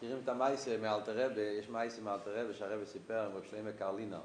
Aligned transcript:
מכירים 0.00 0.20
את 0.24 0.28
המייסה 0.28 0.76
מאלתר 0.76 1.26
רבי, 1.26 1.40
יש 1.40 1.68
מייסה 1.68 2.02
מאלתר 2.02 2.44
רבי 2.44 2.54
שהרבי 2.54 2.86
סיפר 2.86 3.26
עם 3.26 3.36
רב 3.36 3.44
שלמה 3.50 3.72
קרלינר. 3.72 4.20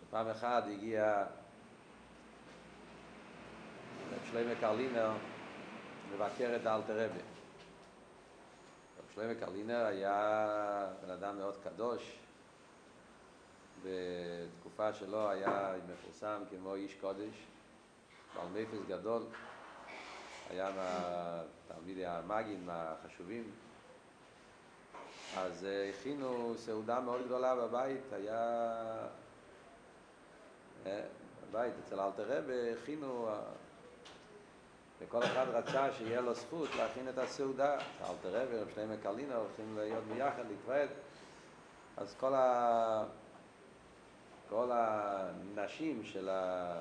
שפעם 0.00 0.28
אחת 0.28 0.64
הגיע 0.66 1.24
רב 4.12 4.18
שלמה 4.30 4.54
קרלינר 4.60 5.10
לבקר 6.14 6.56
את 6.56 6.66
אלתר 6.66 7.04
רבי. 7.04 7.20
רב 8.98 9.04
שלמה 9.14 9.34
קרלינר 9.34 9.86
היה 9.86 10.86
בן 11.02 11.10
אדם 11.10 11.38
מאוד 11.38 11.54
קדוש, 11.64 12.18
בתקופה 13.84 14.92
שלו 14.92 15.30
היה 15.30 15.72
מפורסם 15.92 16.42
כמו 16.50 16.74
איש 16.74 16.94
קודש, 16.94 17.46
בעל 18.34 18.48
מפס 18.54 18.88
גדול. 18.88 19.22
היה 20.50 20.70
מהתלמידי 21.70 22.06
המאגין, 22.06 22.66
מהחשובים. 22.66 23.50
אז 25.36 25.64
אה, 25.64 25.90
הכינו 25.90 26.54
סעודה 26.56 27.00
מאוד 27.00 27.24
גדולה 27.26 27.56
בבית, 27.56 28.12
היה... 28.12 28.38
אה, 30.86 31.00
בבית 31.50 31.72
אצל 31.86 32.00
אלתר 32.00 32.38
רבי 32.38 32.72
הכינו, 32.72 33.28
אה, 33.28 33.40
וכל 35.00 35.24
אחד 35.24 35.46
רצה 35.48 35.92
שיהיה 35.92 36.20
לו 36.20 36.34
זכות 36.34 36.68
להכין 36.76 37.08
את 37.08 37.18
הסעודה. 37.18 37.78
אלתר 38.00 38.42
רבי, 38.42 38.58
רב 38.58 38.68
שלמה 38.74 38.96
קלינה, 39.02 39.36
הולכים 39.36 39.76
להיות 39.78 40.04
ביחד, 40.04 40.42
להתוועד. 40.48 40.88
אז 41.96 42.14
כל, 42.20 42.34
ה... 42.34 43.04
כל 44.48 44.70
הנשים 44.72 46.04
של 46.04 46.28
ה... 46.28 46.72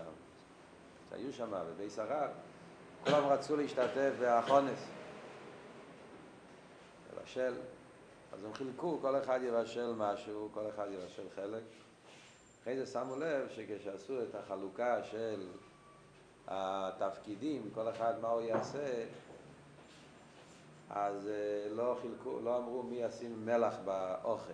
שהיו 1.09 1.33
שם 1.33 1.51
בבי 1.51 1.87
הרב, 1.97 2.29
כולם 3.03 3.27
רצו 3.27 3.55
להשתתף 3.55 4.11
באחונס, 4.19 4.79
לבשל. 7.13 7.53
אז 8.33 8.43
הם 8.43 8.53
חילקו, 8.53 8.99
כל 9.01 9.17
אחד 9.23 9.39
יבשל 9.43 9.93
משהו, 9.97 10.49
כל 10.53 10.69
אחד 10.69 10.87
יבשל 10.91 11.27
חלק. 11.35 11.63
אחרי 12.61 12.77
זה 12.77 12.85
שמו 12.85 13.15
לב 13.15 13.49
שכשעשו 13.49 14.23
את 14.23 14.35
החלוקה 14.35 15.03
של 15.03 15.47
התפקידים, 16.47 17.69
כל 17.73 17.89
אחד 17.89 18.13
מה 18.21 18.27
הוא 18.27 18.41
יעשה, 18.41 19.05
אז 20.89 21.27
אה, 21.27 21.69
לא 21.69 21.97
חילקו, 22.01 22.39
לא 22.43 22.57
אמרו 22.57 22.83
מי 22.83 22.95
ישים 22.95 23.45
מלח 23.45 23.75
באוכל. 23.85 24.53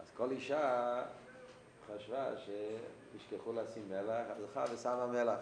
אז 0.00 0.10
כל 0.16 0.30
אישה 0.30 1.02
חשבה 1.86 2.26
שישכחו 2.36 3.52
לשים 3.52 3.88
מלח, 3.88 4.26
אז 4.30 4.42
הלכה 4.42 4.64
ושמה 4.74 5.06
מלח. 5.06 5.38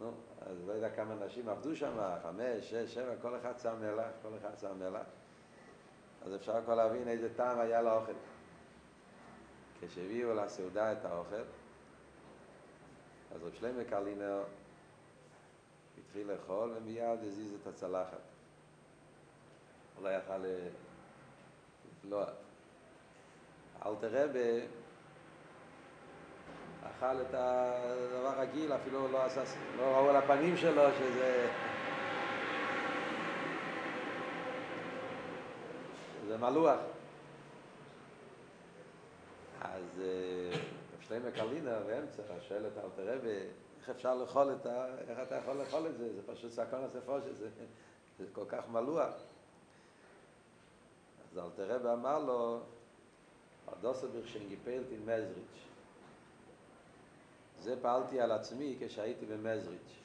נו, 0.00 0.12
אז 0.40 0.56
לא 0.66 0.72
יודע 0.72 0.90
כמה 0.90 1.14
נשים 1.14 1.48
עבדו 1.48 1.76
שם, 1.76 1.98
חמש, 2.22 2.70
שש, 2.70 2.94
שבע, 2.94 3.14
כל 3.22 3.36
אחד 3.36 3.58
שם 3.58 3.80
מלח, 3.80 4.10
כל 4.22 4.28
אחד 4.40 4.58
שם 4.58 4.78
מלח. 4.78 5.06
אז 6.22 6.34
אפשר 6.34 6.62
כבר 6.64 6.74
להבין 6.74 7.08
איזה 7.08 7.34
טעם 7.34 7.60
היה 7.60 7.82
לאוכל. 7.82 8.12
כשהביאו 9.80 10.34
לסעודה 10.34 10.92
את 10.92 11.04
האוכל, 11.04 11.42
אז 13.34 13.42
רב 13.42 13.52
שלמה 13.52 13.84
קרלינר 13.84 14.42
התחיל 15.98 16.32
לאכול 16.32 16.74
ומיד 16.76 17.18
הזיז 17.22 17.54
את 17.62 17.66
הצלחת. 17.66 18.20
הוא 19.96 20.04
לא 20.04 20.08
יכל 20.08 20.44
לבלוע. 22.04 22.24
אלתר 23.86 24.24
רבה 24.24 24.66
אכל 27.00 27.20
את 27.20 27.34
הדבר 27.34 28.40
רגיל, 28.40 28.72
אפילו 28.72 29.08
לא 29.08 29.24
עשה, 29.24 29.42
לא 29.78 29.82
ראו 29.82 30.08
על 30.08 30.16
הפנים 30.16 30.56
שלו 30.56 30.82
שזה... 30.98 31.50
זה 36.28 36.36
מלוח. 36.36 36.80
אז 39.60 40.02
רב 40.92 41.00
שלמה 41.00 41.80
באמצע 41.86 42.22
שואל 42.48 42.66
את 42.66 42.72
אלתר 42.84 43.14
רבי, 43.14 43.38
איך 43.80 43.90
אפשר 43.90 44.14
לאכול 44.14 44.52
את 44.60 44.66
ה... 44.66 44.86
איך 45.08 45.18
אתה 45.22 45.34
יכול 45.34 45.56
לאכול 45.56 45.86
את 45.86 45.98
זה? 45.98 46.14
זה 46.14 46.20
פשוט 46.34 46.50
סכון 46.50 46.84
הספו 46.84 47.20
שזה 47.20 47.48
זה 48.18 48.24
כל 48.32 48.44
כך 48.48 48.68
מלוח. 48.68 49.14
אז 51.32 51.38
אלתר 51.38 51.74
רבי 51.74 51.88
אמר 51.88 52.18
לו, 52.18 52.60
הדוסר 53.68 54.06
בכשנגיפלת 54.06 54.86
עם 54.90 55.02
מזריץ'. 55.02 55.69
זה 57.60 57.76
פעלתי 57.82 58.20
על 58.20 58.32
עצמי 58.32 58.76
כשהייתי 58.80 59.26
במזריץ', 59.26 59.98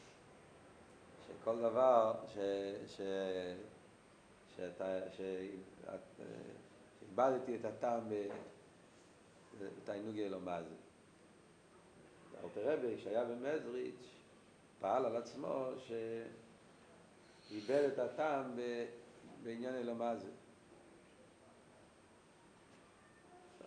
שכל 1.27 1.59
דבר 1.59 2.13
ש... 2.33 2.37
ש... 2.87 3.01
שאתה... 4.55 4.99
שאיבדתי 7.07 7.55
את 7.55 7.65
הטעם 7.65 8.03
בתענוגי 9.59 10.25
אלומה 10.25 10.55
הזה. 10.55 10.75
אלתר 12.43 12.73
רבי, 12.73 12.97
כשהיה 12.97 13.25
במזריץ', 13.25 14.05
פעל 14.79 15.05
על 15.05 15.15
עצמו 15.15 15.67
שאיבד 17.47 17.89
את 17.93 17.99
הטעם 17.99 18.59
בעניין 19.43 19.75
אלומה 19.75 20.09
הזה. 20.09 20.29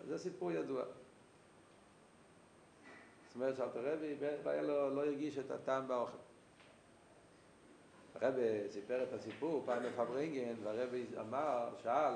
זה 0.06 0.19
סיפור 0.19 0.53
ידוע. 0.53 0.84
אומרת 3.38 3.56
שאלתר 3.56 3.93
רבי 3.93 4.16
לא, 4.44 4.62
לו, 4.62 4.94
לא 4.94 5.04
הרגיש 5.04 5.38
את 5.38 5.50
הטעם 5.50 5.88
באוכל. 5.88 6.16
הרבי 8.15 8.69
סיפר 8.71 9.03
את 9.03 9.12
הסיפור 9.12 9.62
פעם 9.66 9.82
בפברינגן, 9.82 10.54
והרבי 10.62 11.04
אמר, 11.21 11.69
שאל, 11.82 12.15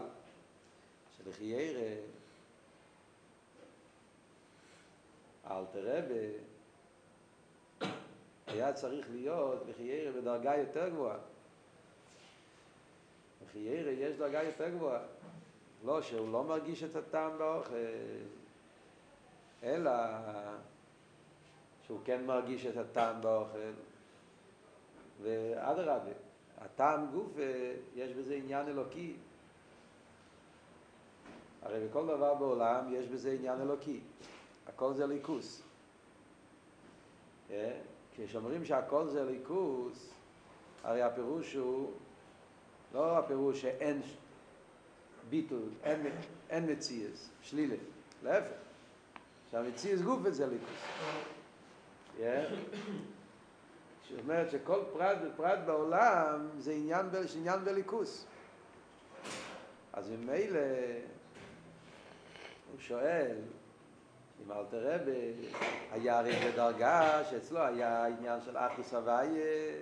שלחיירה, 1.16 1.94
אלתר 5.50 5.98
רבי 5.98 6.32
היה 8.46 8.72
צריך 8.72 9.06
להיות 9.10 9.62
לחיירה 9.68 10.12
בדרגה 10.12 10.56
יותר 10.56 10.88
גבוהה. 10.88 11.18
לחיירה 13.44 13.90
יש 13.90 14.16
דרגה 14.16 14.42
יותר 14.42 14.68
גבוהה. 14.68 15.02
לא, 15.84 16.02
שהוא 16.02 16.32
לא 16.32 16.44
מרגיש 16.44 16.82
את 16.82 16.96
הטעם 16.96 17.38
באוכל, 17.38 17.74
אלא 19.62 19.90
שהוא 21.92 22.00
כן 22.04 22.26
מרגיש 22.26 22.66
את 22.66 22.76
הטעם 22.76 23.20
באוכל, 23.20 23.58
ואדרבה, 25.22 26.10
הטעם 26.58 27.06
גוף, 27.12 27.30
יש 27.94 28.12
בזה 28.12 28.34
עניין 28.34 28.68
אלוקי. 28.68 29.16
הרי 31.62 31.88
בכל 31.88 32.06
דבר 32.06 32.34
בעולם 32.34 32.94
יש 32.94 33.06
בזה 33.06 33.32
עניין 33.32 33.60
אלוקי. 33.60 34.00
הכל 34.66 34.94
זה 34.94 35.06
ליכוס. 35.06 35.62
כשאומרים 38.16 38.64
שהכל 38.64 39.08
זה 39.08 39.24
ליכוס, 39.24 40.10
הרי 40.84 41.02
הפירוש 41.02 41.54
הוא, 41.54 41.92
לא 42.94 43.18
הפירוש 43.18 43.62
שאין 43.62 44.02
ביטול, 45.30 45.68
אין, 45.84 46.06
אין 46.50 46.72
מציאס, 46.72 47.30
שלילה, 47.42 47.76
להפך. 48.22 48.52
שהמציאס 49.50 50.00
גוף 50.00 50.28
זה 50.30 50.46
ליכוס. 50.46 50.78
זאת 52.18 52.28
אומרת 54.22 54.50
שכל 54.50 54.80
פרט 54.92 55.18
ופרט 55.22 55.58
בעולם 55.66 56.48
זה 56.58 56.72
עניין, 56.72 57.06
עניין 57.36 57.64
בליכוס. 57.64 58.26
אז 59.92 60.10
ממילא 60.10 60.60
הוא 62.72 62.80
שואל 62.80 63.36
אם 64.46 64.52
אלתר 64.52 64.94
רבי 64.94 65.32
היה 65.90 66.18
הרי 66.18 66.32
בדרגה 66.32 67.24
שאצלו 67.30 67.60
היה 67.60 68.06
עניין 68.06 68.40
של 68.40 68.56
אחוס 68.56 68.94
הוויה 68.94 69.74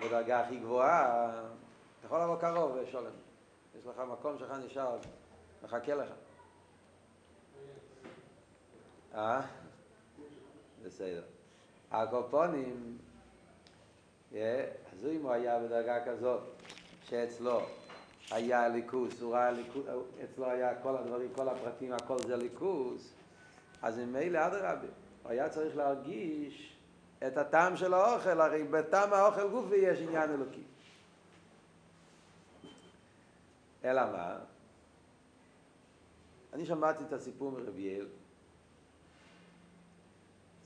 בדרגה 0.00 0.40
הכי 0.40 0.56
גבוהה, 0.56 1.30
אתה 1.98 2.06
יכול 2.06 2.22
לבוא 2.22 2.36
קרוב 2.36 2.78
ושולם. 2.82 3.12
יש 3.78 3.86
לך 3.86 4.02
מקום 4.12 4.38
שלך 4.38 4.52
נשאר, 4.66 4.96
מחכה 5.62 5.94
לך. 5.94 6.08
אה? 9.14 9.40
בסדר. 10.82 11.33
הקופונים, 12.02 12.98
אז 14.32 15.06
אם 15.12 15.22
הוא 15.22 15.32
היה 15.32 15.58
בדרגה 15.58 16.04
כזאת, 16.04 16.40
שאצלו 17.02 17.60
היה 18.30 18.68
ליכוס, 18.68 19.20
הוא 19.20 19.34
ראה 19.34 19.50
ליכוס, 19.50 19.86
אצלו 20.24 20.50
היה 20.50 20.74
כל 20.82 20.96
הדברים, 20.96 21.28
כל 21.34 21.48
הפרטים, 21.48 21.92
הכל 21.92 22.18
זה 22.18 22.36
ליכוס, 22.36 23.12
אז 23.82 23.98
ממילא 23.98 24.46
אדרבה, 24.46 24.86
הוא 25.22 25.30
היה 25.30 25.48
צריך 25.48 25.76
להרגיש 25.76 26.76
את 27.26 27.36
הטעם 27.36 27.76
של 27.76 27.94
האוכל, 27.94 28.40
הרי 28.40 28.64
בטעם 28.64 29.12
האוכל 29.12 29.48
גופי 29.48 29.76
יש 29.76 29.98
עניין 29.98 30.30
אלוקי. 30.30 30.62
אלא 33.84 34.02
מה? 34.12 34.36
אני 36.52 36.66
שמעתי 36.66 37.04
את 37.04 37.12
הסיפור 37.12 37.50
מרביאל, 37.52 38.06
זאת 38.06 38.23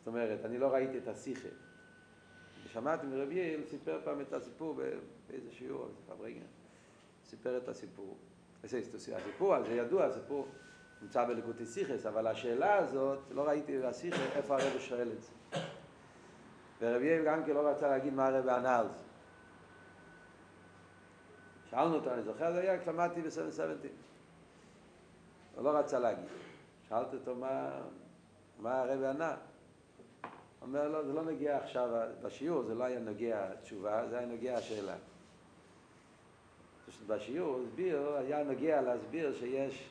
אומרת, 0.08 0.44
אני 0.44 0.58
לא 0.58 0.66
ראיתי 0.66 0.99
את 0.99 1.08
השיחה 1.08 1.49
ששמעתי 2.64 3.06
מרבי 3.06 3.34
יעל, 3.34 3.60
סיפר 3.70 4.00
פעם 4.05 4.20
את 4.20 4.32
הסיפור 4.32 4.81
באיזה 5.28 5.52
שיעור, 5.52 5.88
פברגן, 6.06 6.46
סיפר 7.25 7.56
את 7.56 7.69
הסיפור. 7.69 8.16
הסיפור 8.64 9.55
הזה 9.55 9.75
ידוע, 9.75 10.05
הסיפור 10.05 10.49
נמצא 11.02 11.25
בלקוטי 11.25 11.66
סיכס, 11.66 12.06
אבל 12.06 12.26
השאלה 12.26 12.75
הזאת, 12.76 13.19
לא 13.31 13.49
ראיתי 13.49 13.78
בסיכס 13.78 14.19
איפה 14.37 14.55
הרב 14.55 14.78
שואל 14.78 15.12
את 15.12 15.22
זה. 15.22 15.31
ורבי 16.81 17.06
יעל 17.06 17.25
גם 17.25 17.44
כן 17.44 17.54
לא 17.54 17.69
רצה 17.69 17.88
להגיד 17.88 18.14
מה 18.14 18.26
הרב 18.26 18.49
ענה 18.49 18.78
על 18.78 18.88
זה. 18.88 19.02
שאלנו 21.70 21.94
אותו, 21.94 22.14
אני 22.14 22.22
זוכר, 22.22 22.52
זה 22.52 22.61
היה 22.61 22.81
כשלמדתי 22.81 23.22
ב-770. 23.22 23.88
הוא 25.54 25.64
לא 25.64 25.78
רצה 25.78 25.99
להגיד. 25.99 26.28
שאלתי 26.88 27.16
אותו 27.16 27.34
מה, 27.34 27.70
מה 28.58 28.81
הרב 28.81 29.02
ענה. 29.02 29.37
אומר 30.62 30.88
לו, 30.88 31.06
זה 31.06 31.12
לא 31.12 31.25
נגיע 31.25 31.56
עכשיו, 31.56 31.88
בשיעור 32.22 32.62
זה 32.62 32.75
לא 32.75 32.84
היה 32.84 33.00
נוגע 33.00 33.52
התשובה, 33.52 34.08
זה 34.08 34.19
היה 34.19 34.26
נוגע 34.26 34.56
השאלה. 34.56 34.94
בשיעור 37.06 37.55
הוא 37.55 37.64
הסביר, 37.66 38.16
היה 38.16 38.43
נוגע 38.43 38.81
להסביר 38.81 39.34
שיש 39.34 39.88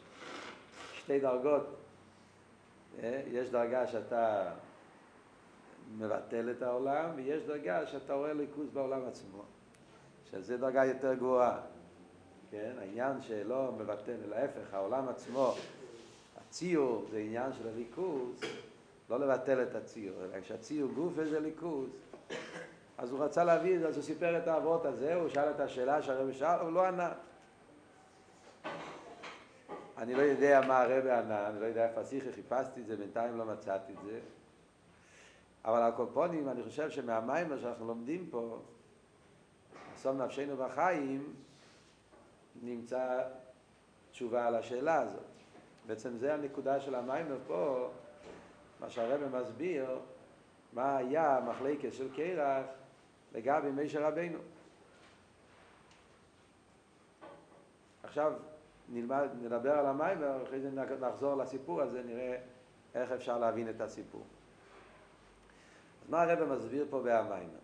שתי 0.93 1.19
דרגות. 1.19 1.67
אה, 3.03 3.21
יש 3.27 3.49
דרגה 3.49 3.87
שאתה 3.87 4.53
מבטל 5.97 6.51
את 6.51 6.61
העולם, 6.61 7.09
ויש 7.15 7.43
דרגה 7.43 7.87
שאתה 7.87 8.13
רואה 8.13 8.33
ליכוז 8.33 8.69
בעולם 8.73 9.05
עצמו. 9.07 9.43
שזה 10.31 10.57
דרגה 10.57 10.85
יותר 10.85 11.13
גבוהה. 11.13 11.59
כן? 12.51 12.71
העניין 12.79 13.21
שלא 13.21 13.71
מבטל, 13.77 14.17
להפך, 14.29 14.73
העולם 14.73 15.09
עצמו, 15.09 15.53
הציור 16.37 17.05
זה 17.11 17.17
עניין 17.17 17.53
של 17.53 17.67
הליכוז, 17.67 18.41
לא 19.09 19.19
לבטל 19.19 19.63
את 19.63 19.75
הציור, 19.75 20.23
אלא 20.23 20.41
כשהציור 20.41 20.91
גוף 20.91 21.13
זה 21.23 21.39
ליכוז, 21.39 21.89
אז 22.97 23.11
הוא 23.11 23.23
רצה 23.23 23.43
להביא 23.43 23.75
את 23.75 23.79
זה, 23.79 23.87
אז 23.87 23.95
הוא 23.95 24.03
סיפר 24.03 24.37
את 24.37 24.47
האבות 24.47 24.85
הזה, 24.85 25.15
הוא 25.15 25.29
שאל 25.29 25.51
את 25.51 25.59
השאלה 25.59 26.01
שהרבי 26.01 26.33
שאל, 26.33 26.59
הוא 26.59 26.71
לא 26.71 26.85
ענה. 26.85 27.13
אני 29.97 30.15
לא 30.15 30.21
יודע 30.21 30.61
מה 30.67 30.81
הרבי 30.81 31.11
ענה, 31.11 31.47
אני 31.47 31.59
לא 31.59 31.65
יודע 31.65 31.89
איפה 31.89 32.01
השיחה, 32.01 32.31
חיפשתי 32.31 32.81
את 32.81 32.85
זה, 32.85 32.95
בינתיים 32.95 33.37
לא 33.37 33.45
מצאתי 33.45 33.93
את 33.93 33.97
זה. 34.05 34.19
אבל 35.65 35.81
על 35.81 35.91
קופונים, 35.91 36.49
אני 36.49 36.63
חושב 36.63 36.89
שמהמים 36.89 37.59
שאנחנו 37.61 37.87
לומדים 37.87 38.27
פה, 38.31 38.59
אסון 39.95 40.21
נפשנו 40.21 40.57
בחיים, 40.57 41.33
נמצא 42.61 43.23
תשובה 44.11 44.47
על 44.47 44.55
השאלה 44.55 45.01
הזאת. 45.01 45.23
בעצם 45.87 46.17
זה 46.17 46.33
הנקודה 46.33 46.79
של 46.79 46.95
המים 46.95 47.25
פה, 47.47 47.89
מה 48.79 48.89
שהרבא 48.89 49.41
מסביר, 49.41 49.99
מה 50.73 50.97
היה 50.97 51.37
המחלקת 51.37 51.93
של 51.93 52.07
קרח 52.15 52.65
לגבי 53.33 53.71
מישר 53.71 54.03
רבינו. 54.03 54.39
עכשיו 58.03 58.33
נלמד, 58.89 59.27
נדבר 59.41 59.71
על 59.71 59.85
המים 59.85 60.17
ואחרי 60.21 60.59
זה 60.59 60.71
נחזור 60.99 61.35
לסיפור 61.35 61.81
הזה, 61.81 62.03
נראה 62.03 62.37
איך 62.95 63.11
אפשר 63.11 63.37
להבין 63.37 63.69
את 63.69 63.81
הסיפור. 63.81 64.23
אז 66.03 66.09
מה 66.09 66.21
הרבא 66.21 66.55
מסביר 66.55 66.85
פה 66.89 67.01
בהמיימר? 67.01 67.59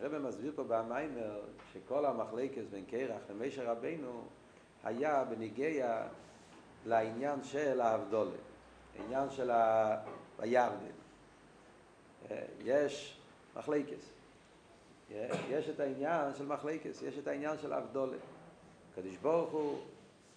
הרבא 0.00 0.18
מסביר 0.18 0.52
פה 0.56 0.64
בהמיימר 0.64 1.40
שכל 1.72 2.04
המחלקת 2.06 2.62
בין 2.70 2.84
קרח 2.84 3.20
למישר 3.30 3.70
רבינו 3.70 4.22
היה 4.84 5.24
בניגיה 5.24 6.06
לעניין 6.86 7.42
של 7.42 7.80
האבדולה, 7.80 8.36
העניין 8.98 9.30
של 9.30 9.50
הירדן. 10.44 10.94
יש 12.60 13.18
מחלקס. 13.56 14.12
יש 15.48 15.68
את 15.68 15.80
העניין 15.80 16.34
של 16.34 16.46
מחלקס, 16.46 17.02
יש 17.02 17.18
את 17.18 17.26
העניין 17.26 17.58
של 17.58 17.72
האבדולה. 17.72 18.16
הקדוש 18.92 19.16
ברוך 19.16 19.50
הוא 19.50 19.78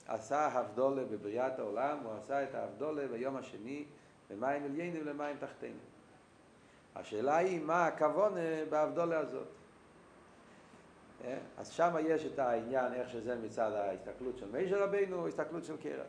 עשה 0.07 0.48
הבדולה 0.48 1.04
בבריאת 1.04 1.59
העולם, 1.59 1.98
הוא 2.04 2.13
עשה 2.13 2.44
את 2.44 2.56
האבדולה 2.56 3.07
ביום 3.07 3.36
השני 3.36 3.86
במים 4.30 4.63
עליינים 4.63 5.06
למים 5.06 5.38
תחתינו. 5.39 5.80
השאלה 6.95 7.38
היא 7.38 7.62
מה 7.62 7.86
הכוון 7.86 8.33
בהבדולה 8.69 9.19
הזאת. 9.19 9.48
אז 11.57 11.69
שם 11.69 11.95
יש 12.06 12.25
את 12.25 12.39
העניין 12.39 12.94
איך 12.94 13.09
שזה 13.09 13.36
מצד 13.36 13.71
ההסתכלות 13.71 14.38
של 14.38 14.51
מישר 14.51 14.83
רבינו, 14.83 15.27
הסתכלות 15.27 15.65
של 15.65 15.77
קרח. 15.77 16.07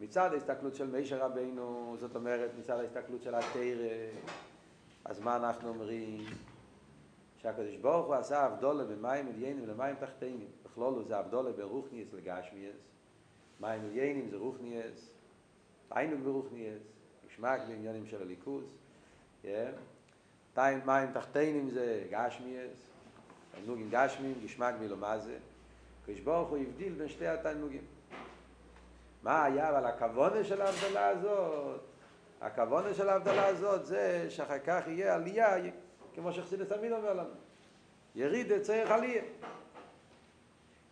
מצד 0.00 0.32
ההסתכלות 0.32 0.74
של 0.74 0.90
מישר 0.90 1.24
רבינו, 1.24 1.96
זאת 2.00 2.16
אומרת 2.16 2.50
מצד 2.58 2.78
ההסתכלות 2.78 3.22
של 3.22 3.34
התרא, 3.34 3.88
אז 5.04 5.20
מה 5.20 5.36
אנחנו 5.36 5.68
אומרים? 5.68 6.24
שהקדוש 7.42 7.76
ברוך 7.76 8.06
הוא 8.06 8.14
עשה 8.14 8.46
אבדולה 8.46 8.84
במים 8.84 9.28
עליינים 9.28 9.66
למים 9.66 9.96
תחתינים. 9.96 10.48
בכלולו 10.64 11.04
זה 11.04 11.20
אבדולה 11.20 11.52
ברוכניאס 11.52 12.08
לגשמיאס. 12.12 12.76
מים 13.60 13.80
עליינים 13.84 14.28
זה 14.30 14.36
רוכניאס. 14.36 15.10
תיינוג 15.88 16.20
ברוכניאס. 16.20 16.82
גשמק 17.26 17.60
בעניינים 17.68 18.06
של 18.06 18.22
הליכוז. 18.22 18.64
מים 20.86 21.12
תחתינים 21.12 21.70
זה 21.70 22.06
גשמיאס. 22.10 22.90
תענוגים 23.52 23.88
גשמיים, 23.90 24.34
גשמק 24.44 24.74
מלומזה. 24.80 25.38
הקדוש 26.02 26.20
ברוך 26.20 26.48
הוא 26.48 26.58
הבדיל 26.58 26.92
בין 26.92 27.08
שתי 27.08 27.26
התענוגים. 27.26 27.84
מה 29.22 29.44
היה 29.44 29.70
אבל 29.70 29.86
הכוונה 29.86 30.44
של 30.44 30.62
ההבדלה 30.62 31.08
הזאת? 31.08 31.80
הכוונה 32.40 32.94
של 32.94 33.08
ההבדלה 33.08 33.46
הזאת 33.46 33.86
זה 33.86 34.26
שאחר 34.28 34.58
כך 34.58 34.80
יהיה 34.86 35.14
עלייה, 35.14 35.56
כמו 36.14 36.32
שחסידס 36.32 36.68
תמיד 36.68 36.92
אומר 36.92 37.12
לנו. 37.12 37.34
יריד 38.14 38.62
צריך 38.62 38.90
עלייה. 38.90 39.22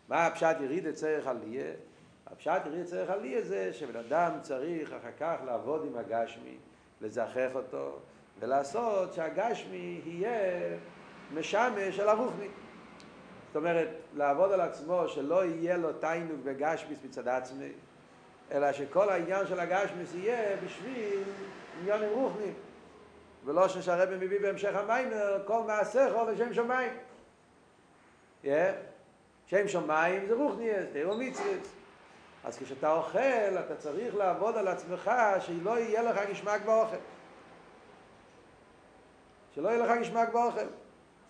מה 0.09 0.27
הפשט 0.27 0.57
יריד 0.61 0.91
צריך 0.91 1.27
עלייה? 1.27 1.73
הפשט 2.27 2.67
יריד 2.67 2.85
צריך 2.85 3.11
עלייה 3.11 3.43
זה 3.43 3.73
שבן 3.73 3.97
אדם 3.97 4.33
צריך 4.43 4.93
אחר 4.93 5.13
כך 5.19 5.37
לעבוד 5.47 5.87
עם 5.87 5.99
הגשמי, 5.99 6.57
לזכח 7.01 7.51
אותו, 7.55 7.99
ולעשות 8.41 9.15
שהגשמי 9.15 10.01
יהיה 10.05 10.77
משמש 11.35 11.99
על 12.01 12.09
הרוחני. 12.09 12.49
זאת 13.47 13.57
אומרת, 13.57 13.89
לעבוד 14.15 14.53
על 14.53 14.61
עצמו 14.61 15.09
שלא 15.09 15.45
יהיה 15.45 15.77
לו 15.77 15.93
תיינוג 15.93 16.41
בגשמיס 16.45 16.99
מצד 17.05 17.29
עצמי, 17.29 17.73
אלא 18.53 18.73
שכל 18.73 19.11
העניין 19.11 19.47
של 19.47 19.61
הגשמיס 19.61 20.15
יהיה 20.15 20.57
בשביל 20.65 21.23
עניינים 21.81 22.11
רוחניים. 22.11 22.55
ולא 23.45 23.69
שהרבא 23.69 24.17
מביא 24.17 24.41
בהמשך 24.41 24.75
המיימר, 24.75 25.43
כל 25.47 25.63
מעשיך 25.67 26.15
לשם 26.33 26.55
שמיים. 26.55 26.93
Yeah. 28.45 28.49
שם 29.47 29.69
שמיים 29.69 30.27
זה 30.27 30.35
רוחניאס, 30.35 30.87
תראו 30.93 31.17
מצווס. 31.17 31.75
אז 32.45 32.59
כשאתה 32.59 32.93
אוכל, 32.93 33.59
אתה 33.67 33.77
צריך 33.77 34.17
לעבוד 34.17 34.57
על 34.57 34.69
עצמך 34.69 35.11
שלא 35.41 35.79
יהיה 35.79 36.03
לך 36.03 36.31
גשמק 36.31 36.63
באוכל. 36.63 36.97
שלא 39.55 39.69
יהיה 39.69 39.87
לך 39.87 40.01
גשמק 40.01 40.29
באוכל. 40.29 40.67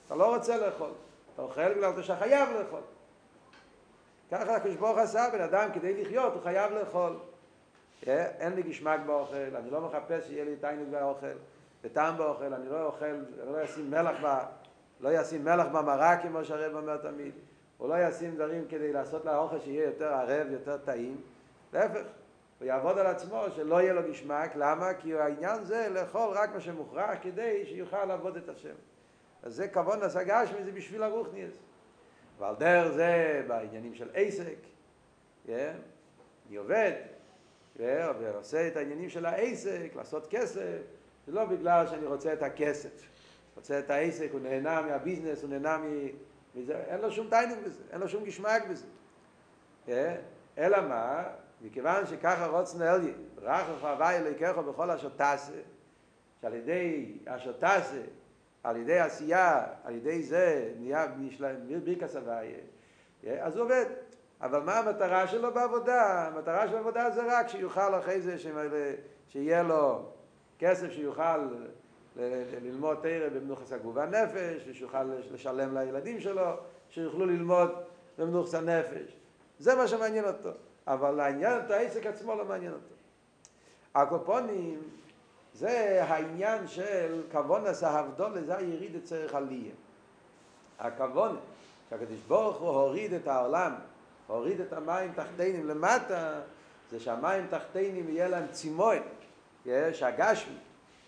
אתה 0.07 0.15
לא 0.15 0.35
רוצה 0.35 0.57
לאכול. 0.57 0.91
אתה 1.35 1.43
אוכל 1.43 1.75
בגלל 1.75 2.03
שאתה 2.03 2.19
חייב 2.19 2.49
לאכול. 2.49 2.81
ככה 4.31 4.57
הקדוש 4.57 4.75
ברוך 4.75 4.99
עשה 4.99 5.29
בן 5.33 5.41
אדם 5.41 5.69
כדי 5.75 6.03
לחיות, 6.03 6.33
הוא 6.35 6.43
חייב 6.43 6.73
לאכול. 6.73 7.17
אין 8.07 8.53
לי 8.53 8.63
גשמק 8.63 9.01
באוכל, 9.07 9.57
אני 9.57 9.71
לא 9.71 9.81
מחפש 9.81 10.27
שיהיה 10.27 10.45
לי 10.45 10.57
תיינוג 10.57 10.89
באוכל, 10.91 11.27
וטעם 11.85 12.17
באוכל, 12.17 12.55
אני 12.55 12.69
לא 12.69 12.85
אוכל, 12.85 13.05
אני 13.05 13.53
לא 13.53 13.65
אשים 13.65 13.91
מלח 13.91 14.17
ב... 14.25 14.39
לא 15.01 15.21
ישים 15.21 15.45
מלח 15.45 15.67
במרק, 15.67 16.23
כמו 16.23 16.45
שהרב 16.45 16.77
אומר 16.77 16.97
תמיד. 16.97 17.33
הוא 17.79 17.89
לא 17.89 17.95
ישים 18.09 18.35
דברים 18.35 18.65
כדי 18.69 18.93
לעשות 18.93 19.25
לאוכל 19.25 19.59
שיהיה 19.59 19.85
יותר 19.85 20.15
ערב, 20.15 20.47
יותר 20.51 20.77
טעים. 20.77 21.21
להפך, 21.73 22.03
הוא 22.59 22.67
יעבוד 22.67 22.99
על 22.99 23.07
עצמו 23.07 23.45
שלא 23.57 23.81
יהיה 23.81 23.93
לו 23.93 24.03
גשמק. 24.11 24.51
למה? 24.55 24.95
כי 24.95 25.15
העניין 25.15 25.65
זה 25.65 25.89
לאכול 25.89 26.31
רק 26.35 26.55
מה 26.55 26.61
שמוכרח 26.61 27.11
כדי 27.23 27.67
שיוכל 27.67 28.05
לעבוד 28.05 28.37
את 28.37 28.49
השם. 28.49 28.75
אז 29.43 29.55
זה 29.55 29.69
כבון 29.69 30.03
הסגש 30.03 30.49
מזה 30.61 30.73
בשביל 30.73 31.03
הרוחניאס. 31.03 31.53
ועל 32.39 32.55
דרך 32.59 32.93
זה 32.93 33.43
בעניינים 33.47 33.95
של 33.95 34.09
עסק, 34.15 34.57
אני 35.49 36.57
עובד, 36.57 36.93
ועושה 37.77 38.69
את 38.69 38.77
העניינים 38.77 39.11
של 39.11 39.27
העסק, 39.27 39.91
לעשות 39.97 40.27
כסף, 40.31 40.79
זה 41.27 41.33
לא 41.33 41.45
בגלל 41.45 41.87
שאני 41.87 42.07
רוצה 42.07 42.33
את 42.33 42.43
הכסף. 42.43 43.09
רוצה 43.57 43.79
את 43.79 43.91
העסק, 43.91 44.29
הוא 44.33 44.41
נהנה 44.41 44.83
מהביזנס, 44.83 45.43
הוא 45.43 45.51
נהנה 45.51 45.79
מזה, 46.55 46.85
אין 46.89 47.01
לו 47.01 47.11
שום 47.11 47.29
תענוג 47.31 47.59
בזה, 47.65 47.83
אין 47.93 48.01
לו 48.01 48.09
שום 48.09 48.25
געשמאק 48.25 48.63
בזה. 48.71 48.87
אלא 50.59 50.81
מה? 50.89 51.25
מכיוון 51.63 52.07
שככה 52.07 52.47
רצונו 52.47 52.85
עליה, 52.85 53.15
וברכך 53.43 53.85
הוי' 53.85 54.17
אלוקיך 54.17 54.59
בכל 54.59 54.91
אשר 54.91 55.09
תעשה, 55.09 55.53
שעל 56.41 56.55
ידי 56.55 57.13
אשר 57.27 57.53
תעשה 57.53 58.01
על 58.69 58.77
ידי 58.77 58.99
עשייה, 58.99 59.67
על 59.85 59.95
ידי 59.95 60.23
זה, 60.23 60.73
נהיה 60.79 61.07
ברכת 61.85 62.17
הוויה, 62.17 62.59
אז 63.41 63.57
הוא 63.57 63.65
עובד. 63.65 63.85
אבל 64.41 64.61
מה 64.61 64.79
המטרה 64.79 65.27
שלו 65.27 65.55
בעבודה? 65.55 66.27
המטרה 66.27 66.69
של 66.69 66.77
העבודה 66.77 67.11
זה 67.11 67.39
רק 67.39 67.49
שיוכל 67.49 67.99
אחרי 67.99 68.21
זה, 68.21 68.37
שיהיה 69.29 69.63
לו 69.63 70.03
כסף 70.59 70.91
שיוכל 70.91 71.49
ללמוד 72.63 72.99
תרא 73.03 73.29
במנוחס 73.29 73.73
הגוף 73.73 73.97
והנפש, 73.97 74.65
ושיוכל 74.69 75.05
לשלם 75.33 75.79
לילדים 75.79 76.21
שלו, 76.21 76.51
שיוכלו 76.91 77.27
ללמוד 77.27 77.71
במנוחס 78.19 78.55
הנפש. 78.55 79.17
זה 79.59 79.75
מה 79.75 79.89
שמעניין 79.89 80.25
אותו. 80.25 80.51
אבל 80.87 81.11
לעניין 81.11 81.61
את 81.67 81.71
העסק 81.71 82.07
עצמו 82.07 82.35
לא 82.35 82.45
מעניין 82.45 82.73
אותו. 82.73 82.95
הקופונים 83.95 84.83
זה 85.59 86.05
העניין 86.05 86.69
של 86.69 87.23
כוונס 87.33 87.83
ההבדולה, 87.83 88.43
זה 88.43 88.57
היריד 88.57 88.97
אצלך 88.97 89.35
עלייה. 89.35 89.75
הכוונה, 90.79 91.39
שהקדוש 91.91 92.21
ברוך 92.29 92.57
הוא 92.57 92.69
הוריד 92.69 93.13
את 93.13 93.29
העולם, 93.29 93.73
הוריד 94.27 94.61
את 94.61 94.73
המים 94.73 95.13
תחתינים 95.13 95.67
למטה, 95.67 96.41
זה 96.91 97.01
שהמים 97.01 97.47
תחתינים 97.51 98.09
יהיה 98.09 98.29
להם 98.29 98.47
צימון, 98.53 98.97
יש 99.67 100.03
הגשמי, 100.03 100.55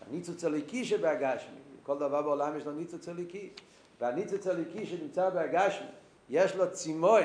הניצוץ 0.07 0.45
הליקי 0.45 0.85
שבהגשמי, 0.85 1.59
כל 1.83 1.99
דבר 1.99 2.23
בעולם 2.23 2.57
יש 2.57 2.67
לו 2.67 2.73
ניצוץ 2.73 3.09
הליקי, 3.09 3.51
והניצוץ 4.01 4.47
הליקי 4.47 4.87
שנמצא 4.87 5.31
בהגשמי, 5.31 5.87
יש 6.31 6.57
לו 6.57 6.73
צימון, 6.73 7.23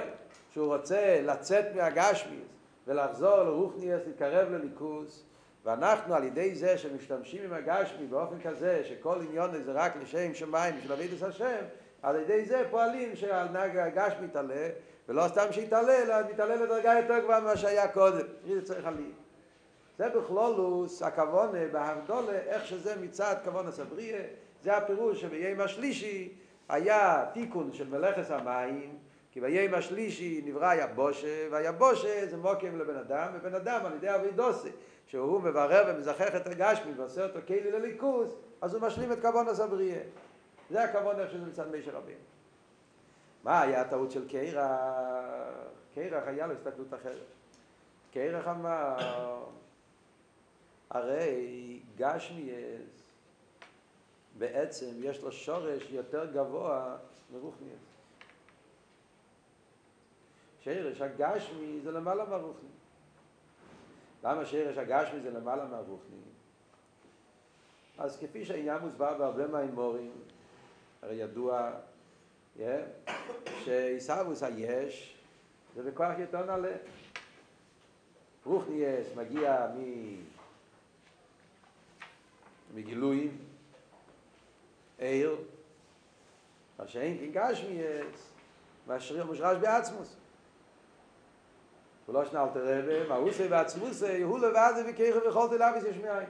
שהוא 0.54 0.76
רוצה 0.76 1.22
לצאת 1.22 1.66
מהגשמי 1.76 2.40
ולחזור 2.88 3.44
לרוחניאס, 3.44 4.02
להתקרב 4.08 4.52
לליכוס, 4.52 5.24
ואנחנו 5.66 6.16
על 6.16 6.24
ידי 6.24 6.56
זה 6.56 6.78
שמשתמשים 6.78 7.44
עם 7.44 7.54
הגשמי 7.54 8.08
באופן 8.08 8.42
כזה 8.42 8.84
שכל 8.84 9.16
עניון 9.30 9.64
זה 9.64 9.72
רק 9.72 9.96
לשם 10.02 10.34
שמיים 10.34 10.76
בשביל 10.76 10.92
אבידס 10.92 11.24
השם, 11.24 11.62
על 12.02 12.16
ידי 12.16 12.46
זה 12.46 12.64
פועלים 12.72 13.16
שהנהג 13.16 13.78
הגשמי 13.78 14.26
יתעלה, 14.26 14.70
ולא 15.10 15.28
סתם 15.28 15.46
שיתעלה, 15.52 16.04
אלא 16.04 16.16
מתעלה 16.30 16.56
לדרגה 16.56 16.94
יותר 17.02 17.20
גבוהה 17.20 17.40
ממה 17.40 17.58
שהיה 17.58 17.88
קודם. 17.88 18.26
זה 18.48 18.66
צריך 18.66 18.86
עלי. 18.86 19.12
זה 19.98 20.10
בכלולוס 20.10 21.02
הכוונה 21.02 21.60
בהבדולה, 21.72 22.40
איך 22.40 22.66
שזה 22.66 22.96
מצד 23.02 23.36
כוונה 23.44 23.72
סבריה, 23.72 24.22
זה 24.64 24.78
הפירוש 24.78 25.22
שביום 25.22 25.62
השלישי 25.62 26.34
היה 26.70 27.26
תיקון 27.34 27.74
של 27.74 27.90
מלאכס 27.90 28.32
המים, 28.32 28.98
כי 29.32 29.42
ביום 29.42 29.74
השלישי 29.74 30.42
נברא 30.46 30.68
היבושה, 30.68 31.48
והיבושה 31.52 32.26
זה 32.30 32.38
מוקם 32.38 32.80
לבן 32.80 32.98
אדם, 32.98 33.28
ובן 33.34 33.56
אדם 33.56 33.86
על 33.86 33.94
ידי 33.94 34.16
אבידוסי, 34.16 34.70
שהוא 35.08 35.42
מברר 35.42 35.84
ומזכח 35.88 36.36
את 36.36 36.48
הגשמי 36.48 36.94
ועושה 36.96 37.24
אותו 37.24 37.40
כלי 37.48 37.72
לליכוס, 37.72 38.30
אז 38.62 38.74
הוא 38.74 38.82
משלים 38.82 39.12
את 39.12 39.22
כוונה 39.22 39.54
סבריה. 39.54 40.00
זה 40.70 40.84
הכבוד 40.84 41.20
איך 41.20 41.32
שזה 41.32 41.46
מצד 41.46 41.76
משה 41.76 41.92
רבים. 41.92 42.18
מה 43.44 43.62
היה 43.62 43.82
הטעות 43.82 44.12
של 44.12 44.30
קרח? 44.30 44.72
קרח 45.96 46.24
היה 46.28 46.48
לו 46.48 46.54
הסתכלות 46.54 46.94
אחרת. 46.94 47.26
קרח 48.14 48.48
אמר, 48.48 49.44
הרי 50.90 51.80
גשמיאס 51.98 53.12
בעצם 54.38 54.92
יש 55.00 55.22
לו 55.22 55.32
שורש 55.32 55.90
יותר 55.90 56.26
גבוה 56.26 56.98
מרוחניאס. 57.34 57.80
שרש 60.60 61.02
הגשמי 61.02 61.80
זה 61.84 61.92
למעלה 61.92 62.26
מהרוחני. 62.26 62.75
למה 64.26 64.46
שרש 64.46 64.78
הגשמי 64.78 65.20
זה 65.20 65.32
למעלה 65.32 65.66
מהרוחני? 65.66 66.18
אז 67.98 68.18
כפי 68.18 68.46
שהעניין 68.46 68.78
מוסבר 68.78 69.18
בהרבה 69.18 69.48
מהאמורים, 69.48 70.12
הרי 71.02 71.16
ידוע 71.16 71.72
שעיסאוווס 73.64 74.44
היש 74.44 75.18
זה 75.76 75.92
בכוח 75.92 76.20
יותר 76.20 76.46
נעלה. 76.46 76.76
רוחניאס 78.46 79.08
מגיע 79.16 79.68
מ... 79.78 80.16
מגילויים, 82.76 83.38
עיר, 85.00 85.36
מה 86.80 86.88
שאין 86.88 87.18
כן 87.18 87.32
גשמיאס, 87.32 88.34
מה 88.88 89.00
מושרש 89.26 89.58
בעצמוס. 89.58 90.16
ולא 92.10 92.26
שנאלת 92.26 92.52
רבי, 92.56 93.08
מה 93.08 93.16
הוא 93.16 93.30
עושה 93.30 93.48
בעצמוס, 93.48 94.04
הוא 94.24 94.40
לבד 94.40 94.74
זה 94.76 94.92
ויכולת 95.24 95.54
אליו 95.54 95.74
יש 95.88 95.98
מאין. 95.98 96.28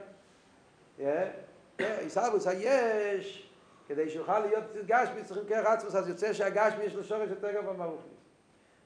עיסאוווס 1.78 2.46
היש, 2.46 3.50
כדי 3.88 4.10
שיוכל 4.10 4.38
להיות 4.38 4.64
גשמי 4.86 5.24
צריכים 5.24 5.46
כרך 5.48 5.66
עצמוס, 5.66 5.94
אז 5.94 6.08
יוצא 6.08 6.32
שהגשמי 6.32 6.84
יש 6.84 6.94
לו 6.94 7.04
שורש 7.04 7.30
יותר 7.30 7.52
גבוה 7.52 7.72
מהרוחניס. 7.72 8.12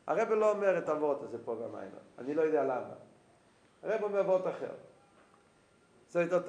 הרב 0.07 0.33
לא 0.33 0.51
אומר 0.51 0.79
את 0.79 0.89
אבות 0.89 1.23
הזה 1.23 1.39
פה 1.45 1.55
במים, 1.55 1.91
אני 2.19 2.35
לא 2.35 2.43
יודע 2.43 2.65
למה. 2.65 2.95
הרב 3.83 4.03
אומר 4.03 4.21
אבות 4.21 4.47
אחר. 4.47 4.73
זאת 6.09 6.45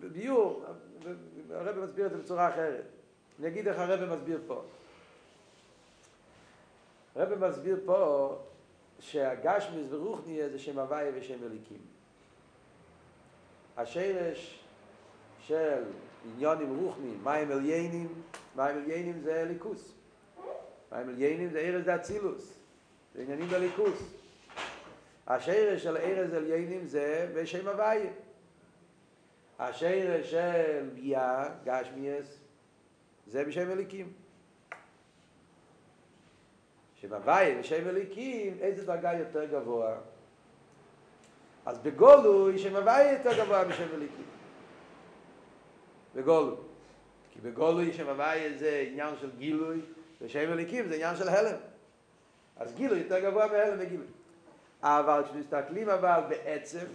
ביור, 0.00 0.64
הרב 1.50 1.78
מסביר 1.78 2.06
את 2.06 2.10
זה 2.10 2.16
בצורה 2.16 2.48
אחרת. 2.48 2.84
אני 3.38 3.48
אגיד 3.48 3.68
איך 3.68 3.78
הרב 3.78 4.14
מסביר 4.14 4.40
פה. 4.46 4.62
הרב 7.16 7.46
מסביר 7.48 7.76
פה 7.84 8.38
שהגשמיס 9.04 9.86
ורוחני 9.90 10.50
זה 10.50 10.58
שם 10.58 10.78
הוויה 10.78 11.10
ושם 11.14 11.44
אליקים. 11.46 11.78
השרש 13.76 14.64
של 15.38 15.82
עניונים 16.24 16.78
רוחניים, 16.78 17.24
מים 17.24 17.50
עליינים, 17.50 18.22
מים 18.56 18.76
עליינים 18.76 19.20
זה 19.20 19.44
ליכוס. 19.48 19.92
מים 20.92 21.08
עליינים 21.08 21.50
זה 21.50 21.58
ארז 21.58 21.84
דאצילוס, 21.84 22.54
זה 23.14 23.22
עניינים 23.22 23.48
בליכוס. 23.48 24.14
השרש 25.26 25.82
של 25.82 25.96
ארז 25.96 26.34
עליינים 26.34 26.86
זה 26.86 27.30
בשם 27.34 27.68
הוויה. 27.68 28.10
השרש 29.58 30.30
של 30.30 30.90
ביה, 30.94 31.48
גשמיאס, 31.64 32.38
זה 33.26 33.44
בשם 33.44 33.70
אליקים. 33.70 34.12
שם 37.08 37.14
הוויה 37.14 37.60
ושם 37.60 37.88
אליקים, 37.88 38.56
איזה 38.60 38.86
דרגה 38.86 39.12
יותר 39.12 39.44
גבוה? 39.44 39.94
אז 41.66 41.78
בגולוי 41.78 42.58
שם 42.58 42.76
הוויה 42.76 43.12
יותר 43.12 43.44
גבוה 43.44 43.64
בשם 43.64 43.88
אליקים. 43.94 44.24
בגולו. 46.14 46.56
כי 47.32 47.40
בגולו 47.40 47.82
יש 47.82 47.96
שם 47.96 48.08
הוואי 48.08 48.58
זה 48.58 48.84
עניין 48.88 49.14
של 49.20 49.30
גילוי, 49.38 49.80
ושם 50.20 50.52
אליקים 50.52 50.88
זה 50.88 50.94
עניין 50.94 51.16
של 51.16 51.28
הלם. 51.28 51.56
אז 52.56 52.74
גילוי 52.74 52.98
יותר 52.98 53.18
גבוה 53.18 53.46
מהלם 53.46 53.76
וגילוי. 53.78 54.06
אבל 54.82 55.22
כשמסתכלים 55.24 55.88
אבל 55.88 56.20
בעצם, 56.28 56.86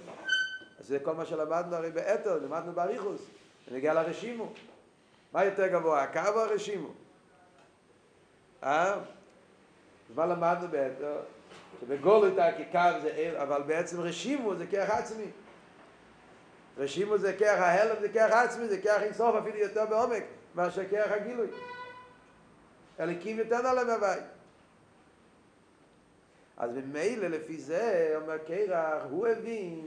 אז 0.79 0.87
זה 0.87 0.99
כל 0.99 1.15
מה 1.15 1.25
שלמדנו 1.25 1.75
הרי 1.75 1.91
באתר, 1.91 2.39
למדנו 2.43 2.71
באריכוס, 2.71 3.21
ונגיע 3.67 3.93
לרשימו. 3.93 4.53
מה 5.33 5.45
יותר 5.45 5.67
גבוה, 5.67 6.03
הקו 6.03 6.29
או 6.35 6.39
הרשימו? 6.39 6.89
אה? 8.63 8.99
אז 10.09 10.15
מה 10.15 10.25
למדנו? 10.25 10.67
שבגולו 11.81 12.25
יותר 12.25 12.49
כקו 12.57 13.01
זה 13.01 13.09
אל, 13.09 13.37
אבל 13.37 13.61
בעצם 13.61 14.01
רשימו 14.01 14.55
זה 14.55 14.67
כרך 14.67 14.89
עצמי. 14.89 15.25
רשימו 16.77 17.17
זה 17.17 17.33
כרך 17.33 17.59
ההלם, 17.59 17.95
זה 18.01 18.09
כרך 18.09 18.31
עצמי, 18.31 18.67
זה 18.67 18.81
כרך 18.81 19.01
אינסוף 19.01 19.35
אפילו 19.35 19.57
יותר 19.57 19.85
בעומק 19.85 20.23
מאשר 20.55 20.89
כרך 20.89 21.11
הגילוי. 21.11 21.47
הליקים 22.99 23.37
יותר 23.37 23.61
נעלה 23.61 23.83
מהבית. 23.83 24.23
אז 26.57 26.71
ממילא 26.75 27.27
לפי 27.27 27.57
זה 27.57 28.13
אומר 28.21 28.37
קרח, 28.37 29.03
הוא 29.09 29.27
הבין 29.27 29.85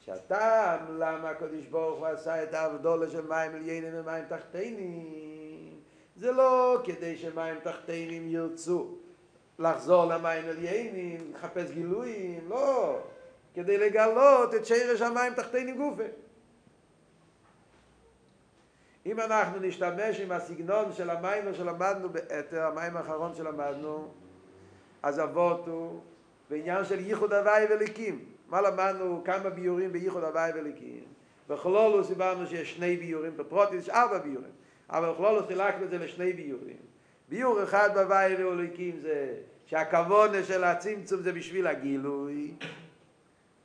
שהטעם 0.00 0.98
למה 0.98 1.30
הקדוש 1.30 1.66
ברוך 1.66 1.98
הוא 1.98 2.06
עשה 2.06 2.42
את 2.42 2.54
העבדולה 2.54 3.10
של 3.10 3.26
מים 3.26 3.54
עליינים 3.54 3.92
ומים 3.94 4.24
תחתינים 4.28 5.80
זה 6.16 6.32
לא 6.32 6.78
כדי 6.84 7.16
שמים 7.16 7.56
תחתינים 7.62 8.28
ירצו 8.28 8.94
לחזור 9.58 10.04
למים 10.04 10.44
עליינים, 10.48 11.32
לחפש 11.34 11.70
גילויים, 11.70 12.48
לא. 12.48 12.98
כדי 13.54 13.78
לגלות 13.78 14.54
את 14.54 14.66
שרש 14.66 15.02
המים 15.02 15.34
תחתינים 15.34 15.76
גופה. 15.76 16.02
אם 19.06 19.20
אנחנו 19.20 19.60
נשתמש 19.60 20.20
עם 20.20 20.32
הסגנון 20.32 20.92
של 20.92 21.10
המים 21.10 21.54
שלמדנו 21.54 22.08
באתר, 22.08 22.62
המים 22.62 22.96
האחרון 22.96 23.34
שלמדנו, 23.34 24.08
אז 25.02 25.20
אבות 25.20 25.66
הוא 25.66 26.00
בעניין 26.50 26.84
של 26.84 27.00
ייחוד 27.00 27.32
הוואי 27.32 27.64
וליקים. 27.70 28.24
מה 28.48 28.60
למדנו? 28.60 29.22
כמה 29.24 29.50
ביורים 29.50 29.92
בייחוד 29.92 30.24
הוואי 30.24 30.50
וליקים. 30.54 31.04
בכלולוס 31.48 32.08
דיברנו 32.08 32.46
שיש 32.46 32.74
שני 32.74 32.96
ביורים, 32.96 33.36
בפרוטיס 33.36 33.82
יש 33.82 33.88
ארבע 33.88 34.18
ביורים. 34.18 34.50
אבל 34.90 35.12
בכלולוס 35.12 35.46
חילקנו 35.46 35.84
את 35.84 35.90
זה 35.90 35.98
לשני 35.98 36.32
ביורים. 36.32 36.93
ביור 37.34 37.62
אחד 37.62 37.90
בוואי 37.94 38.44
וליקים 38.44 38.98
זה 39.02 39.34
שהכוונה 39.66 40.44
של 40.44 40.64
הצמצום 40.64 41.22
זה 41.22 41.32
בשביל 41.32 41.66
הגילוי. 41.66 42.50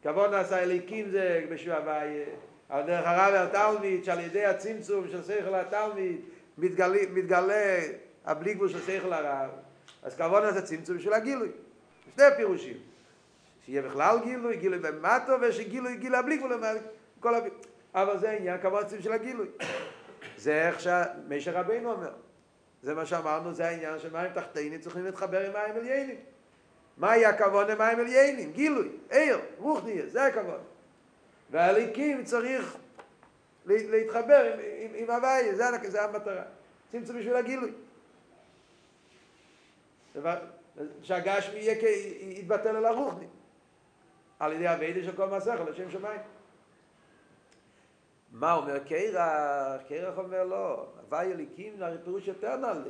כבוד 0.04 0.32
נעשה 0.32 0.64
אליקים 0.64 1.10
זה 1.10 1.46
בשביל 1.52 1.74
הוויה. 1.74 2.26
על 2.70 2.84
דרך 2.84 3.08
הרב 3.08 3.34
התלמיד, 3.34 4.04
שעל 4.04 4.20
ידי 4.20 4.46
הצמצום 4.46 5.08
של 5.12 5.24
שכל 5.24 5.56
התלמיד, 5.56 6.22
מתגלה, 6.58 7.00
מתגלה 7.14 7.80
הבלי 8.26 8.54
גבול 8.54 8.70
של 8.70 8.82
שכל 8.82 9.14
הרב. 9.14 9.50
אז 10.04 10.16
כבוד 10.16 10.44
נעשה 10.44 10.62
צמצום 10.62 10.98
בשביל 10.98 11.14
הגילוי. 11.14 11.50
שני 12.16 12.26
פירושים. 12.38 12.78
שיהיה 13.66 13.82
בכלל 13.82 14.18
גילוי, 14.24 14.58
גילוי 14.58 14.80
במטו, 14.80 15.34
ושגילוי 15.42 15.96
גילה 15.96 16.22
בלי 16.22 16.38
גבול. 16.38 16.62
כל. 17.20 17.34
אבל 17.96 18.18
זה 18.18 18.58
כבוד 18.62 18.86
צמצום 18.86 19.04
של 19.04 19.12
הגילוי. 19.12 19.48
זה 20.38 20.68
איך 20.68 20.80
שמשה 20.80 21.60
רבינו 21.60 21.92
אומר. 21.92 22.12
זה 22.84 22.94
מה 22.94 23.06
שאמרנו, 23.06 23.54
זה 23.54 23.68
העניין 23.68 24.00
של 24.00 24.14
מים 24.14 24.34
תחתינים 24.34 24.82
צריכים 24.82 25.06
להתחבר 25.06 25.46
עם 25.46 25.54
מים 25.54 25.76
עליינים. 25.76 26.20
מהי 26.98 27.26
הכוונה 27.26 27.76
מים 27.76 28.00
עליינים? 28.00 28.52
גילוי, 28.52 28.90
עיר, 29.10 29.40
רוחניה, 29.58 30.08
זה 30.08 30.26
הכוונה. 30.26 30.64
והליקים 31.52 32.24
צריך 32.24 32.78
להתחבר 33.66 34.54
עם, 34.54 34.60
עם, 34.80 34.92
עם 34.96 35.10
הוואי, 35.10 35.56
זה, 35.56 35.66
זה 35.88 36.04
המטרה. 36.04 36.44
צמצום 36.92 37.18
בשביל 37.18 37.36
הגילוי. 37.36 37.72
שהגשמי 41.02 41.68
יתבטל 42.22 42.76
על 42.76 42.86
הרוחני. 42.86 43.28
על 44.40 44.54
ידי 44.54 44.68
הווידה 44.68 45.04
של 45.04 45.16
כל 45.16 45.26
מסך, 45.26 45.60
לשם 45.70 45.92
שמיים. 45.92 46.20
מה 48.32 48.54
אומר 48.54 48.80
קרח? 48.80 49.82
קרח 49.88 50.18
אומר 50.18 50.44
לא, 50.44 50.86
הוואי 51.02 51.32
אליקים 51.32 51.74
זה 51.78 51.86
פירוש 52.04 52.28
יותר 52.28 52.56
נעלה. 52.56 52.90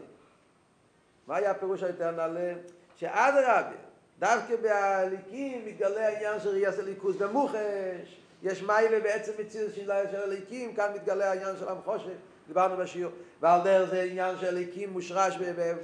מה 1.27 1.36
היה 1.36 1.51
הפירוש 1.51 1.84
היותר 1.84 2.12
נעלה? 2.12 2.53
שאדרבה, 2.96 3.72
דווקא 4.19 4.55
באליקים 4.55 5.65
מתגלה 5.65 6.08
העניין 6.08 6.39
של 6.39 6.50
ראייה 6.50 6.74
של 6.74 6.86
ליכוז 6.86 7.17
במוחש. 7.17 8.19
יש 8.43 8.63
מיילה 8.63 9.00
בעצם 9.00 9.31
מציאות 9.39 9.75
של 9.75 9.91
הליקים, 9.91 10.75
כאן 10.75 10.91
מתגלה 10.96 11.29
העניין 11.29 11.55
של 11.60 11.69
המחושך, 11.69 12.10
דיברנו 12.48 12.77
בשיעור. 12.77 13.12
ועל 13.41 13.62
דרך 13.63 13.89
זה 13.89 14.01
עניין 14.01 14.36
של 14.38 14.48
הליקים 14.48 14.89
מושרש 14.89 15.38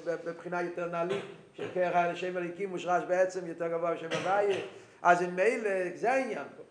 בבחינה 0.05 0.61
יותר 0.61 0.87
נעלית, 0.87 1.23
שקרח 1.53 1.95
לשם 2.11 2.37
הליקים 2.37 2.69
מושרש 2.69 3.03
בעצם 3.07 3.47
יותר 3.47 3.67
גבוה 3.67 3.93
בשם 3.93 4.07
הוואי. 4.11 4.61
אז 5.01 5.21
אם 5.21 5.35
מילא, 5.35 5.69
זה 5.95 6.11
העניין 6.11 6.45
פה. 6.57 6.63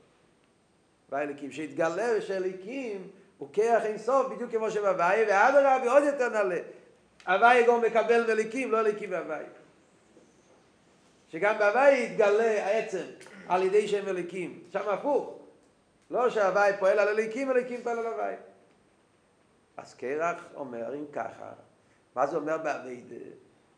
והאליקים, 1.15 1.53
שהתגלה 1.53 2.09
ושאליקים 2.19 3.11
הוא 3.39 3.49
כיח 3.53 3.85
אין 3.85 3.99
סוף 3.99 4.33
בדיוק 4.33 4.51
כמו 4.51 4.71
שבהוואי, 4.71 5.25
ואדרבה 5.29 5.93
עוד 5.93 6.05
יותר 6.05 6.29
נעלה. 6.29 6.59
הוואי 7.27 7.67
גם 7.67 7.83
מקבל 7.83 8.33
מליקים, 8.33 8.73
לא 8.73 8.81
אליקים 8.81 9.13
והוואי. 9.13 9.45
שגם 11.29 11.59
בהוואי 11.59 12.05
יתגלה 12.05 12.67
העצם 12.67 13.05
על 13.49 13.63
ידי 13.63 13.89
שם 13.89 14.09
אליקים. 14.09 14.63
שם 14.73 14.89
הפוך. 14.89 15.39
לא 16.11 16.31
שהוואי 16.31 16.73
פועל 16.79 16.99
על 16.99 17.09
אליקים, 17.09 17.51
אליקים 17.51 17.83
פועל 17.83 17.99
על 17.99 18.07
הוואי. 18.07 18.35
אז 19.77 19.95
קרח 19.95 20.45
אומר, 20.55 20.95
אם 20.95 21.05
ככה, 21.13 21.53
מה 22.15 22.27
זה 22.27 22.37
אומר 22.37 22.59
באביידה? 22.59 23.17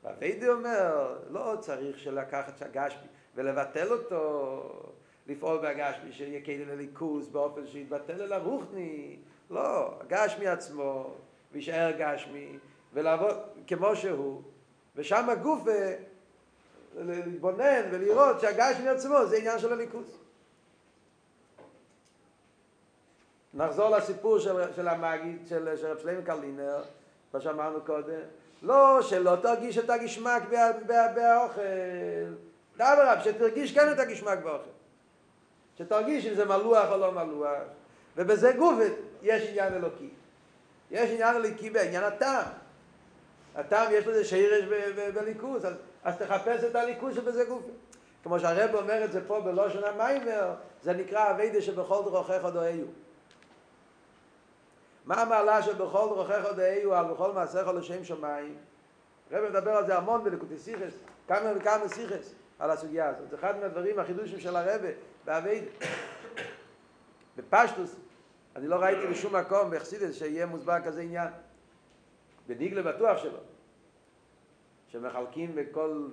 באביידה 0.02 0.49
אומר, 0.49 1.19
לא 1.31 1.55
צריך 1.61 1.99
שלקחת 1.99 2.62
הגשמי 2.62 3.07
ולבטל 3.35 3.93
אותו, 3.93 4.93
לפעול 5.28 5.59
בהגשמי, 5.59 6.12
שיהיה 6.12 6.40
כאילו 6.40 6.75
לליכוז 6.75 7.28
באופן 7.28 7.66
שיתבטל 7.66 8.23
אל 8.23 8.33
הרוחני. 8.33 9.16
לא, 9.50 9.95
הגשמי 10.00 10.47
עצמו, 10.47 11.11
ויישאר 11.52 11.90
גשמי, 11.99 12.59
ולעבוד 12.95 13.37
כמו 13.66 13.97
שהוא, 13.97 14.42
ושם 14.97 15.30
הגוף 15.30 15.61
להתבונן 16.99 17.83
ולראות 17.90 18.40
שהגשמי 18.40 18.88
עצמו 18.88 19.26
זה 19.26 19.37
עניין 19.37 19.59
של 19.59 19.73
הליכוז. 19.73 20.18
נחזור 23.54 23.88
לסיפור 23.88 24.38
של, 24.38 24.73
של 24.76 24.88
המגיד, 24.88 25.47
של, 25.49 25.68
רב 25.68 25.99
שלמה 25.99 26.23
קרלינר, 26.23 26.83
מה 27.35 27.40
שאמרנו 27.40 27.80
קודם. 27.80 28.21
לא, 28.62 29.02
שלא 29.02 29.37
תרגיש 29.42 29.78
את 29.78 29.90
הגשמק 29.90 30.42
באוכל. 31.14 31.61
דברב, 32.76 33.18
שתרגיש 33.25 33.75
כן 33.75 33.92
את 33.92 33.99
הגשמק 33.99 34.38
באוכל. 34.38 34.75
שתרגיש 35.78 36.26
אם 36.26 36.35
זה 36.35 36.45
מלוח 36.45 36.90
או 36.90 36.97
לא 36.97 37.12
מלוח. 37.12 37.62
ובזה 38.16 38.52
גופת 38.52 38.92
יש 39.23 39.49
עניין 39.49 39.75
אלוקי. 39.75 40.11
יש 40.90 41.11
עניין 41.11 41.37
אלוקי 41.37 41.71
בעניין 41.71 42.04
הטעם. 42.04 42.45
הטעם 43.54 43.92
יש 43.92 44.06
לזה 44.06 44.25
שירש 44.25 44.64
בליכוז, 45.14 45.64
אז, 45.64 45.75
אז 46.04 46.16
תחפש 46.18 46.64
את 46.64 46.75
הליכוז 46.75 47.14
שבזה 47.14 47.45
גופת. 47.45 47.73
כמו 48.23 48.40
שהרב 48.40 48.75
אומר 48.75 49.04
את 49.04 49.12
זה 49.12 49.26
פה 49.26 49.40
בלושן 49.40 49.85
המיימר, 49.85 50.54
זה 50.82 50.93
נקרא 50.93 51.30
אביידה 51.30 51.62
שבכל 51.62 52.02
דרוכך 52.04 52.45
עוד 52.45 52.56
אוהיו. 52.56 52.86
מה 55.04 55.23
המעלה 55.23 55.62
שבכל 55.62 56.06
דרוכך 56.08 56.45
דאיו 56.56 56.95
על 56.95 57.04
בכל 57.04 57.32
מעשיך 57.32 57.69
לשם 57.69 58.04
שמיים? 58.04 58.56
הרב 59.30 59.49
מדבר 59.49 59.71
על 59.71 59.86
זה 59.86 59.97
המון 59.97 60.25
בלקוטי 60.25 60.58
סיכס, 60.58 60.95
כמה 61.28 61.52
וכמה 61.56 61.89
סיכס 61.89 62.34
על 62.58 62.71
הסוגיה 62.71 63.08
הזאת. 63.08 63.30
זה 63.30 63.36
אחד 63.36 63.58
מהדברים, 63.60 63.99
החידושים 63.99 64.40
של 64.40 64.56
הרב 64.56 64.80
באבייד. 65.25 65.64
בפשטוס, 67.36 67.97
אני 68.56 68.69
לא 68.69 68.76
ראיתי 68.76 69.06
בשום 69.06 69.36
מקום 69.36 69.71
בחסידס 69.71 70.14
שיהיה 70.14 70.47
מוסבר 70.47 70.76
כזה 70.84 71.00
עניין. 71.00 71.28
בדיגלה 72.47 72.82
בטוח 72.82 73.19
שלא. 73.19 73.38
שמחלקים 74.88 75.54
בכל 75.54 76.08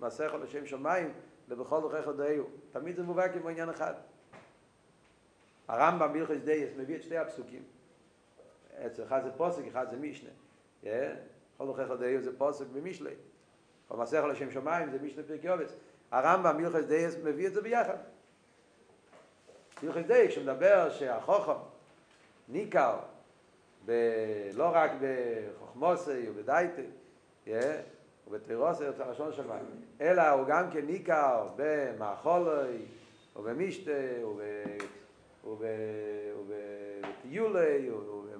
מעשיך 0.00 0.34
לשם 0.34 0.66
שמיים 0.66 1.12
ובכל 1.48 1.80
דרכיך 1.80 2.08
דעהו. 2.08 2.44
תמיד 2.72 2.96
זה 2.96 3.02
מובא 3.02 3.32
כמו 3.32 3.48
עניין 3.48 3.68
אחד. 3.68 3.94
הרמב"ם 5.68 6.12
בהלכות 6.12 6.36
דייס 6.36 6.70
מביא 6.76 6.96
את 6.96 7.02
שתי 7.02 7.18
הפסוקים. 7.18 7.62
אחד 9.04 9.24
זה 9.24 9.30
פסוק, 9.36 9.62
אחד 9.66 9.90
זה 9.90 9.96
משנה. 9.96 10.30
בכל 11.56 11.66
דרכיך 11.66 11.90
דעהו 11.90 12.20
זה 12.20 12.38
פסוק 12.38 12.66
במשלי. 12.72 13.14
כל 13.88 13.96
מעשיך 13.96 14.24
לשם 14.30 14.50
שמיים 14.50 14.90
זה 14.90 14.98
משנה 15.02 15.22
פרקי 15.22 15.48
אבות. 15.48 15.72
הרמב"ם 16.10 16.56
בהלכות 16.56 16.84
דעות 16.84 17.16
מביא 17.24 17.46
את 17.46 17.54
זה 17.54 17.62
ביחד. 17.62 17.96
בהלכות 19.82 20.06
דעות, 20.06 20.30
כשמדבר 20.30 20.90
שהחכם 20.90 21.52
ניכר 22.48 22.96
ב... 23.86 23.92
לא 24.54 24.70
רק 24.72 24.90
בחכמתו 25.00 26.28
ובדעתו, 26.28 26.86
ובתירוסי, 28.28 28.84
זה 28.96 29.04
לשון 29.10 29.32
שמיים, 29.32 29.64
אלא 30.00 30.28
הוא 30.28 30.46
גם 30.46 30.70
כן 30.70 30.86
ניכר 30.86 31.48
במאכולוי, 31.56 32.82
ובמשתה, 33.36 33.92
ובטיולי, 37.24 37.90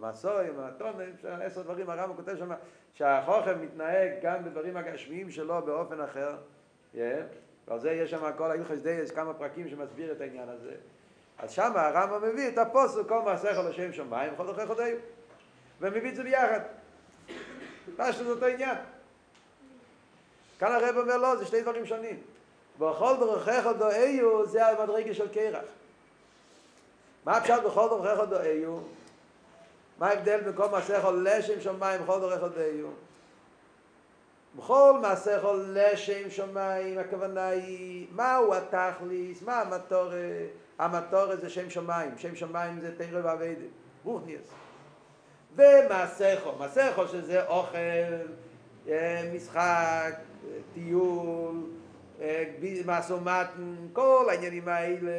מסוי, 0.08 0.46
מתון, 0.50 0.94
עשר 1.42 1.62
דברים, 1.62 1.90
הרמב"ם 1.90 2.16
כותב 2.16 2.36
שם 2.38 2.50
שהחוכם 2.94 3.60
מתנהג 3.60 4.10
גם 4.22 4.44
בדברים 4.44 4.76
הגשמיים 4.76 5.30
שלו 5.30 5.62
באופן 5.62 6.00
אחר. 6.00 6.36
ועל 7.68 7.80
זה 7.80 7.92
יש 7.92 8.10
שם 8.10 8.30
כל 8.36 8.50
ההלכס 8.50 8.78
דייס, 8.78 9.10
כמה 9.10 9.34
פרקים 9.34 9.68
שמסביר 9.68 10.12
את 10.12 10.20
העניין 10.20 10.48
הזה. 10.48 10.74
אז 11.38 11.50
שם 11.50 11.72
הרמב"ם 11.76 12.28
מביא 12.28 12.48
את 12.48 12.58
הפוסק, 12.58 13.08
כל 13.08 13.22
מעשיך 13.22 13.58
לשם 13.58 13.92
שמיים, 13.92 14.32
וכל 14.34 14.46
דרכי 14.46 14.66
חודיו. 14.66 14.96
ומביא 15.80 16.10
את 16.10 16.16
זה 16.16 16.22
ביחד. 16.22 16.60
פשטו 17.96 18.24
זה 18.24 18.30
אותו 18.30 18.46
עניין. 18.46 18.76
כאן 20.58 20.72
הרב 20.72 20.96
אומר 20.96 21.16
לא, 21.16 21.36
זה 21.36 21.46
שני 21.46 21.62
דברים 21.62 21.86
שונים. 21.86 22.20
בכל 22.78 23.14
דרכיך 23.20 23.66
דואיו 23.78 24.46
זה 24.46 24.66
המדרגה 24.66 25.14
של 25.14 25.28
קרח. 25.28 25.64
מה 27.24 27.36
הפשט 27.36 27.62
בכל 27.62 27.88
דרכיך 27.88 28.28
דואיו? 28.28 28.78
מה 29.98 30.08
ההבדל 30.08 30.40
בין 30.40 30.52
כל 30.56 30.68
מעשה 30.68 30.98
יכול 30.98 31.26
לשם 31.30 31.60
שמיים 31.60 32.02
בכל 32.02 32.20
דורך 32.20 32.42
עוד 32.42 32.58
היו? 32.58 32.88
בכל 34.56 35.00
יכול 35.36 35.64
לשם 35.68 36.30
שמיים, 36.30 36.98
הכוונה 36.98 37.48
היא, 37.48 38.06
מהו 38.12 38.54
התכליס, 38.54 39.42
מה 39.42 39.60
המטורת? 39.60 40.14
המטורת 40.78 41.40
זה 41.40 41.50
שם 41.50 41.70
שמיים, 41.70 42.18
שם 42.18 42.36
שמיים 42.36 42.80
זה 42.80 42.98
תרא 42.98 43.20
ועבדת, 43.22 43.56
רוחניאס. 44.04 44.48
ומעשךו, 45.56 46.52
מעשךו 46.58 47.08
שזה 47.08 47.46
אוכל, 47.46 47.78
משחק, 49.34 50.14
טיול, 50.74 51.54
מעשו 52.84 53.20
מתן, 53.20 53.76
כל 53.92 54.26
העניינים 54.30 54.68
האלה, 54.68 55.12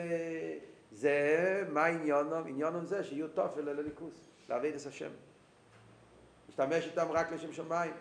זה, 0.91 1.63
מה 1.69 1.85
עניונם? 1.85 2.43
עניונם 2.47 2.85
זה 2.85 3.03
שיהיו 3.03 3.27
תופל 3.27 3.61
לליכוס. 3.61 4.34
לעבד 4.49 4.71
את 4.75 4.85
השם. 4.87 5.09
משתמש 6.49 6.85
איתם 6.85 7.07
רק 7.11 7.31
לשם 7.31 7.53
שמיים. 7.53 7.93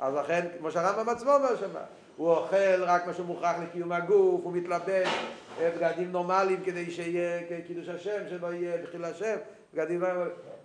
אז 0.00 0.14
לכן, 0.14 0.48
כמו 0.58 0.70
שהרמב"ם 0.70 1.08
עצמו 1.08 1.34
אומר 1.34 1.56
שם, 1.56 1.70
הוא 2.16 2.30
אוכל 2.30 2.84
רק 2.84 3.06
מה 3.06 3.14
שמוכרח 3.14 3.56
לקיום 3.62 3.92
הגוף, 3.92 4.40
הוא 4.44 4.52
מתלבש 4.52 5.08
בגדים 5.60 6.12
נורמליים 6.12 6.62
כדי 6.64 6.90
שיהיה 6.90 7.40
קידוש 7.66 7.88
השם, 7.88 8.28
שלא 8.28 8.52
יהיה 8.52 8.82
בחיל 8.82 9.04
השם, 9.04 9.36
בגדים 9.74 10.02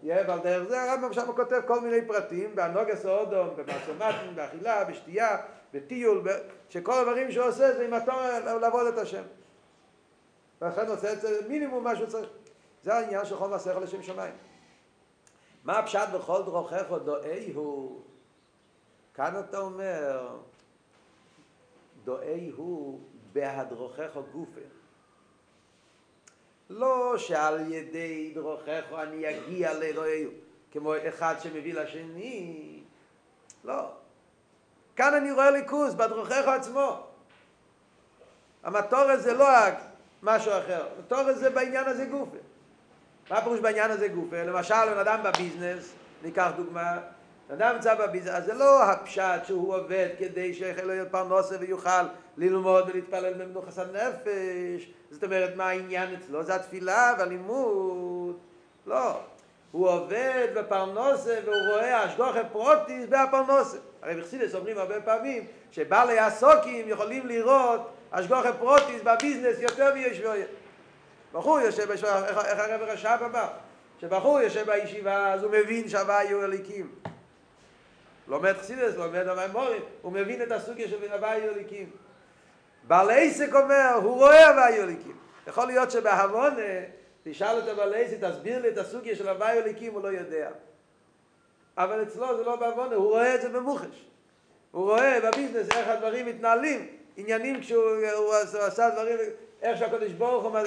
יהיה, 0.03 0.23
ועל 0.27 0.39
דרך 0.39 0.67
זה 0.67 0.81
הרמב"ם 0.81 1.13
שם 1.13 1.31
כותב 1.35 1.61
כל 1.67 1.81
מיני 1.81 2.07
פרטים, 2.07 2.55
באנוגס 2.55 3.05
האודום, 3.05 3.49
במעצומטים, 3.55 4.35
באכילה, 4.35 4.83
בשתייה, 4.83 5.37
בטיול, 5.73 6.23
שכל 6.69 6.93
הדברים 6.93 7.31
שהוא 7.31 7.45
עושה 7.45 7.77
זה 7.77 7.85
עם 7.85 7.93
התור 7.93 8.21
לעבוד 8.61 8.87
את 8.87 8.97
השם. 8.97 9.23
ולכן 10.61 10.87
עושה 10.87 11.13
את 11.13 11.21
זה 11.21 11.47
מינימום 11.47 11.83
מה 11.83 11.95
שהוא 11.95 12.07
צריך. 12.07 12.29
זה 12.83 12.93
העניין 12.95 13.25
של 13.25 13.35
כל 13.35 13.47
מעשיך 13.47 13.77
לשם 13.77 14.03
שמיים. 14.03 14.33
מה 15.67 15.79
הפשט 15.79 16.09
בכל 16.13 16.43
דרוכך 16.43 16.83
דואי 17.05 17.51
הוא? 17.53 18.01
כאן 19.13 19.39
אתה 19.39 19.57
אומר, 19.57 20.37
דואי 22.03 22.51
הוא 22.55 22.99
בהדרוכך 23.33 24.17
גופה. 24.31 24.61
לא 26.69 27.17
שעל 27.17 27.73
ידי 27.73 28.31
דרוכך 28.35 28.83
אני 28.93 29.29
אגיע 29.29 29.73
לדואי 29.73 30.23
הוא. 30.23 30.33
כמו 30.71 30.93
אחד 31.07 31.35
שמביא 31.39 31.73
לשני. 31.73 32.79
לא. 33.63 33.91
כאן 34.95 35.13
אני 35.13 35.31
רואה 35.31 35.51
ליכוז, 35.51 35.95
בדרוכיך 35.95 36.47
עצמו. 36.47 37.03
המטור 38.63 38.99
הזה 38.99 39.33
לא 39.33 39.47
משהו 40.23 40.51
אחר, 40.51 40.87
המטור 40.97 41.19
הזה 41.19 41.49
בעניין 41.49 41.85
הזה 41.85 42.05
גופה. 42.05 42.46
מה 43.29 43.41
פירוש 43.41 43.59
בעניין 43.59 43.91
הזה 43.91 44.07
גופה? 44.07 44.43
למשל, 44.43 44.75
בן 44.93 44.97
אדם 44.97 45.19
בביזנס, 45.23 45.93
ניקח 46.23 46.51
דוגמה, 46.57 46.97
בן 47.49 47.55
אדם 47.55 47.75
נמצא 47.75 47.95
ב 47.95 47.99
business, 47.99 48.29
אז 48.29 48.45
זה 48.45 48.53
לא 48.53 48.83
הפשט 48.83 49.45
שהוא 49.45 49.75
עובד 49.75 50.07
כדי 50.19 50.53
שיוכל 50.53 50.83
להיות 50.83 51.07
פרנסה 51.11 51.55
ויוכל 51.59 52.03
ללמוד 52.37 52.89
ולהתפלל 52.89 53.33
במנוחת 53.33 53.79
הנפש. 53.79 54.91
זאת 55.11 55.23
אומרת, 55.23 55.55
מה 55.55 55.69
העניין 55.69 56.13
אצלו? 56.13 56.43
זה 56.43 56.55
התפילה 56.55 57.15
והלימוד. 57.19 58.37
לא. 58.85 59.19
הוא 59.71 59.89
עובד 59.89 60.47
בפרנסה 60.55 61.37
והוא 61.45 61.73
רואה 61.73 62.03
השגחה 62.03 62.43
פרטית 62.43 63.05
בהפרנסה. 63.09 63.77
הרי 64.01 64.21
בחסידות 64.21 64.55
אומרים 64.55 64.77
הרבה 64.77 65.01
פעמים 65.01 65.45
שבעלי 65.71 66.19
עסקים 66.19 66.89
יכולים 66.89 67.27
לראות 67.27 67.89
השגחה 68.11 68.53
פרטית 68.53 69.01
ב 69.03 69.10
business 69.10 69.59
יותר 69.59 69.93
מיושב 69.93 70.19
אוהל. 70.19 70.47
בחור 71.33 71.59
יושב, 71.59 71.91
איך 71.91 72.59
הרבי 72.59 72.81
רש"ב 72.81 73.17
אמר? 73.25 73.47
שבחור 74.01 74.41
יושב 74.41 74.65
בישיבה 74.65 75.33
אז 75.33 75.43
הוא 75.43 75.51
מבין 75.51 75.89
שהווה 75.89 76.23
יהיו 76.23 76.45
אליקים. 76.45 76.95
לומד 78.27 78.53
חסידס, 78.53 78.95
לומד 78.95 79.27
המימורים, 79.27 79.81
הוא 80.01 80.11
מבין 80.11 80.41
את 80.41 80.51
הסוגיה 80.51 80.87
של 80.87 81.13
הווה 81.13 81.37
יהיו 81.37 81.53
אליקים. 81.53 81.89
בעל 82.83 83.09
עסק 83.09 83.53
אומר, 83.53 83.93
הוא 83.93 84.15
רואה 84.15 84.49
הווה 84.49 84.69
יהיו 84.71 84.83
אליקים. 84.83 85.17
יכול 85.47 85.67
להיות 85.67 85.91
שבהבונה 85.91 86.63
תשאל 87.23 87.55
אותו 87.55 87.75
בעל 87.75 87.93
עסק, 87.93 88.17
תסביר 88.21 88.61
לי 88.61 88.69
את 88.69 88.77
הסוגיה 88.77 89.15
של 89.15 89.29
הווה 89.29 89.47
יהיו 89.47 89.63
אליקים, 89.63 89.93
הוא 89.93 90.03
לא 90.03 90.07
יודע. 90.07 90.49
אבל 91.77 92.03
אצלו 92.03 92.37
זה 92.37 92.43
לא 92.43 92.55
בעוונה, 92.55 92.95
הוא 92.95 93.09
רואה 93.09 93.35
את 93.35 93.41
זה 93.41 93.49
במוחש. 93.49 94.05
הוא 94.71 94.83
רואה 94.83 95.19
בביזנס 95.21 95.67
איך 95.71 95.87
הדברים 95.87 96.25
מתנהלים, 96.25 96.87
עניינים 97.17 97.61
כשהוא 97.61 98.33
עשה 98.59 98.89
דברים, 98.89 99.17
איך 99.61 99.79
שהקדוש 99.79 100.11
ברוך 100.11 100.43
הוא, 100.43 100.59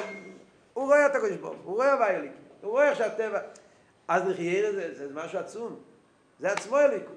הוא 0.73 0.85
רואה 0.85 1.07
את 1.07 1.15
הקדוש 1.15 1.37
ברוך 1.37 1.57
הוא 1.65 1.75
רואה 1.75 1.93
הווה 1.93 2.11
אליקים, 2.11 2.33
הוא 2.61 2.71
רואה 2.71 2.89
איך 2.89 2.99
שהטבע, 2.99 3.39
אז 4.09 4.29
לחייר 4.29 4.73
זה, 4.73 4.95
זה 4.95 5.15
משהו 5.15 5.39
עצום, 5.39 5.81
זה 6.41 6.53
עצמו 6.53 6.79
אליקוס. 6.79 7.17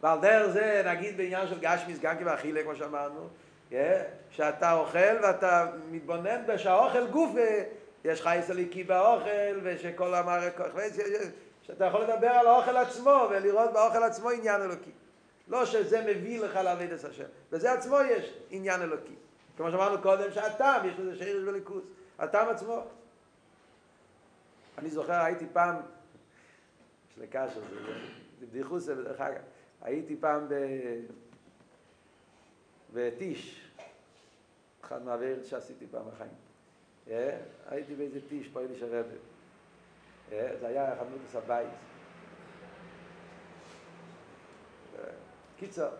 ועל 0.00 0.20
דרך 0.20 0.52
זה 0.52 0.82
נגיד 0.86 1.16
בעניין 1.16 1.48
של 1.48 1.58
גשמיס 1.60 1.98
גם 2.00 2.18
כבאכילה 2.18 2.62
כמו 2.62 2.76
שאמרנו, 2.76 3.28
שאתה 4.30 4.72
אוכל 4.72 5.16
ואתה 5.22 5.66
מתבונן 5.90 6.42
בשהאוכל 6.46 7.06
גוף 7.06 7.30
יש 8.04 8.22
חייס 8.22 8.50
אליקי 8.50 8.84
באוכל 8.84 9.60
ושכל 9.62 10.14
המערכת, 10.14 10.64
שאתה 11.62 11.84
יכול 11.84 12.00
לדבר 12.00 12.28
על 12.28 12.46
האוכל 12.46 12.76
עצמו 12.76 13.28
ולראות 13.30 13.72
באוכל 13.72 14.02
עצמו 14.02 14.30
עניין 14.30 14.62
אלוקי. 14.62 14.90
לא 15.48 15.66
שזה 15.66 16.00
מביא 16.00 16.40
לך 16.40 16.56
לעבד 16.56 16.92
את 16.92 17.04
השם. 17.04 17.24
בזה 17.52 17.72
עצמו 17.72 17.96
יש 18.10 18.32
עניין 18.50 18.82
אלוקי. 18.82 19.14
כמו 19.60 19.70
שאמרנו 19.70 20.02
קודם, 20.02 20.32
שהטעם, 20.32 20.88
יש 20.88 20.98
לזה 20.98 21.16
שרש 21.16 21.48
וליכוס. 21.48 21.84
הטעם 22.18 22.48
עצמו. 22.48 22.82
אני 24.78 24.90
זוכר, 24.90 25.20
הייתי 25.20 25.46
פעם, 25.52 25.76
יש 27.10 27.18
לי 27.18 27.26
קשר, 27.26 27.60
זה 28.40 28.46
בדיחוס, 28.46 28.88
דרך 28.88 29.20
אגב, 29.20 29.40
הייתי 29.82 30.16
פעם 30.16 30.48
ב... 30.48 30.54
בטיש, 32.92 33.70
אחד 34.84 35.02
מהעבירות 35.02 35.44
שעשיתי 35.44 35.86
פעם 35.90 36.02
בחיים. 36.08 36.34
הייתי 37.68 37.94
באיזה 37.94 38.18
טיש, 38.28 38.48
פה 38.48 38.60
אליש 38.60 38.82
הרבי. 38.82 39.16
זה 40.30 40.66
היה 40.66 40.94
חנוכס 40.96 41.36
הבית. 41.36 41.68
קיצר, 45.58 45.90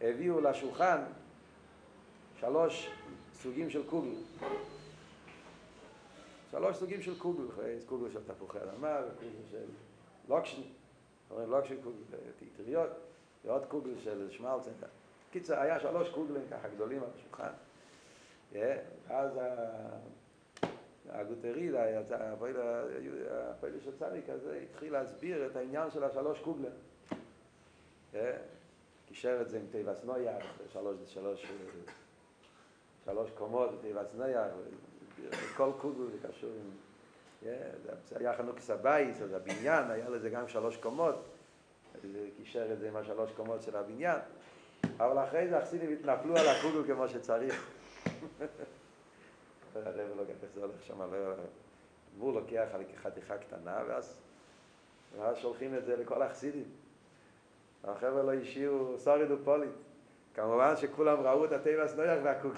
הביאו 0.00 0.40
לשולחן 0.40 1.02
שלוש 2.40 2.90
סוגים 3.34 3.70
של 3.70 3.86
קוגל. 3.86 4.14
שלוש 6.50 6.76
סוגים 6.76 7.02
של 7.02 7.18
קוגל, 7.18 7.44
קוגל 7.86 8.10
של 8.10 8.20
תפוחי 8.26 8.58
אדמה 8.58 9.00
וקוגל 9.06 9.30
של 9.50 9.64
לוקשן, 10.28 10.62
אומרים 11.30 11.50
לוקשן 11.50 11.74
קוגל 11.82 11.98
אטריות, 12.38 12.90
ועוד 13.44 13.66
קוגל 13.66 13.98
של 14.04 14.30
שמלצן. 14.30 14.70
קיצר, 15.32 15.60
היה 15.60 15.80
שלוש 15.80 16.08
קוגלים 16.08 16.42
ככה 16.50 16.68
גדולים 16.68 17.02
על 17.02 17.08
השולחן. 17.14 17.52
ואז 18.52 19.40
הגוטער 21.08 21.48
ייד, 21.48 21.74
הפועל 21.74 23.72
של 23.84 23.96
צדיק 23.98 24.28
הזה, 24.28 24.60
התחיל 24.70 24.92
להסביר 24.92 25.46
את 25.46 25.56
העניין 25.56 25.90
של 25.90 26.04
השלוש 26.04 26.38
קוגלן. 26.38 26.70
קישר 29.08 29.40
את 29.40 29.48
זה 29.48 29.58
עם 29.58 29.66
תיבס 29.70 30.04
נויח, 30.04 30.44
שלוש, 30.72 30.96
שלוש, 31.06 31.46
שלוש 33.06 33.30
קומות 33.30 33.70
נויח, 34.14 34.46
כל 35.56 35.70
קוגל 35.80 36.04
זה 36.12 36.28
קשור 36.28 36.50
עם... 36.50 36.70
זה 38.08 38.18
היה 38.18 38.36
חנוכס 38.36 38.70
הבייס, 38.70 39.22
אז 39.22 39.32
הבניין, 39.32 39.90
היה 39.90 40.08
לזה 40.08 40.30
גם 40.30 40.48
שלוש 40.48 40.76
קומות, 40.76 41.24
קישר 42.36 42.72
את 42.72 42.78
זה 42.78 42.88
עם 42.88 42.96
השלוש 42.96 43.30
קומות 43.36 43.62
של 43.62 43.76
הבניין, 43.76 44.18
אבל 44.96 45.24
אחרי 45.24 45.48
זה 45.48 45.58
החסידים 45.58 45.92
התנפלו 45.92 46.36
על 46.36 46.48
הקוגל 46.48 46.94
כמו 46.94 47.08
שצריך. 47.08 47.70
הרב 49.74 49.96
לא 50.16 50.22
איך 50.28 50.50
זה 50.54 50.60
הולך 50.60 50.82
שם, 50.82 51.00
הוא 52.18 52.34
לוקח 52.34 52.66
חתיכה 53.02 53.38
קטנה, 53.38 53.78
ואז, 53.88 54.20
שולחים 55.34 55.74
את 55.74 55.84
זה 55.84 55.96
לכל 55.96 56.22
החסידים. 56.22 56.64
החבר'ה 57.84 58.22
לא 58.22 58.34
השאירו 58.34 58.98
סוריד 58.98 59.30
ופולית. 59.30 59.70
כמובן 60.34 60.76
שכולם 60.76 61.20
ראו 61.20 61.44
את 61.44 61.52
הטבע 61.52 61.82
הסנויח 61.82 62.18
והקוק. 62.22 62.54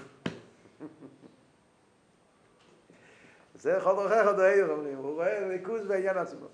זה 3.55 3.81
כל 3.85 3.97
דרכך 3.97 4.27
עוד 4.27 4.41
היו, 4.41 4.71
אומרים, 4.71 4.99
הוא 4.99 5.15
רואה 5.15 5.49
ריכוז 5.49 5.87
בעניין 5.87 6.19
עצמו. 6.19 6.47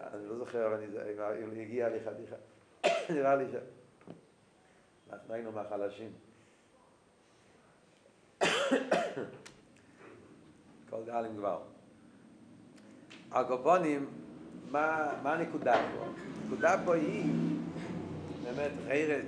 אני 0.00 0.26
לא 0.28 0.36
זוכר, 0.36 0.66
אבל 0.66 0.82
אם 1.42 1.60
הגיע 1.60 1.88
לי 1.88 1.98
חתיכה. 2.00 2.36
נראה 3.14 3.36
לי 3.36 3.44
ש... 3.52 3.54
אנחנו 5.12 5.34
היינו 5.34 5.52
מהחלשים. 5.52 6.12
כל 10.90 11.02
גלים 11.06 11.36
כבר. 11.36 11.62
הקופונים, 13.30 14.10
מה 14.70 15.32
הנקודה 15.32 15.72
פה? 15.72 16.04
הנקודה 16.42 16.76
פה 16.84 16.94
היא, 16.94 17.24
באמת, 18.44 18.70
חיירת, 18.86 19.24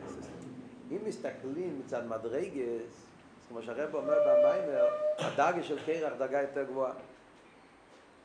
אם 0.91 0.99
מסתכלים 1.05 1.83
מצד 1.85 2.07
מדרגס, 2.07 3.07
כמו 3.49 3.63
שהרב 3.63 3.95
אומר 3.95 4.19
במיימר, 4.21 4.87
הדרגה 5.19 5.63
של 5.63 5.79
קרח 5.87 6.13
דרגה 6.19 6.43
יותר 6.43 6.63
גבוהה. 6.63 6.93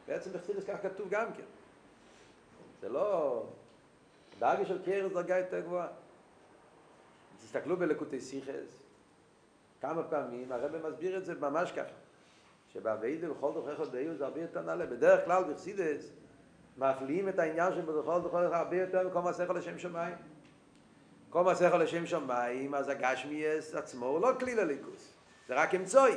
בעצם 0.07 0.31
בחסידס 0.33 0.63
כך 0.63 0.81
כתוב 0.81 1.07
גם 1.09 1.33
כן. 1.33 1.43
זה 2.81 2.89
לא... 2.89 3.43
דרגה 4.39 4.65
של 4.65 4.83
קרח 4.85 5.11
דרגה 5.13 5.37
יותר 5.37 5.59
גבוהה. 5.59 5.87
תסתכלו 7.37 7.77
בלקוטי 7.77 8.19
סיכס, 8.19 8.79
כמה 9.81 10.03
פעמים, 10.03 10.51
הרב 10.51 10.87
מסביר 10.87 11.17
את 11.17 11.25
זה 11.25 11.35
ממש 11.35 11.71
ככה, 11.71 11.95
שבאביידה 12.73 13.29
בכל 13.29 13.51
דוכך 13.53 13.79
עוד 13.79 13.91
זה 14.17 14.25
הרבה 14.25 14.41
יותר 14.41 14.61
נעלה. 14.61 14.85
בדרך 14.85 15.25
כלל 15.25 15.43
בחסידס 15.43 16.11
מפליאים 16.77 17.29
את 17.29 17.39
העניין 17.39 17.73
שבכל 17.75 18.21
דוכך 18.21 18.35
הרבה 18.35 18.77
יותר 18.77 19.07
מכל 19.07 19.21
מעשיך 19.21 19.49
לשם 19.49 19.79
שמיים. 19.79 20.15
כל 21.29 21.43
מעשיך 21.43 21.73
לשם 21.73 22.05
שמיים, 22.05 22.75
אז 22.75 22.89
הגשמיאס 22.89 23.75
עצמו 23.75 24.05
הוא 24.05 24.21
לא 24.21 24.29
כלי 24.39 24.55
לליכוס, 24.55 25.13
זה 25.47 25.55
רק 25.55 25.75
אמצוי. 25.75 26.11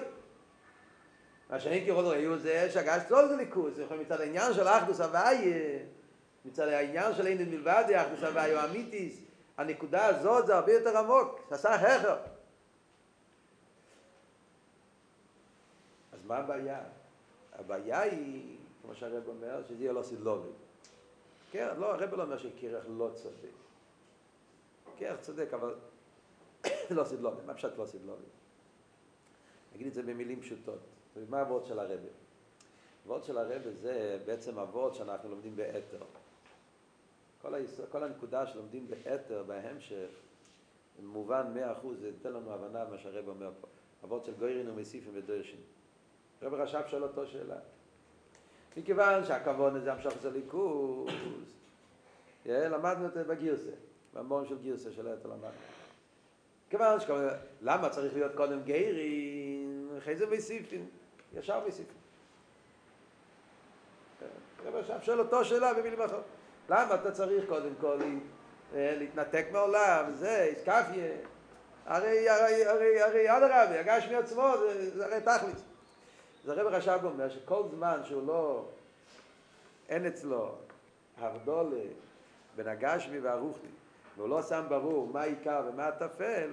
מה 1.50 1.60
שאני 1.60 1.86
ככל 1.86 2.04
ראיו 2.04 2.38
זה 2.38 2.70
שהגשת 2.70 3.10
לא 3.10 3.28
זה 3.28 3.36
ליכוס, 3.36 3.74
זה 3.74 3.86
מצד 4.00 4.20
העניין 4.20 4.54
של 4.54 4.68
אחדוס 4.68 5.00
הוויה, 5.00 5.78
מצד 6.44 6.68
העניין 6.68 7.14
של 7.14 7.26
אין 7.26 7.50
מלבד 7.50 7.84
אחדוס 7.96 8.22
הוויה 8.22 8.64
או 8.64 8.70
אמיתיס, 8.70 9.20
הנקודה 9.56 10.06
הזאת 10.06 10.46
זה 10.46 10.54
הרבה 10.54 10.72
יותר 10.72 10.98
עמוק, 10.98 11.40
זה 11.48 11.54
עשה 11.54 11.74
הכר. 11.74 12.16
אז 16.12 16.18
מה 16.26 16.36
הבעיה? 16.36 16.80
הבעיה 17.52 18.00
היא, 18.00 18.56
כמו 18.82 18.94
שהרב 18.94 19.28
אומר, 19.28 19.62
שזה 19.68 19.82
יהיה 19.82 19.92
לא 19.92 20.02
סדלובי. 20.02 20.48
כן, 21.50 21.68
לא, 21.78 21.94
הרב 21.94 22.14
לא 22.14 22.22
אומר 22.22 22.38
שקרח 22.38 22.84
לא 22.98 23.10
צודק. 23.14 23.52
קרח 24.98 25.20
צודק, 25.20 25.48
אבל 25.54 25.74
לא 26.96 27.04
סדלובי. 27.04 27.42
מה 27.46 27.54
פשוט 27.54 27.78
לא 27.78 27.86
סדלובי? 27.86 28.24
נגיד 29.74 29.86
את 29.86 29.94
זה 29.94 30.02
במילים 30.02 30.40
פשוטות. 30.40 30.78
מה 31.28 31.40
הוורד 31.40 31.64
של 31.64 31.78
הרב? 31.78 32.00
הוורד 33.04 33.24
של 33.24 33.38
הרב 33.38 33.62
זה 33.72 34.18
בעצם 34.26 34.58
הוורד 34.58 34.94
שאנחנו 34.94 35.28
לומדים 35.28 35.56
באתר. 35.56 36.04
כל, 37.42 37.54
היסוד, 37.54 37.88
כל 37.90 38.04
הנקודה 38.04 38.46
שלומדים 38.46 38.88
באתר, 38.88 39.42
בהמשך, 39.46 40.08
מובן 41.02 41.54
מאה 41.54 41.72
אחוז, 41.72 41.98
זה 42.00 42.08
ייתן 42.08 42.32
לנו 42.32 42.52
הבנה 42.52 42.84
במה 42.84 42.98
שהרב 42.98 43.28
אומר 43.28 43.50
פה. 43.60 43.66
הוורד 44.02 44.24
של 44.24 44.34
גוירין 44.34 44.70
ומסיפים 44.70 45.12
ודרשין. 45.14 45.60
רב 46.42 46.54
רש"ב 46.54 46.82
שואל 46.86 47.02
אותו 47.02 47.26
שאלה. 47.26 47.56
מכיוון 48.76 49.24
שהכוון 49.24 49.76
הזה 49.76 49.92
המשוך 49.92 50.14
זה 50.20 50.30
ליכוז, 50.30 51.10
למדנו 52.46 53.06
את 53.06 53.12
זה 53.12 53.24
בגירסה, 53.24 53.70
במון 54.14 54.46
של 54.46 54.58
גירסה 54.58 54.92
של 54.92 55.14
אתו 55.14 55.28
למדנו. 55.28 55.50
כיוון 56.70 57.00
שכוון, 57.00 57.28
למה 57.60 57.88
צריך 57.88 58.14
להיות 58.14 58.32
קודם 58.34 58.62
גיירים, 58.62 59.88
אחרי 59.98 60.16
זה 60.16 60.26
מסיפין, 60.26 60.86
ישר 61.34 61.66
מסיפין. 61.66 61.96
רב 64.64 64.74
רש"ב 64.74 65.02
שואל 65.02 65.20
אותו 65.20 65.44
שאלה 65.44 65.74
במילים 65.74 66.02
אחרות. 66.02 66.24
למה 66.68 66.94
אתה 66.94 67.12
צריך 67.12 67.48
קודם 67.48 67.72
כל 67.80 67.98
להתנתק 68.72 69.46
מעולם, 69.52 70.12
זה, 70.14 70.42
איסקפיה, 70.42 71.12
הרי, 71.86 72.28
הרי, 72.28 72.66
הרי, 72.66 73.02
הרי 73.02 73.36
אדרבה, 73.36 73.80
הגשמי 73.80 74.14
עצמו 74.14 74.52
זה, 74.58 75.06
הרי 75.06 75.20
תכלית. 75.20 75.56
זה 76.44 76.52
הרב 76.52 76.66
רש"ב 76.66 77.00
אומר 77.04 77.28
שכל 77.28 77.62
זמן 77.70 78.00
שהוא 78.04 78.26
לא, 78.26 78.68
אין 79.88 80.06
אצלו 80.06 80.54
הבדולה 81.18 81.84
בין 82.56 82.68
הגשמי 82.68 83.18
והרוחני, 83.18 83.68
והוא 84.16 84.28
לא 84.28 84.42
שם 84.42 84.64
ברור 84.68 85.08
מה 85.12 85.20
העיקר 85.20 85.62
ומה 85.68 85.86
הטפל, 85.86 86.50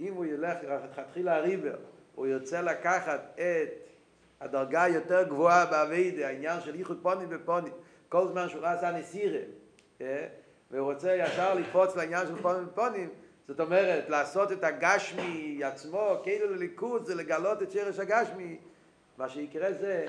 אם 0.00 0.14
הוא 0.14 0.24
ילך 0.24 0.58
לכתחילה 0.84 1.36
הריבר, 1.36 1.76
הוא 2.14 2.26
ירצה 2.26 2.62
לקחת 2.62 3.20
את 3.34 3.68
הדרגה 4.40 4.82
היותר 4.82 5.22
גבוהה 5.22 5.66
באביידה, 5.66 6.28
העניין 6.28 6.60
של 6.60 6.74
ייחוד 6.74 6.98
פונים 7.02 7.28
ופונים, 7.30 7.72
כל 8.08 8.28
זמן 8.28 8.48
שהוא 8.48 8.62
לא 8.62 8.66
עשה 8.66 8.90
נסירה, 8.90 9.40
והוא 10.70 10.92
רוצה 10.92 11.14
ישר 11.14 11.54
לקפוץ 11.54 11.96
לעניין 11.96 12.26
של 12.26 12.36
פונים 12.42 12.68
ופונים, 12.68 13.08
זאת 13.48 13.60
אומרת, 13.60 14.08
לעשות 14.08 14.52
את 14.52 14.64
הגשמי 14.64 15.60
עצמו, 15.64 16.16
כאילו 16.22 16.50
לליכוד, 16.54 17.04
זה 17.04 17.14
לגלות 17.14 17.62
את 17.62 17.70
שרש 17.70 17.98
הגשמי. 17.98 18.58
מה 19.18 19.28
שיקרה 19.28 19.72
זה 19.72 20.06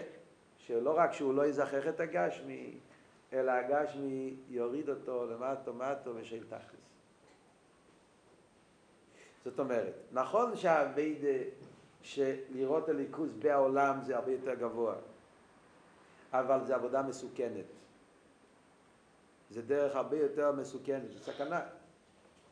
שלא 0.57 0.97
רק 0.97 1.13
שהוא 1.13 1.33
לא 1.33 1.45
יזכח 1.45 1.87
את 1.89 1.99
הגשמי, 1.99 2.73
אלא 3.33 3.51
הגשמי 3.51 4.35
יוריד 4.49 4.89
אותו 4.89 5.25
למטו 5.25 5.73
מטו 5.73 6.11
ושל 6.15 6.43
תכלס. 6.43 6.81
זאת 9.45 9.59
אומרת, 9.59 9.93
נכון 10.11 10.55
שהאביידה 10.55 11.43
שלראות 12.01 12.89
הליכוז 12.89 13.29
בעולם 13.39 13.99
זה 14.01 14.15
הרבה 14.15 14.31
יותר 14.31 14.53
גבוה, 14.53 14.95
אבל 16.33 16.65
זה 16.65 16.75
עבודה 16.75 17.01
מסוכנת. 17.01 17.65
זה 19.49 19.61
דרך 19.61 19.95
הרבה 19.95 20.17
יותר 20.17 20.51
מסוכנת, 20.51 21.11
זה 21.11 21.19
סכנה. 21.19 21.61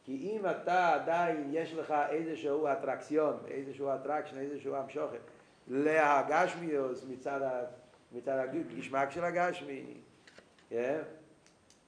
כי 0.04 0.16
אם 0.16 0.46
אתה 0.50 0.94
עדיין 0.94 1.50
יש 1.54 1.74
לך 1.74 1.94
איזשהו 2.10 2.68
אטרקציון, 2.68 3.38
איזשהו 3.48 3.90
אטרקשן, 3.96 4.38
איזשהו 4.38 4.76
המשוכת 4.76 5.20
להגשמיוס 5.68 7.06
מצד, 7.10 7.66
מצד 8.12 8.38
הגשמק 8.38 9.10
של 9.10 9.24
הגשמי, 9.24 9.98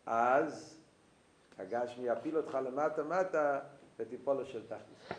אז 0.06 0.78
הגשמי 1.58 2.08
יפיל 2.08 2.38
אותך 2.38 2.58
למטה 2.66 3.04
מטה 3.04 3.60
ותיפול 3.98 4.38
לו 4.38 4.46
של 4.46 4.68
תחתית. 4.68 5.18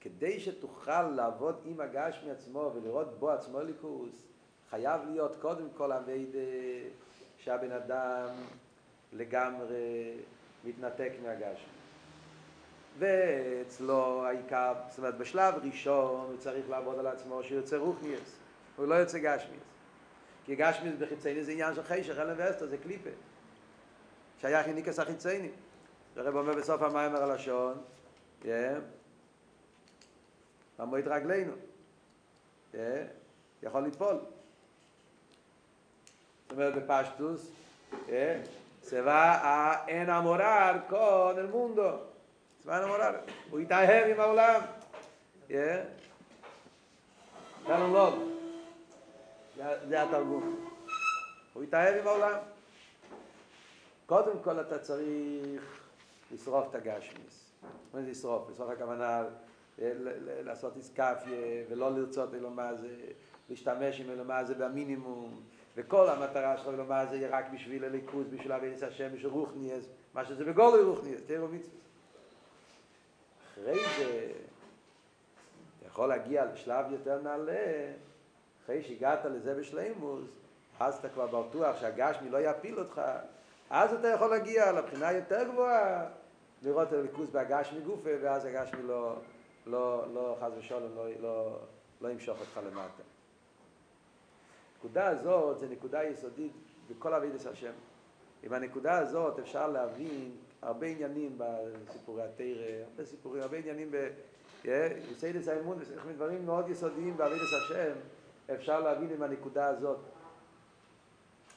כדי 0.00 0.40
שתוכל 0.40 1.02
לעבוד 1.02 1.60
עם 1.64 1.80
הגשמי 1.80 2.30
עצמו 2.30 2.70
ולראות 2.74 3.18
בו 3.18 3.30
עצמו 3.30 3.60
ליכוס, 3.60 4.26
חייב 4.70 5.00
להיות 5.10 5.36
קודם 5.40 5.68
כל 5.76 5.92
אביידה 5.92 6.38
שהבן 7.38 7.72
אדם 7.72 8.28
לגמרי 9.12 10.16
מתנתק 10.64 11.12
מהגשמי. 11.22 11.71
ואצלו 12.98 14.24
העיקר, 14.24 14.74
זאת 14.88 14.98
אומרת 14.98 15.18
בשלב 15.18 15.54
ראשון 15.64 16.26
הוא 16.30 16.38
צריך 16.38 16.70
לעבוד 16.70 16.98
על 16.98 17.06
עצמו 17.06 17.42
שיוצא 17.42 17.76
רוחניאס, 17.76 18.38
הוא 18.76 18.86
לא 18.86 18.94
יוצא 18.94 19.18
גשמיאס. 19.18 19.62
כי 20.44 20.56
גשמיאס 20.56 20.94
בחיצייני 20.98 21.44
זה 21.44 21.52
עניין 21.52 21.74
של 21.74 21.82
חשך, 21.82 22.18
אלן 22.18 22.34
ואסתר, 22.36 22.66
זה 22.66 22.78
קליפה. 22.78 23.10
שייך 24.40 24.66
עם 24.66 24.76
החיצייני. 24.98 25.48
הרב 26.16 26.36
אומר 26.36 26.54
בסוף 26.54 26.82
המיימר 26.82 27.22
הלשון, 27.22 27.82
המועד 30.78 31.08
רגלינו, 31.08 31.52
יכול 33.62 33.82
ליפול. 33.82 34.16
זאת 36.42 36.52
אומרת 36.52 36.74
בפשטוס, 36.74 37.50
va 39.04 39.24
a 39.42 39.84
enamorar 39.88 40.86
con 40.88 41.38
el 41.38 41.48
mundo. 41.48 42.11
A 42.66 42.70
enamorar. 42.70 43.14
הוא 43.50 43.60
יתאהב 43.60 44.06
עם 44.10 44.20
העולם. 44.20 44.60
לוב. 47.68 48.28
זה 49.88 50.02
התרגום. 50.02 50.66
הוא 51.52 51.64
יתאהב 51.64 51.94
עם 52.00 52.06
העולם. 52.06 52.38
קודם 54.06 54.38
כל 54.44 54.60
אתה 54.60 54.78
צריך 54.78 55.62
לשרוף 56.32 56.66
את 56.70 56.74
הגשמיס. 56.74 57.52
מה 57.94 58.02
זה 58.02 58.10
לשרוף? 58.10 58.50
לשרוף 58.50 58.70
הכוונה 58.70 59.24
לעשות 60.44 60.76
איסקפיה 60.76 61.64
ולא 61.68 61.90
לרצות 61.90 62.34
אלו 62.34 62.50
מה 62.50 62.74
זה, 62.74 62.88
להשתמש 63.50 64.00
עם 64.00 64.10
אלו 64.10 64.24
מה 64.24 64.44
זה 64.44 64.54
במינימום. 64.54 65.40
וכל 65.76 66.08
המטרה 66.08 66.56
שלך 66.56 66.66
ולומר 66.66 67.04
זה 67.10 67.28
רק 67.30 67.44
בשביל 67.54 67.84
הליכוז, 67.84 68.26
בשביל 68.26 68.52
אבידס 68.52 68.82
השם, 68.82 69.08
בשביל 69.14 69.30
רוחניאס, 69.30 69.84
מה 70.14 70.24
שזה 70.24 70.44
בגולו 70.44 70.90
רוחניאס, 70.90 71.20
תראו 71.26 71.48
מצווה. 71.48 71.81
אחרי 73.62 73.80
זה, 73.98 74.32
אתה 75.78 75.86
יכול 75.86 76.08
להגיע 76.08 76.44
לשלב 76.44 76.92
יותר 76.92 77.22
נעלה, 77.22 77.92
אחרי 78.64 78.82
שהגעת 78.82 79.24
לזה 79.24 79.54
בשלימוס, 79.54 80.30
אז 80.80 80.94
אתה 80.94 81.08
כבר 81.08 81.26
בטוח 81.26 81.80
שהגשמי 81.80 82.30
לא 82.30 82.38
יפיל 82.38 82.78
אותך, 82.78 83.02
אז 83.70 83.92
אתה 83.92 84.08
יכול 84.08 84.30
להגיע 84.30 84.72
לבחינה 84.72 85.12
יותר 85.12 85.44
גבוהה, 85.52 86.06
לראות 86.62 86.88
את 86.88 86.92
הליכוז 86.92 87.30
בהגשמי 87.30 87.80
גופה, 87.80 88.10
ואז 88.22 88.44
הגשמי 88.44 88.82
לא, 88.82 89.16
לא, 89.66 90.04
לא, 90.14 90.36
חס 90.40 90.52
ושלום, 90.58 90.96
לא, 90.96 91.08
לא, 91.20 91.58
לא 92.00 92.08
ימשוך 92.08 92.40
אותך 92.40 92.60
למטה. 92.66 93.02
הנקודה 94.74 95.08
הזאת 95.08 95.58
זה 95.58 95.68
נקודה 95.68 96.04
יסודית 96.04 96.52
בכל 96.90 97.14
אבידס 97.14 97.46
השם. 97.46 97.72
עם 98.42 98.52
הנקודה 98.52 98.98
הזאת 98.98 99.38
אפשר 99.38 99.68
להבין 99.68 100.36
הרבה 100.62 100.86
עניינים 100.86 101.38
בסיפורי 101.38 102.22
התרא, 102.22 102.84
הרבה 102.90 103.04
סיפורים, 103.04 103.42
הרבה 103.42 103.56
עניינים 103.56 103.90
ביסיידס 104.64 105.48
האמון, 105.48 105.78
דברים 106.16 106.46
מאוד 106.46 106.68
יסודיים 106.68 107.16
באבידס 107.16 107.52
השם, 107.52 107.92
אפשר 108.54 108.80
להבין 108.80 109.10
עם 109.10 109.22
הנקודה 109.22 109.66
הזאת. 109.66 109.98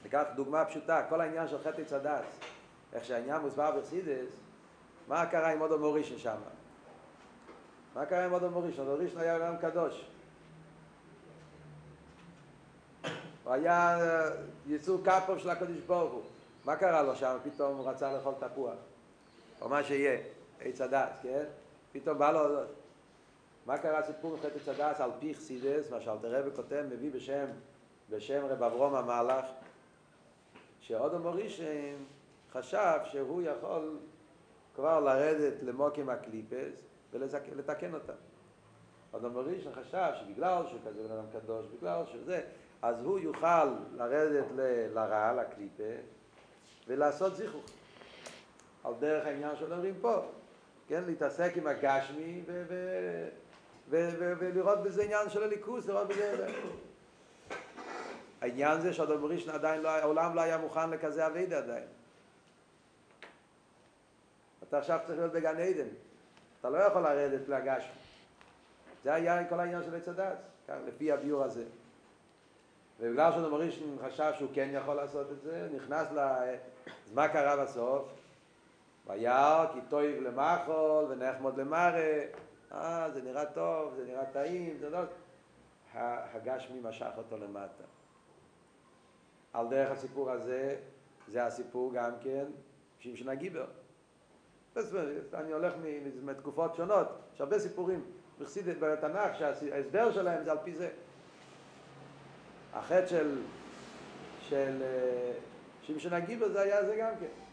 ניקח 0.04 0.24
דוגמה 0.36 0.66
פשוטה, 0.66 1.06
כל 1.10 1.22
העניין 1.22 1.48
של 1.48 1.58
חטא 1.64 1.84
צדס, 1.84 2.40
איך 2.94 3.06
שהעניין 3.06 3.42
מוסבר 3.42 3.72
ברסידס, 3.72 4.30
מה 5.08 5.26
קרה 5.26 5.52
עם 5.52 5.62
אודו 5.62 5.80
מורישן 5.80 6.18
שם? 6.18 6.38
מה 7.96 8.06
קרה 8.06 8.26
עם 8.26 8.34
אודו 8.34 8.50
מורישן? 8.50 8.82
אודו 8.82 8.92
מורישן 8.92 9.20
היה 9.20 9.34
עולם 9.34 9.58
קדוש. 9.58 10.10
הוא 13.44 13.54
היה 13.54 13.98
יצור 14.68 15.02
כפו 15.04 15.40
של 15.40 15.50
הקדוש 15.50 15.78
ברוך 15.78 16.14
הוא. 16.14 16.22
מה 16.66 16.76
קרה 16.76 17.04
לו 17.04 17.16
שם? 17.16 17.38
פתאום 17.44 17.78
הוא 17.78 17.90
רצה 17.90 18.14
לאכול 18.14 18.34
תפוח. 18.40 18.76
או 19.62 19.70
מה 19.70 19.84
שיהיה, 19.84 20.20
עץ 20.62 20.82
הדס, 20.82 21.20
כן? 21.24 21.44
פתאום 21.92 22.18
בא 22.18 22.32
לו... 22.32 22.64
מה 23.66 23.78
קרה 23.78 24.04
סיפור 24.04 24.34
עם 24.34 24.40
חטא 24.40 24.60
צדס 24.66 25.02
על 25.02 25.12
פי 25.20 25.36
חסידס, 25.36 25.92
מה 25.92 26.02
שאלתר 26.02 26.40
רבי 26.40 26.56
כותב, 26.56 26.86
מביא 26.90 27.12
בשם, 27.12 27.46
בשם 28.10 28.46
רב 28.46 28.64
אברום 28.64 28.96
המהלך, 28.96 29.46
שעוד 30.80 31.14
המורישם 31.14 31.96
חשב 32.52 33.00
שהוא 33.06 33.42
יכול 33.42 33.98
כבר 34.76 35.00
לרדת 35.00 35.54
למוקים 35.64 36.10
הקליפס 36.10 36.84
ולתקן 37.14 37.94
אותם. 37.94 38.14
עוד 39.12 39.26
המורישם 39.26 39.70
חשב 39.74 40.12
שבגלל 40.20 40.64
שהוא 40.68 40.80
כזה 40.88 41.04
בן 41.08 41.12
אדם 41.12 41.26
קדוש, 41.34 41.66
בגלל 41.78 42.04
שזה, 42.06 42.42
אז 42.82 42.96
הוא 43.04 43.20
יוכל 43.20 43.66
לרדת 43.96 44.46
לרע, 44.94 45.34
לקליפה, 45.34 45.94
ולעשות 46.88 47.36
זיכוך. 47.36 47.66
על 48.86 48.94
דרך 49.00 49.26
העניין 49.26 49.56
שאומרים 49.56 49.96
פה, 50.02 50.22
כן, 50.88 51.04
להתעסק 51.04 51.54
עם 51.56 51.68
הגשמי 51.68 52.44
ולראות 53.90 54.84
בזה 54.84 55.04
עניין 55.04 55.30
של 55.30 55.44
הליכוס, 55.44 55.88
לראות 55.88 56.08
בזה... 56.08 56.48
העניין 58.42 58.82
זה 58.82 58.94
שעוד 58.94 59.10
ראשון 59.32 59.56
עדיין 59.56 59.82
לא, 59.82 59.90
העולם 59.90 60.36
לא 60.36 60.42
היה 60.42 60.58
מוכן 60.58 60.90
לכזה 60.90 61.28
אבידה 61.28 61.58
עדיין. 61.58 61.84
אתה 64.64 64.78
עכשיו 64.78 65.00
צריך 65.08 65.20
להיות 65.20 65.32
בגן 65.32 65.58
עדן, 65.58 65.88
אתה 66.60 66.70
לא 66.70 66.78
יכול 66.78 67.02
לרדת 67.02 67.50
לגשמי. 67.50 67.92
זה 69.04 69.14
היה 69.14 69.50
כל 69.50 69.60
העניין 69.60 69.84
של 69.84 69.96
עץ 69.96 70.08
הדת, 70.08 70.38
לפי 70.88 71.12
הביור 71.12 71.44
הזה. 71.44 71.64
ובגלל 73.00 73.32
שאדום 73.32 73.54
הראשון 73.54 73.98
חשב 74.06 74.32
שהוא 74.38 74.50
כן 74.54 74.70
יכול 74.72 74.96
לעשות 74.96 75.32
את 75.32 75.42
זה, 75.42 75.68
נכנס 75.76 76.08
ל... 76.12 76.20
אז 76.20 77.14
מה 77.14 77.28
קרה 77.28 77.64
בסוף? 77.64 78.25
וירא 79.08 79.66
כי 79.74 79.80
טויב 79.90 80.24
למחול 80.24 81.06
ונחמוד 81.10 81.58
למרא, 81.58 82.02
אה, 82.72 83.12
זה 83.12 83.22
נראה 83.22 83.46
טוב, 83.46 83.94
זה 83.96 84.06
נראה 84.06 84.26
טעים, 84.26 84.78
זה 84.80 84.90
לא... 84.90 85.00
הגשמי 86.34 86.80
משך 86.84 87.12
אותו 87.18 87.38
למטה. 87.38 87.84
על 89.54 89.68
דרך 89.70 89.92
הסיפור 89.92 90.32
הזה, 90.32 90.76
זה 91.28 91.46
הסיפור 91.46 91.94
גם 91.94 92.12
כן, 92.22 92.46
שמשון 93.00 93.30
הגיבר. 93.30 93.66
אני 95.34 95.52
הולך 95.52 95.74
מתקופות 96.24 96.76
שונות, 96.76 97.08
יש 97.34 97.42
הרבה 97.42 97.60
סיפורים 97.60 98.04
בתנ"ך 98.80 99.40
שההסבר 99.40 100.12
שלהם 100.12 100.44
זה 100.44 100.52
על 100.52 100.58
פי 100.64 100.76
זה. 100.76 100.90
החטא 102.74 103.06
של, 103.06 103.42
של 104.40 104.82
אה, 104.82 105.32
שמשון 105.82 106.14
הגיבר 106.14 106.50
זה 106.50 106.62
היה 106.62 106.86
זה 106.86 106.96
גם 106.96 107.12
כן. 107.20 107.45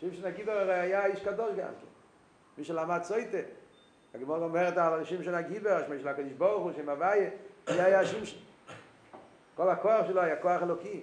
שמשון 0.00 0.24
הגיבר 0.24 0.52
הרי 0.52 0.74
היה 0.74 1.06
איש 1.06 1.20
קדוש 1.20 1.50
גם 1.50 1.56
כן. 1.56 1.86
מי 2.58 2.64
שלמד 2.64 3.02
סויטה, 3.02 3.38
הגמור 4.14 4.36
אומרת 4.36 4.76
על 4.76 5.04
שמשון 5.04 5.34
הגיבר, 5.34 5.76
השמי 5.76 5.98
של 6.00 6.08
הקדוש 6.08 6.32
ברוך 6.32 6.62
הוא, 6.62 6.72
שם 6.72 6.88
הוויה, 6.88 7.30
זה 7.66 7.84
היה 7.84 8.06
שמשון. 8.06 8.38
כל 9.54 9.68
הכוח 9.68 10.06
שלו 10.06 10.20
היה 10.20 10.36
כוח 10.36 10.62
אלוקי. 10.62 11.02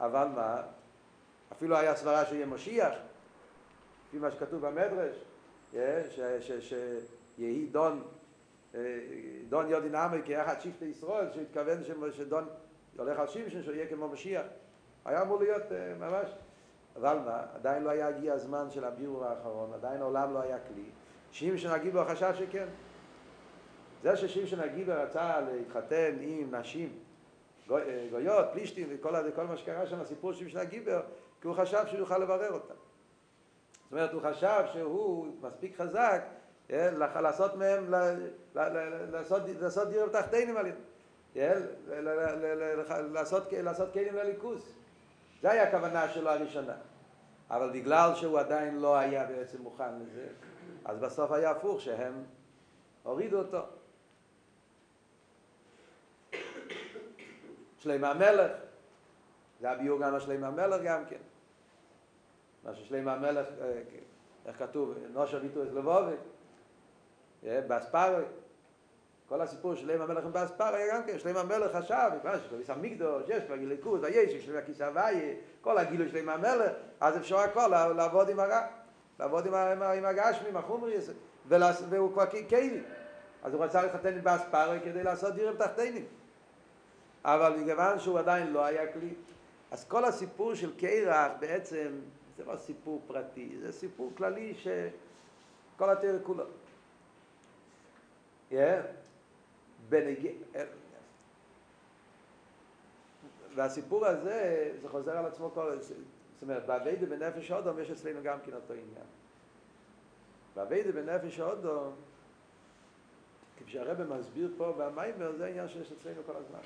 אבל 0.00 0.28
מה? 0.34 0.62
אפילו 1.52 1.76
היה 1.76 1.96
סברה 1.96 2.26
שיהיה 2.26 2.46
משיח, 2.46 2.92
לפי 4.08 4.18
מה 4.18 4.30
שכתוב 4.30 4.66
במדרש, 4.66 5.16
שיהי 6.60 7.66
דון, 7.66 8.02
דון 9.48 9.70
יודי 9.70 9.88
נעמי 9.88 10.18
כאחד 10.24 10.60
שבטי 10.60 10.84
ישראל, 10.84 11.26
שהתכוון 11.34 11.78
שדון 12.12 12.48
הולך 12.96 13.18
על 13.18 13.26
שמשון, 13.26 13.62
שהוא 13.62 13.74
יהיה 13.74 13.86
כמו 13.86 14.08
משיח. 14.08 14.46
היה 15.04 15.22
אמור 15.22 15.38
להיות 15.38 15.62
ממש, 15.98 16.28
אבל 17.00 17.18
מה, 17.18 17.42
עדיין 17.54 17.82
לא 17.82 17.90
היה 17.90 18.08
הגיע 18.08 18.34
הזמן 18.34 18.70
של 18.70 18.84
הבירור 18.84 19.24
האחרון, 19.24 19.72
עדיין 19.74 20.00
העולם 20.00 20.34
לא 20.34 20.40
היה 20.40 20.56
כלי. 20.58 20.84
שמשון 21.32 21.70
הגיבור 21.70 22.04
חשב 22.04 22.34
שכן. 22.34 22.66
זה 24.02 24.16
ששמשון 24.16 24.60
הגיבור 24.60 24.94
רצה 24.94 25.40
להתחתן 25.40 26.16
עם 26.20 26.54
נשים 26.54 26.98
גויות, 28.10 28.46
פלישתים 28.52 28.88
וכל 28.90 29.46
מה 29.48 29.56
שקרה 29.56 29.86
שם, 29.86 30.00
הסיפור 30.00 30.32
של 30.32 30.44
משנה 30.44 30.64
גיבר, 30.64 31.00
כי 31.40 31.48
הוא 31.48 31.56
חשב 31.56 31.82
שהוא 31.86 31.98
יוכל 31.98 32.18
לברר 32.18 32.52
אותם. 32.52 32.74
זאת 33.84 33.92
אומרת, 33.92 34.12
הוא 34.12 34.22
חשב 34.22 34.64
שהוא 34.72 35.26
מספיק 35.42 35.76
חזק 35.76 36.22
לעשות 37.20 37.56
מהם, 37.56 37.94
לעשות, 39.12 39.42
לעשות 39.60 39.88
דירה 39.88 40.06
בתחתינים 40.06 40.56
על 40.56 40.66
לעשות, 43.12 43.52
לעשות 43.52 43.92
כלים 43.92 44.14
לליכוס. 44.14 44.74
זה 45.42 45.50
היה 45.50 45.62
הכוונה 45.62 46.08
שלו 46.08 46.30
הראשונה. 46.30 46.74
אבל 47.50 47.70
בגלל 47.70 48.14
שהוא 48.14 48.38
עדיין 48.38 48.80
לא 48.80 48.96
היה 48.96 49.26
בעצם 49.26 49.62
מוכן 49.62 49.98
לזה, 49.98 50.28
אז 50.84 50.98
בסוף 50.98 51.32
היה 51.32 51.50
הפוך, 51.50 51.80
שהם 51.80 52.24
הורידו 53.02 53.38
אותו. 53.38 53.62
שלמה 57.78 58.10
המלך, 58.10 58.52
זה 59.60 59.70
הביור 59.70 60.00
גם 60.00 60.20
שלמה 60.20 60.46
המלך 60.46 60.82
גם 60.84 61.04
כן. 61.06 61.16
מה 62.64 62.74
ששלמה 62.74 63.12
המלך, 63.14 63.46
איך 64.46 64.58
כתוב, 64.58 64.94
נושר 65.12 65.38
ביטו 65.38 65.62
את 65.62 65.68
לבובי, 65.68 66.14
באספרי, 67.42 68.24
כל 69.28 69.40
הסיפור 69.40 69.74
של 69.74 69.80
שלמה 69.80 70.04
המלך 70.04 70.24
עם 70.24 70.32
באספרי 70.32 70.88
גם 70.92 71.02
כן, 71.06 71.18
שלמה 71.18 71.40
המלך 71.40 71.76
חשב, 71.76 72.10
מכיוון 72.16 72.38
שכביס 72.38 72.70
המקדוש, 72.70 73.22
יש 73.28 73.44
כבר 73.44 73.56
גיליקות, 73.56 74.04
היש, 74.04 74.44
שלמה 74.44 74.62
כיס 74.62 74.80
הוויה, 74.80 75.34
כל 75.60 75.78
הגילוי 75.78 76.08
שלמה 76.08 76.34
המלך, 76.34 76.72
אז 77.00 77.16
אפשר 77.16 77.38
הכל 77.38 77.92
לעבוד 77.96 78.28
עם 78.28 78.40
הרע, 78.40 78.66
לעבוד 79.20 79.46
עם, 79.46 80.04
הגשמי, 80.04 80.48
עם 80.48 80.56
החומרי, 80.56 80.96
והוא 81.88 82.12
כבר 82.12 82.24
קיילי. 82.48 82.82
אז 83.42 83.54
הוא 83.54 83.64
רצה 83.64 83.82
להתחתן 83.82 84.14
עם 84.14 84.24
באספרי 84.24 84.80
כדי 84.84 85.02
לעשות 85.02 85.34
דירים 85.34 85.56
תחתינים. 85.56 86.04
אבל 87.24 87.56
מכיוון 87.60 87.98
שהוא 87.98 88.18
עדיין 88.18 88.52
לא 88.52 88.64
היה 88.64 88.92
כלי, 88.92 89.14
אז 89.70 89.84
כל 89.84 90.04
הסיפור 90.04 90.54
של 90.54 90.76
קרח 90.76 91.32
בעצם 91.40 91.88
זה 92.36 92.44
לא 92.44 92.56
סיפור 92.56 93.02
פרטי, 93.06 93.56
זה 93.60 93.72
סיפור 93.72 94.12
כללי 94.16 94.54
שכל 94.54 95.90
התרא 95.90 96.18
כולו. 96.22 96.44
Yeah. 98.52 98.54
בנג... 99.88 100.28
והסיפור 103.54 104.06
הזה, 104.06 104.70
זה 104.82 104.88
חוזר 104.88 105.18
על 105.18 105.26
עצמו 105.26 105.50
כל... 105.54 105.78
זאת 105.80 106.42
אומרת, 106.42 106.66
באביידה 106.66 107.06
בנפש 107.06 107.52
אודום 107.52 107.78
יש 107.78 107.90
אצלנו 107.90 108.20
גם 108.22 108.38
כן 108.44 108.54
אותו 108.54 108.72
עניין. 108.72 109.06
באביידה 110.56 110.92
בנפש 110.92 111.40
אודום, 111.40 111.94
כפי 113.58 113.70
שהרבא 113.70 114.18
מסביר 114.18 114.50
פה 114.56 114.72
במיימר, 114.78 115.32
זה 115.36 115.46
עניין 115.46 115.68
שיש 115.68 115.92
אצלנו 115.92 116.22
כל 116.26 116.36
הזמן. 116.36 116.58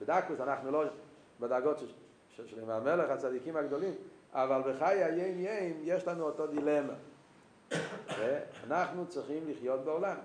בדקוס 0.00 0.40
אנחנו 0.40 0.70
לא 0.70 0.84
בדרגות 1.40 1.78
של 2.30 2.46
שלמה 2.48 2.76
המלך, 2.76 3.10
הצדיקים 3.10 3.56
הגדולים, 3.56 3.94
אבל 4.32 4.72
בחיי 4.72 5.04
היים 5.04 5.40
יים 5.40 5.80
יש 5.82 6.08
לנו 6.08 6.24
אותו 6.24 6.46
דילמה. 6.46 6.94
אנחנו 8.66 9.06
צריכים 9.06 9.48
לחיות 9.48 9.80
בעולם. 9.80 10.16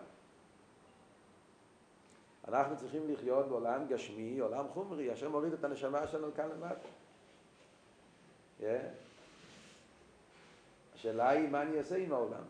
אנחנו 2.47 2.77
צריכים 2.77 3.13
לחיות 3.13 3.47
בעולם 3.47 3.87
גשמי, 3.87 4.39
עולם 4.39 4.65
חומרי, 4.73 5.13
אשר 5.13 5.29
מוריד 5.29 5.53
את 5.53 5.63
הנשמה 5.63 6.07
שלנו 6.07 6.27
כאן 6.35 6.49
למטה. 6.49 6.87
השאלה 10.95 11.29
היא 11.29 11.49
מה 11.49 11.61
אני 11.61 11.77
אעשה 11.77 11.97
עם 11.97 12.13
העולם. 12.13 12.43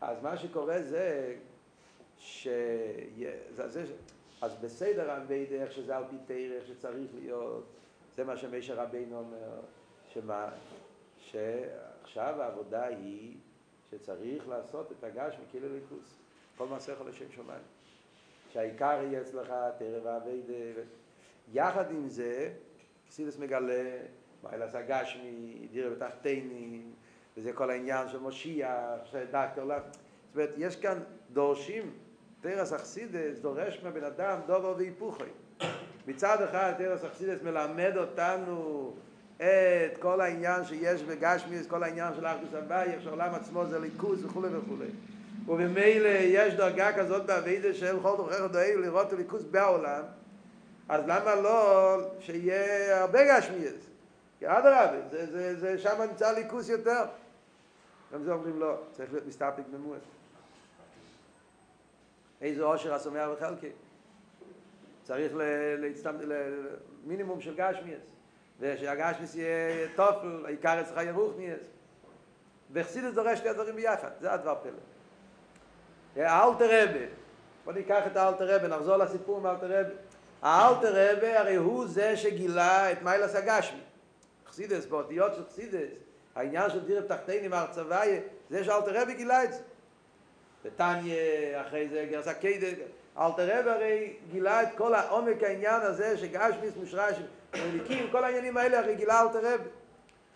אז 0.00 0.22
מה 0.22 0.36
שקורה 0.36 0.82
זה 0.82 1.36
ש... 2.18 2.48
אז 4.40 4.56
בסדר 4.60 5.10
הווידה, 5.10 5.54
איך 5.54 5.72
שזה 5.72 5.96
על 5.96 6.04
פי 6.10 6.16
תרח 6.26 6.66
שצריך 6.66 7.10
להיות, 7.14 7.64
זה 8.16 8.24
מה 8.24 8.36
שמשה 8.36 8.82
רבינו 8.82 9.18
אומר, 9.18 9.60
שמה? 10.08 10.50
שעכשיו 11.20 12.42
העבודה 12.42 12.84
היא 12.84 13.36
שצריך 13.90 14.48
לעשות 14.48 14.92
את 14.92 15.04
הגש 15.04 15.34
מכאילו 15.42 15.68
ליכוס, 15.74 16.16
כל 16.58 16.66
מעשה 16.66 16.92
יכול 16.92 17.08
לשם 17.08 17.24
שמיים. 17.30 17.62
שהעיקר 18.52 19.00
יהיה 19.02 19.20
אצלך 19.20 19.52
תרא 19.78 19.98
והווידה. 20.04 20.80
יחד 21.52 21.90
עם 21.90 22.08
זה, 22.08 22.50
כסידס 23.08 23.38
מגלה, 23.38 23.98
זה 24.66 24.78
הגשמי, 24.78 25.68
דירה 25.72 25.90
בתחתינים, 25.90 26.92
וזה 27.36 27.52
כל 27.52 27.70
העניין 27.70 28.08
של 28.08 28.18
מושיח, 28.18 28.70
שדקת 29.04 29.58
עולם. 29.58 29.80
זאת 30.28 30.36
אומרת, 30.36 30.54
יש 30.56 30.76
כאן 30.76 30.98
דורשים 31.32 31.92
תרס 32.40 32.72
אכסידס 32.72 33.38
דורש 33.38 33.80
מהבן 33.82 34.04
אדם 34.04 34.40
דובר 34.46 34.74
והיפוכי. 34.76 35.24
מצד 36.06 36.42
אחד 36.42 36.72
תרס 36.78 37.04
אכסידס 37.04 37.42
מלמד 37.42 37.96
אותנו 37.96 38.92
את 39.36 39.98
כל 40.00 40.20
העניין 40.20 40.64
שיש 40.64 41.02
בגשמיס, 41.02 41.66
כל 41.66 41.82
העניין 41.82 42.14
של 42.14 42.26
אחדוס 42.26 42.54
הבאי, 42.54 42.90
שהעולם 43.00 43.34
עצמו 43.34 43.66
זה 43.66 43.78
ליכוז 43.78 44.24
וכולי 44.24 44.48
וכולי. 44.56 44.88
ובמילא 45.48 46.08
יש 46.08 46.54
דרגה 46.54 46.98
כזאת 46.98 47.26
בעבידה 47.26 47.74
של 47.74 47.96
כל 48.02 48.14
תוכח 48.16 48.44
דואג 48.52 48.74
לראות 48.74 49.12
ליכוז 49.12 49.44
בעולם, 49.44 50.02
אז 50.88 51.02
למה 51.06 51.34
לא 51.34 51.96
שיהיה 52.20 53.00
הרבה 53.00 53.18
גשמיס? 53.24 53.72
כי 54.38 54.46
אדרבה, 54.46 55.08
זה, 55.10 55.26
זה, 55.26 55.60
זה, 55.60 55.78
שם 55.78 56.02
נמצא 56.10 56.32
ליכוז 56.32 56.70
יותר. 56.70 57.04
גם 58.12 58.22
זה 58.22 58.32
אומרים 58.32 58.60
לא, 58.60 58.74
צריך 58.92 59.12
להיות 59.12 59.26
מסתפק 59.26 59.62
במועד. 59.72 60.00
איזה 62.40 62.64
עושר 62.64 62.94
השומע 62.94 63.28
וחלקי. 63.32 63.70
צריך 65.02 65.32
למינימום 67.04 67.40
של 67.40 67.54
גשמיאס. 67.54 68.02
ושהגשמיאס 68.60 69.34
יהיה 69.34 69.88
טופל, 69.96 70.42
העיקר 70.44 70.80
אצלך 70.80 71.00
ירוחניאס. 71.06 71.60
וחסידס 72.72 73.14
דורש 73.14 73.38
שתי 73.38 73.48
הדברים 73.48 73.76
ביחד, 73.76 74.10
זה 74.20 74.32
הדבר 74.32 74.54
פלא. 74.62 74.97
האלטער 76.26 76.82
רבי, 76.82 77.04
בוא 77.64 77.72
ניקח 77.72 78.02
את 78.06 78.16
האלטער 78.16 78.56
רבי, 78.56 78.68
נחזור 78.68 78.96
לסיפור 78.96 79.40
מאלטער 79.40 79.66
רבי. 79.66 79.94
האלטער 80.42 81.12
רבי 81.12 81.40
הרי 81.40 81.54
הוא 81.54 81.86
זה 81.86 82.16
שגילה 82.16 82.92
את 82.92 83.02
מעלת 83.02 83.34
הגשמי. 83.34 83.80
חסידות, 84.48 84.86
באותיות 84.86 85.34
של 85.34 85.42
חסידות, 85.50 85.98
העניין 86.34 86.70
של 86.70 86.84
דירה 86.84 87.04
בתחתונים 87.06 87.50
מהרצוויה, 87.50 88.20
זה 88.50 88.64
שאלטער 88.64 89.02
רבי 89.02 89.12
גילה 89.12 89.44
את 89.44 89.52
זה. 89.52 89.60
בתניא, 90.64 91.16
אחרי 91.60 91.88
זה 91.88 92.06
אגרת 92.10 92.34
הקודש, 92.34 92.66
אלטער 93.18 93.58
רבי 93.58 93.68
הרי 93.68 94.12
גילה 94.30 94.62
את 94.62 94.68
כל 94.76 94.94
העומק 94.94 95.42
העניין 95.42 95.80
הזה 95.82 96.18
שגשמיות 96.18 96.72
מושרש, 96.76 97.16
מאלוקים, 97.54 98.08
כל 98.12 98.24
העניינים 98.24 98.56
האלה 98.56 98.78
הרי 98.78 98.94
גילה 98.94 99.22
אלטער 99.22 99.54
רבי. 99.54 99.60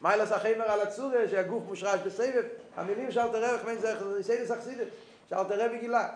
מעלת 0.00 0.32
החומר 0.32 0.64
על 0.64 0.80
הצורה 0.80 1.28
שהגוף 1.30 1.62
מושרש 1.68 2.00
בסבב, 2.00 2.42
המילים 2.76 3.10
של 3.10 3.20
אלתר 3.20 3.44
רב, 3.44 3.60
כמין 3.62 3.78
זה 3.78 3.94
סיידס 4.22 4.50
אכסידס, 4.50 4.86
שאלתר 5.32 5.64
רב 5.64 5.72
גילה. 5.80 6.08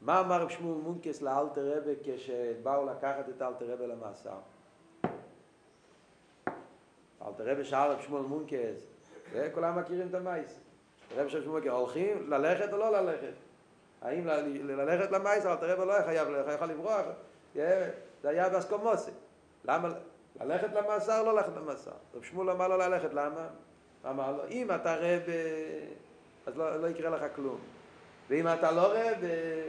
מה 0.00 0.20
אמר 0.20 0.42
רב 0.42 0.48
שמואל 0.48 0.78
מונקס 0.78 1.22
לאלתר 1.22 1.76
רב 1.76 1.84
כשבאו 2.04 2.86
לקחת 2.86 3.28
את 3.28 3.42
אלתר 3.42 3.72
רב 3.72 3.82
למאסר? 3.82 4.38
רבי 7.40 7.64
שאל 7.64 7.90
רב 7.90 8.00
שמואל 8.00 8.22
מונקס, 8.22 8.86
וכולם 9.32 9.78
מכירים 9.78 10.08
את 10.08 10.14
המייס. 10.14 10.60
רבי 11.16 11.30
שמואל 11.30 11.48
מונקס, 11.48 11.68
הולכים 11.68 12.30
ללכת 12.30 12.72
או 12.72 12.78
לא 12.78 12.90
ללכת? 12.90 13.32
האם 14.02 14.26
ללכת 14.64 15.10
למייס, 15.10 15.46
אבל 15.46 15.56
תראה 15.56 15.84
לא 15.84 16.02
חייב, 16.04 16.28
יכול 16.54 16.66
לברוח, 16.66 17.06
זה 17.54 18.28
היה 18.28 18.48
באסקומוסי. 18.48 19.10
למה? 19.64 19.88
ללכת 20.40 20.72
למאסר, 20.72 21.22
לא 21.22 21.34
ללכת 21.34 21.56
למאסר. 21.56 21.92
רב 22.14 22.22
שמואל 22.22 22.50
אמר 22.50 22.68
לו 22.68 22.76
ללכת, 22.76 23.14
למה? 23.14 23.48
אמר 24.10 24.32
לו, 24.32 24.42
אם 24.50 24.70
אתה 24.74 24.94
רב, 24.94 25.22
אז 26.46 26.56
לא, 26.56 26.76
לא 26.76 26.86
יקרה 26.86 27.10
לך 27.10 27.24
כלום. 27.34 27.58
ואם 28.28 28.48
אתה 28.48 28.70
לא 28.70 28.92
רב, 28.92 29.18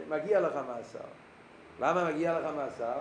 מגיע 0.09 0.41
לך 0.41 0.53
מאסר. 0.67 0.99
למה 1.79 2.11
מגיע 2.11 2.39
לך 2.39 2.45
מאסר? 2.55 2.97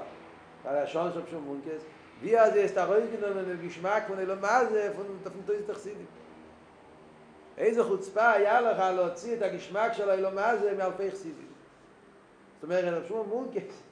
על 0.65 0.77
השעון 0.77 1.13
של 1.13 1.27
פשוט 1.27 1.43
מונקס, 1.43 1.83
wie 2.23 2.37
אז 2.37 2.57
ist 2.57 2.77
der 2.77 2.89
Röntgen 2.89 3.23
und 3.23 3.49
der 3.49 3.57
Geschmack 3.57 4.09
von 4.09 4.17
der 4.17 4.37
Masse 4.37 4.93
von 4.97 5.07
der 5.25 5.31
von 5.33 5.47
der 5.47 5.67
Tachsidim. 5.67 6.07
איזה 7.59 7.85
חוצפה 7.85 8.31
היה 8.31 8.61
לך 8.61 8.79
להוציא 8.79 9.37
את 9.37 9.43
הגשמק 9.43 9.93
של 9.93 10.11
האילומזה 10.11 10.75
מאלפי 10.79 11.11
חסידים. 11.11 11.49
זאת 12.55 12.65
אומרת, 12.65 13.07
שום 13.09 13.29
מונקס, 13.29 13.83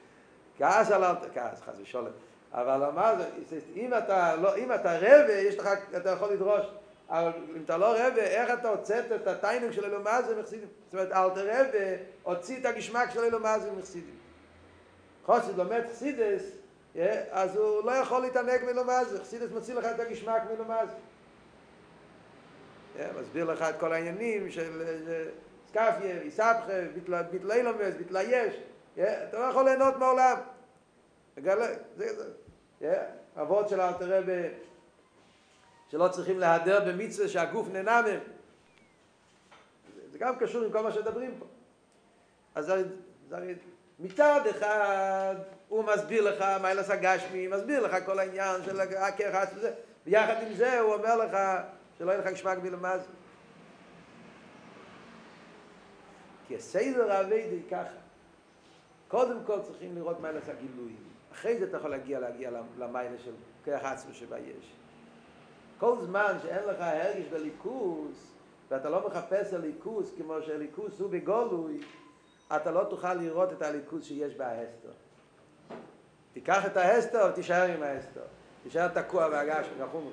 כעס 0.58 0.90
על 0.90 1.02
כעס, 1.34 1.62
חס 1.62 1.74
ושולם, 1.82 2.10
אבל 2.52 2.84
אמר, 2.84 3.14
אם 3.76 3.94
אתה, 3.94 4.36
לא, 4.36 4.56
אם 4.56 4.72
אתה 4.72 4.96
רבה, 4.96 5.32
יש 5.32 5.58
לך, 5.58 5.68
אתה 5.96 6.10
יכול 6.10 6.32
לדרוש, 6.32 6.66
אבל 7.10 7.32
אם 7.56 7.62
אתה 7.64 7.76
לא 7.76 7.92
רבה, 7.92 8.22
איך 8.22 8.50
אתה 8.50 8.68
הוצאת 8.68 9.12
את 9.12 9.26
הטיינינג 9.26 9.72
של 9.72 9.84
אילומזה 9.84 10.40
מחסידים? 10.40 10.68
זאת 10.84 10.94
אומרת, 10.94 11.12
אל 11.12 11.30
תרבה, 11.30 11.96
הוציא 12.22 12.60
את 12.60 12.64
הגשמק 12.64 13.10
של 13.10 13.24
אילומזה 13.24 13.72
מחסידים. 13.78 14.14
חוסד 15.24 15.56
לומד 15.56 15.82
חסידס, 15.90 16.42
אז 17.30 17.56
הוא 17.56 17.84
לא 17.84 17.92
יכול 17.92 18.22
להתענג 18.22 18.64
מלומז, 18.64 19.18
חסידס 19.20 19.50
מוציא 19.50 19.74
לך 19.74 19.84
את 19.84 20.00
הגשמק 20.00 20.42
מלומז. 20.54 20.88
מסביר 23.20 23.44
לך 23.44 23.62
את 23.62 23.74
כל 23.80 23.92
העניינים 23.92 24.50
של 24.50 24.82
סקפיה, 25.68 26.16
ויסבכה, 26.22 27.22
ביטלי 27.30 27.62
לומז, 27.62 27.94
ביטלי 27.94 28.22
יש. 28.22 28.54
אתה 28.94 29.38
לא 29.38 29.44
יכול 29.44 29.64
ליהנות 29.64 29.94
זה. 31.96 33.02
אבות 33.40 33.68
של 33.68 33.80
האלתר 33.80 34.18
רבי, 34.18 34.42
שלא 35.90 36.08
צריכים 36.08 36.38
להדר 36.38 36.84
במצווה 36.86 37.28
שהגוף 37.28 37.68
נהנה 37.72 38.02
מהם. 38.02 38.20
זה 40.12 40.18
גם 40.18 40.36
קשור 40.38 40.64
עם 40.64 40.72
כל 40.72 40.82
מה 40.82 40.92
שמדברים 40.92 41.34
פה. 41.38 41.46
אז 42.54 42.66
זה 42.66 42.84
מצד 43.98 44.40
אחד 44.50 45.34
הוא 45.68 45.84
מסביר 45.84 46.30
לך 46.30 46.40
מה 46.62 46.70
אלס 46.70 46.90
הגשמי, 46.90 47.48
מסביר 47.48 47.80
לך 47.86 48.06
כל 48.06 48.18
העניין 48.18 48.62
של 48.64 48.80
הכרח 48.80 49.48
וזה, 49.56 49.72
ויחד 50.06 50.42
עם 50.46 50.54
זה 50.54 50.80
הוא 50.80 50.94
אומר 50.94 51.16
לך 51.16 51.36
שלא 51.98 52.10
יהיה 52.10 52.20
לך 52.20 52.26
גשמק 52.26 52.58
מלמז. 52.58 53.00
כי 56.48 56.56
הסדר 56.56 57.26
היא 57.30 57.62
ככה. 57.70 57.96
קודם 59.08 59.38
כל 59.46 59.62
צריכים 59.62 59.94
לראות 59.94 60.20
מה 60.20 60.28
אלס 60.28 60.48
הגילויים. 60.48 61.06
אחרי 61.32 61.58
זה 61.58 61.64
אתה 61.64 61.76
יכול 61.76 61.90
להגיע, 61.90 62.20
להגיע 62.20 62.50
למיילה 62.78 63.18
של 63.24 63.32
כרח 63.64 63.84
עצמו 63.84 64.14
שבה 64.14 64.38
יש. 64.38 64.72
כל 65.78 65.96
זמן 66.00 66.36
שאין 66.42 66.64
לך 66.68 66.76
הרגש 66.78 67.26
בליכוס, 67.32 68.32
ואתה 68.70 68.90
לא 68.90 69.06
מחפש 69.08 69.54
הליכוס 69.54 70.10
כמו 70.16 70.42
שהליכוס 70.46 71.00
הוא 71.00 71.10
בגולוי, 71.10 71.80
אתה 72.56 72.70
לא 72.70 72.84
תוכל 72.84 73.14
לראות 73.14 73.52
את 73.52 73.62
הליכוז 73.62 74.04
שיש 74.04 74.34
בהסתר. 74.34 74.92
תיקח 76.32 76.66
את 76.66 76.76
ההסתר 76.76 77.28
ותישאר 77.30 77.62
עם 77.62 77.82
ההסתר. 77.82 78.20
תישאר 78.62 78.88
תקוע 78.88 79.28
בהגש, 79.28 79.66
כחומר. 79.78 80.10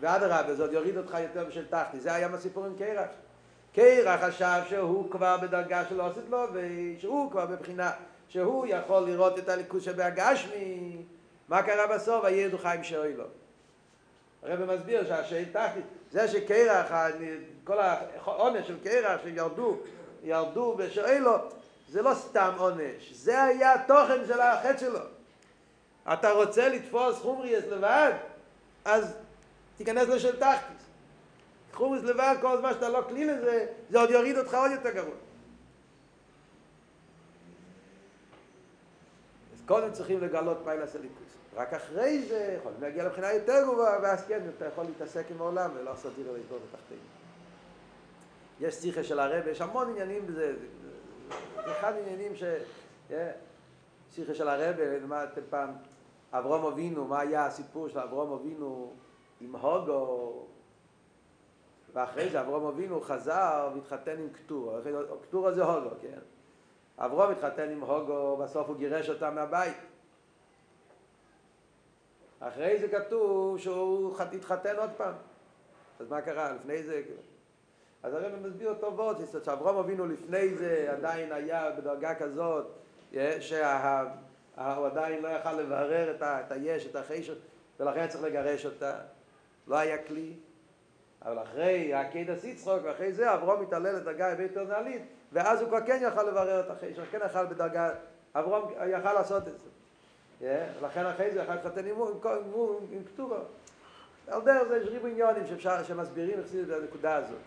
ואדרבה, 0.00 0.54
זה 0.54 0.62
עוד 0.62 0.72
יוריד 0.72 0.96
אותך 0.96 1.16
יותר 1.22 1.44
בשל 1.44 1.66
תחתי. 1.66 2.00
זה 2.00 2.14
היה 2.14 2.28
מהסיפור 2.28 2.64
עם 2.64 2.74
קרח. 2.78 3.08
קרח 3.74 4.20
חשב 4.24 4.60
שהוא 4.68 5.10
כבר 5.10 5.36
בדרגה 5.36 5.84
של 5.88 6.00
עושת 6.00 6.28
לו, 6.30 6.44
ושהוא 6.52 7.30
כבר 7.30 7.46
בבחינה 7.46 7.90
שהוא 8.28 8.66
יכול 8.66 9.02
לראות 9.02 9.38
את 9.38 9.48
הליכוז 9.48 9.82
שבהגשמי. 9.82 11.02
מה 11.48 11.62
קרה 11.62 11.96
בסוף? 11.96 12.24
הירדו 12.24 12.58
חיים 12.58 12.84
שאוי 12.84 13.16
לו. 13.16 13.24
הרב 14.44 14.74
מסביר 14.74 15.06
שהשאל 15.06 15.44
תחתית, 15.52 15.84
זה 16.10 16.28
שקרח, 16.28 16.92
כל 17.64 17.78
העונש 17.78 18.66
של 18.66 18.76
קרח 18.84 19.20
שירדו 19.22 19.76
ירדו 20.24 20.74
ושואלו, 20.78 21.36
זה 21.88 22.02
לא 22.02 22.14
סתם 22.14 22.52
עונש, 22.58 23.12
זה 23.12 23.42
היה 23.42 23.74
התוכן 23.74 24.26
של 24.26 24.40
החטא 24.40 24.78
שלו. 24.78 25.00
אתה 26.12 26.32
רוצה 26.32 26.68
לתפוס 26.68 27.18
חומריאס 27.18 27.64
לבד, 27.64 28.12
אז 28.84 29.16
תיכנס 29.76 30.08
לשל 30.08 30.36
תחתיס. 30.36 30.84
חומריאס 31.72 32.04
לבד, 32.04 32.36
כל 32.40 32.52
הזמן 32.52 32.72
שאתה 32.72 32.88
לא 32.88 33.02
כלי 33.08 33.24
לזה, 33.24 33.66
זה 33.90 34.00
עוד 34.00 34.10
יוריד 34.10 34.38
אותך 34.38 34.54
עוד 34.54 34.70
יותר 34.70 34.90
גרוע. 34.90 35.14
אז 39.54 39.62
קודם 39.66 39.92
צריכים 39.92 40.20
לגלות 40.20 40.60
פיילס 40.64 40.96
הליכוס. 40.96 41.24
רק 41.56 41.74
אחרי 41.74 42.22
זה 42.22 42.56
יכולים 42.58 42.80
להגיע 42.80 43.04
לבחינה 43.04 43.32
יותר 43.32 43.62
גבוהה, 43.62 43.98
ואז 44.02 44.24
כן, 44.26 44.40
אתה 44.56 44.66
יכול 44.66 44.84
להתעסק 44.84 45.24
עם 45.30 45.40
העולם 45.40 45.70
ולא 45.74 45.84
לעשות 45.84 46.12
דירה 46.16 46.32
ולסבור 46.32 46.58
בתחתינו. 46.58 47.00
יש 48.60 48.74
שיחה 48.74 49.04
של 49.04 49.18
הרב, 49.20 49.46
יש 49.46 49.60
המון 49.60 49.88
עניינים 49.88 50.26
בזה, 50.26 50.54
זה 51.64 51.72
אחד 51.72 51.92
העניינים 51.92 52.36
ש... 52.36 52.44
שיחה 54.10 54.34
של 54.34 54.48
הרב, 54.48 54.76
למדתם 54.80 55.40
פעם, 55.50 55.70
אברום 56.32 56.64
אבינו, 56.64 57.04
מה 57.04 57.20
היה 57.20 57.46
הסיפור 57.46 57.88
של 57.88 57.98
אברום 57.98 58.32
אבינו 58.32 58.92
עם 59.40 59.56
הוגו, 59.56 60.46
ואחרי 61.92 62.30
זה 62.30 62.40
אברום 62.40 62.66
אבינו 62.66 63.00
חזר 63.00 63.70
והתחתן 63.74 64.18
עם 64.18 64.28
קטור, 64.28 64.78
קטור 65.22 65.52
זה 65.52 65.64
הוגו, 65.64 65.90
כן? 66.02 66.18
אברום 66.98 67.30
התחתן 67.30 67.70
עם 67.70 67.80
הוגו, 67.80 68.36
בסוף 68.36 68.68
הוא 68.68 68.76
גירש 68.76 69.10
אותה 69.10 69.30
מהבית. 69.30 69.76
אחרי 72.48 72.78
זה 72.78 72.88
כתוב 72.88 73.58
שהוא 73.58 74.16
התחתן 74.32 74.76
עוד 74.76 74.90
פעם. 74.96 75.14
אז 76.00 76.08
מה 76.10 76.20
קרה? 76.20 76.52
לפני 76.52 76.82
זה... 76.82 77.02
אז 78.02 78.14
הרב 78.14 78.46
מסביר 78.46 78.74
טובות, 78.74 79.16
שאברום 79.44 79.76
אבינו 79.76 80.06
לפני 80.06 80.54
זה 80.54 80.88
עדיין 80.92 81.32
היה 81.32 81.70
בדרגה 81.70 82.14
כזאת, 82.14 82.66
שהוא 83.40 84.86
עדיין 84.86 85.22
לא 85.22 85.28
יכל 85.28 85.52
לברר 85.52 86.16
את, 86.20 86.52
היש, 86.52 86.86
את 86.86 86.96
החישר, 86.96 87.34
ולכן 87.80 88.08
צריך 88.08 88.24
לגרש 88.24 88.66
אותה. 88.66 88.94
לא 89.66 89.76
היה 89.76 89.98
כלי. 89.98 90.32
אבל 91.22 91.42
אחרי 91.42 91.94
הקדס 91.94 92.44
יצחוק, 92.44 92.80
ואחרי 92.84 93.12
זה 93.12 93.34
אברום 93.34 93.62
מתעלה 93.62 93.92
לדרגה 93.92 94.30
הרבה 94.30 94.42
יותר 94.42 94.64
נעלית, 94.64 95.02
ואז 95.32 95.60
הוא 95.60 95.68
כבר 95.68 95.86
כן 95.86 96.00
יכל 96.02 96.22
לברר 96.22 96.60
את 96.60 96.70
החישר, 96.70 97.02
כן 97.10 97.18
יכל 97.26 97.46
בדרגה, 97.46 97.90
אברום 98.34 98.72
יכל 98.86 99.12
לעשות 99.12 99.48
את 99.48 99.58
זה. 99.58 99.73
ולכן 100.44 101.06
אחרי 101.06 101.30
זה 101.30 101.40
יכל 101.40 101.54
להתחתן 101.54 101.86
עם, 101.86 101.96
עם, 102.02 102.08
עם, 102.90 103.04
כתובה. 103.04 103.38
על 104.28 104.42
דרך 104.42 104.68
זה 104.68 104.76
יש 104.76 104.88
ריבו 104.88 105.06
עניונים 105.06 105.42
שמסבירים 105.86 106.40
את 106.40 106.70
הנקודה 106.70 107.16
הזאת. 107.16 107.38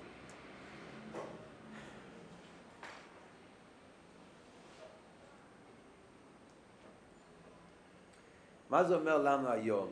מה 8.69 8.83
זה 8.83 8.95
אומר 8.95 9.17
לנו 9.17 9.49
היום? 9.49 9.89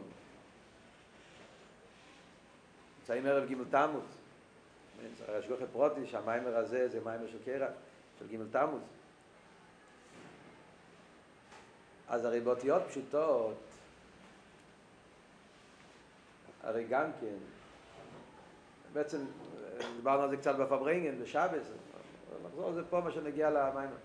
נמצאים 3.00 3.26
ערב 3.26 3.50
ג' 3.50 3.56
תמוז. 3.72 4.04
השגוח 5.28 5.60
פרוטי 5.72 6.08
שהמיימר 6.08 6.58
הזה 6.58 6.88
זה 6.88 7.00
מיימר 7.06 7.28
של 7.28 7.38
קרח, 7.46 7.70
של 8.20 8.28
ג' 8.28 8.52
תמוז. 8.52 8.82
אז 12.10 12.26
הרי 12.26 12.40
באותיות 12.40 12.84
פשוטות, 12.88 13.54
הרי 16.64 16.84
גם 16.84 17.12
כן, 17.22 17.36
בעצם 18.94 19.18
דיברנו 19.96 20.24
על 20.24 20.30
זה 20.30 20.38
קצת 20.38 20.56
בפברנגן, 20.56 21.20
בשבס, 21.22 21.72
נחזור 22.46 22.68
על 22.68 22.74
זה 22.74 22.82
פה 22.90 23.02
מה 23.02 23.12
שנגיע 23.12 23.50
למיימר. 23.50 23.96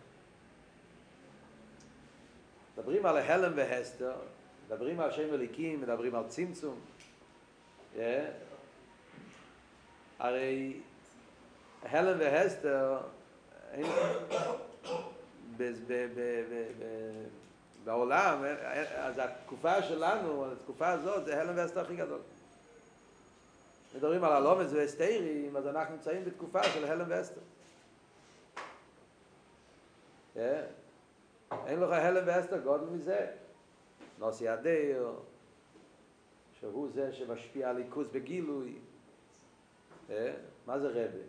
מדברים 2.77 3.07
על 3.07 3.17
ההלם 3.17 3.53
והסתר, 3.57 4.15
מדברים 4.67 5.01
על 5.01 5.13
שם 5.13 5.35
אליקים, 5.35 5.81
מדברים 5.81 6.15
על 6.15 6.25
צמצום. 6.29 6.81
Yeah. 7.97 7.99
הרי 10.19 10.81
הלם 11.83 12.19
והסתר, 12.21 12.99
בעולם, 17.85 18.45
אז 18.95 19.19
התקופה 19.19 19.83
שלנו, 19.83 20.53
התקופה 20.53 20.89
הזאת, 20.89 21.25
זה 21.25 21.41
הלם 21.41 21.57
והסתר 21.57 21.81
הכי 21.81 21.97
גדול. 21.97 22.21
מדברים 23.97 24.25
על 24.25 24.33
הלומץ 24.33 24.73
והסתירים, 24.73 25.57
אז 25.57 25.67
אנחנו 25.67 25.95
נמצאים 25.95 26.25
בתקופה 26.25 26.63
של 26.63 26.85
הלם 26.85 27.07
והסתר. 27.09 27.41
אין 31.67 31.81
לך 31.81 31.91
הלם 31.91 32.27
והסתר 32.27 32.59
גודל 32.59 32.85
מזה. 32.85 33.27
נוסי 34.19 34.49
הדייר, 34.49 35.13
שהוא 36.61 36.89
זה 36.95 37.13
שמשפיע 37.13 37.71
על 37.71 37.77
ליכוז 37.77 38.09
בגילוי. 38.09 38.75
מה 40.67 40.79
זה 40.79 40.89
רבה? 40.89 41.23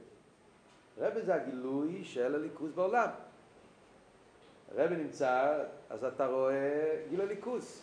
רבה 0.97 1.21
זה 1.21 1.35
הגילוי 1.35 2.03
של 2.03 2.35
הליכוז 2.35 2.71
בעולם. 2.71 3.09
רבה 4.75 4.95
נמצא, 4.95 5.63
אז 5.89 6.03
אתה 6.03 6.27
רואה 6.27 6.97
גילוי 7.09 7.25
ליכוז. 7.27 7.81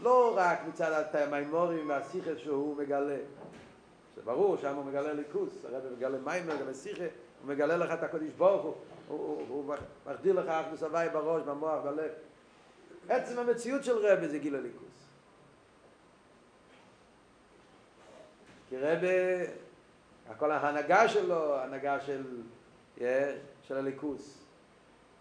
לא 0.00 0.34
רק 0.36 0.58
מצד 0.68 1.04
המימורים 1.14 1.88
והשיחה 1.88 2.30
שהוא 2.36 2.76
מגלה. 2.76 3.16
זה 4.16 4.22
ברור, 4.24 4.56
שם 4.56 4.74
הוא 4.74 4.84
מגלה 4.84 5.12
ליכוז, 5.12 5.64
הרב 5.64 5.82
מגלה 5.96 6.18
מים, 6.18 6.46
מגלה 6.46 6.74
שיחה, 6.74 7.04
הוא 7.42 7.48
מגלה 7.48 7.76
לך 7.76 7.92
את 7.92 8.02
הקודש 8.02 8.30
ברוך 8.38 8.62
הוא, 8.62 8.74
הוא, 9.08 9.44
הוא, 9.48 9.64
הוא 9.66 9.74
מחדיר 10.06 10.40
לך 10.40 10.48
אחדוס 10.48 10.82
הוואי 10.82 11.08
בראש, 11.08 11.42
במוח, 11.42 11.84
בלב. 11.84 12.10
עצם 13.08 13.38
המציאות 13.38 13.84
של 13.84 14.06
רבי 14.06 14.28
זה 14.28 14.38
גיל 14.38 14.54
הליכוז. 14.56 15.06
כי 18.68 18.76
רבי, 18.78 19.46
הכל 20.28 20.50
ההנהגה 20.50 21.08
שלו, 21.08 21.54
ההנהגה 21.54 22.00
של, 22.00 22.22
yeah, 22.98 23.02
של 23.62 23.76
אלוקות. 23.76 24.45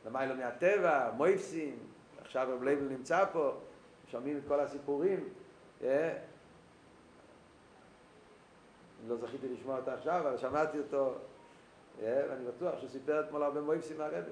למעלה 0.06 0.36
מהטבע, 0.36 1.12
מופתים, 1.18 1.78
עכשיו 2.22 2.48
רב 2.52 2.64
לייבל 2.64 2.88
נמצא 2.88 3.26
פה, 3.34 3.52
שומעים 4.08 4.38
את 4.38 4.44
כל 4.48 4.60
הסיפורים. 4.60 5.30
Yeah. 5.82 5.86
לא 9.08 9.16
זכיתי 9.16 9.48
לשמוע 9.50 9.78
אותו 9.78 9.92
עכשיו, 9.92 10.20
אבל 10.28 10.38
שמעתי 10.38 10.78
אותו, 10.78 11.14
ואני 12.02 12.46
בטוח 12.46 12.80
שהוא 12.80 12.90
סיפר 12.90 13.20
אתמול 13.20 13.44
הרבה 13.44 13.62
מופתים 13.62 13.98
מהרבי. 13.98 14.32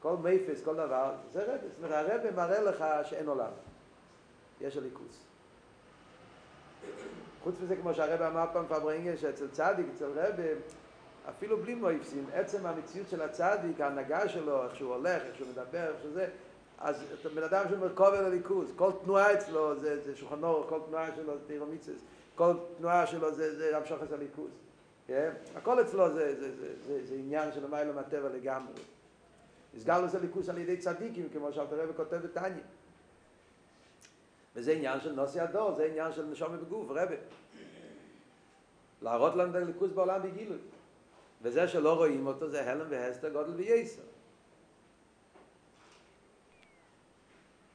כל 0.00 0.16
מופת, 0.16 0.64
כל 0.64 0.74
דבר, 0.74 1.14
זה 1.32 1.42
רבי. 1.42 1.68
זאת 1.68 1.84
אומרת, 1.84 2.10
הרבי 2.10 2.30
מראה 2.30 2.60
לך 2.60 2.84
שאין 3.04 3.28
עולם. 3.28 3.50
יש 4.60 4.76
אלוקות. 4.76 5.24
חוץ 7.42 7.54
מזה, 7.60 7.76
כמו 7.76 7.94
שהרבי 7.94 8.28
אמר 8.28 8.44
פעם 8.52 8.66
פארברענגען, 8.66 9.16
שאצל 9.16 9.48
צדיק, 9.48 9.86
אצל 9.94 10.10
רבי, 10.14 10.42
אפילו 11.28 11.56
בלי 11.56 11.74
מויפסים, 11.74 12.26
עצם 12.32 12.66
המציאות 12.66 13.08
של 13.08 13.22
הצדיק, 13.22 13.80
ההנהגה 13.80 14.28
שלו, 14.28 14.64
איך 14.64 14.76
שהוא 14.76 14.94
הולך, 14.94 15.22
איך 15.22 15.36
שהוא 15.36 15.48
מדבר, 15.48 15.88
איך 15.88 15.96
שזה, 16.02 16.28
אז 16.78 17.04
בן 17.34 17.42
אדם 17.42 17.64
שמרכוב 17.70 18.06
אל 18.06 18.24
הליכוז, 18.24 18.72
כל 18.76 18.90
תנועה 19.04 19.34
אצלו 19.34 19.80
זה, 19.80 20.00
זה 20.00 20.16
שולחנו, 20.16 20.64
כל 20.68 20.80
תנועה 20.88 21.14
שלו 21.16 21.38
זה 21.38 21.44
תירו 21.46 21.66
מיצס, 21.66 22.00
כל 22.34 22.52
תנועה 22.78 23.06
שלו 23.06 23.34
זה, 23.34 23.56
זה 23.56 23.76
המשוך 23.76 24.02
את 24.02 24.12
הליכוז. 24.12 24.50
Yeah? 25.08 25.12
הכל 25.56 25.80
אצלו 25.80 26.10
זה, 26.14 26.40
זה, 26.40 26.56
זה, 26.56 26.72
זה, 26.86 27.06
זה 27.06 27.14
עניין 27.14 27.52
של 27.52 27.64
המילה 27.64 27.92
מהטבע 27.92 28.28
לגמרי. 28.28 28.72
נסגר 29.74 30.00
לזה 30.00 30.18
ליכוס 30.18 30.48
על 30.48 30.58
ידי 30.58 30.76
צדיקים, 30.76 31.28
כמו 31.32 31.52
שאלת 31.52 31.72
הרב 31.72 31.92
כותב 31.96 32.16
בתניא. 32.16 32.62
וזה 34.56 34.72
עניין 34.72 35.00
של 35.00 35.12
נוסי 35.12 35.40
הדור, 35.40 35.74
זה 35.74 35.84
עניין 35.84 36.12
של 36.12 36.24
נשום 36.24 36.56
בגוף, 36.56 36.86
רבי. 36.90 37.14
להראות 39.02 39.34
לנו 39.34 39.50
את 39.50 39.54
הליכוס 39.54 39.90
בעולם 39.92 40.22
בגילוי. 40.22 40.58
וזה 41.42 41.68
שלא 41.68 41.94
רואים 41.94 42.26
אותו 42.26 42.50
זה 42.50 42.70
הלם 42.70 42.86
והסתר 42.90 43.28
גודל 43.28 43.54
וייסר. 43.54 44.02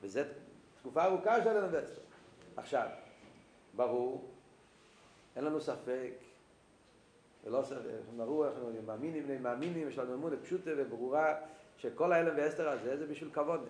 וזה 0.02 0.32
תקופה 0.80 1.04
ארוכה 1.04 1.44
של 1.44 1.50
הלם 1.50 1.68
והסתר. 1.72 2.02
עכשיו, 2.58 2.88
ברור, 3.76 4.30
אין 5.36 5.44
לנו 5.46 5.62
ספק, 5.62 6.12
ולא 7.44 7.64
ספק, 7.64 7.90
ברור, 8.18 8.48
אנחנו 8.48 8.72
מאמינים, 8.86 9.44
מאמינים, 9.44 9.90
יש 9.90 9.98
לנו 9.98 10.14
אמונה 10.14 10.36
פשוטה 10.38 10.72
וברורה, 10.78 11.36
שכל 11.78 12.12
ההלם 12.12 12.38
והסתר 12.38 12.70
הזה 12.70 12.98
זה 12.98 13.08
בשביל 13.08 13.30
כבוד. 13.34 13.68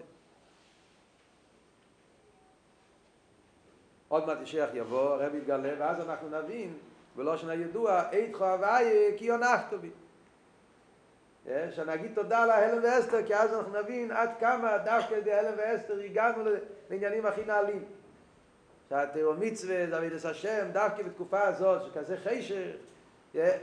עוד 4.07 4.25
מעט 4.25 4.37
ישייך 4.41 4.69
יבוא, 4.73 5.13
הרב 5.13 5.35
יתגלה, 5.35 5.73
ואז 5.79 5.99
אנחנו 5.99 6.29
נבין, 6.29 6.77
ולא 7.16 7.38
שנה 7.38 7.53
ידוע, 7.53 8.09
איתך 8.11 8.41
הוואי 8.41 9.14
כי 9.18 9.26
יונחת 9.26 9.74
בי. 9.74 9.89
שנגיד 11.72 12.11
תודה 12.16 12.45
להלם 12.45 12.84
ואסתר, 12.84 13.26
כי 13.26 13.36
אז 13.36 13.53
אנחנו 13.53 13.80
נבין 13.80 14.11
עד 14.11 14.30
כמה 14.39 14.78
דווקא 14.78 15.16
על 15.16 15.30
הלם 15.30 15.53
ואסתר 15.57 15.99
הגענו 15.99 16.43
לעניינים 16.89 17.26
הכי 17.26 17.45
נעלים. 17.45 17.84
שהתיאור 18.89 19.36
מצווה, 19.39 19.88
זה 19.89 19.97
עבידת 19.97 20.26
השם, 20.26 20.68
דווקא 20.72 21.03
בתקופה 21.03 21.41
הזאת, 21.41 21.84
שכזה 21.84 22.18
חשך, 22.18 22.76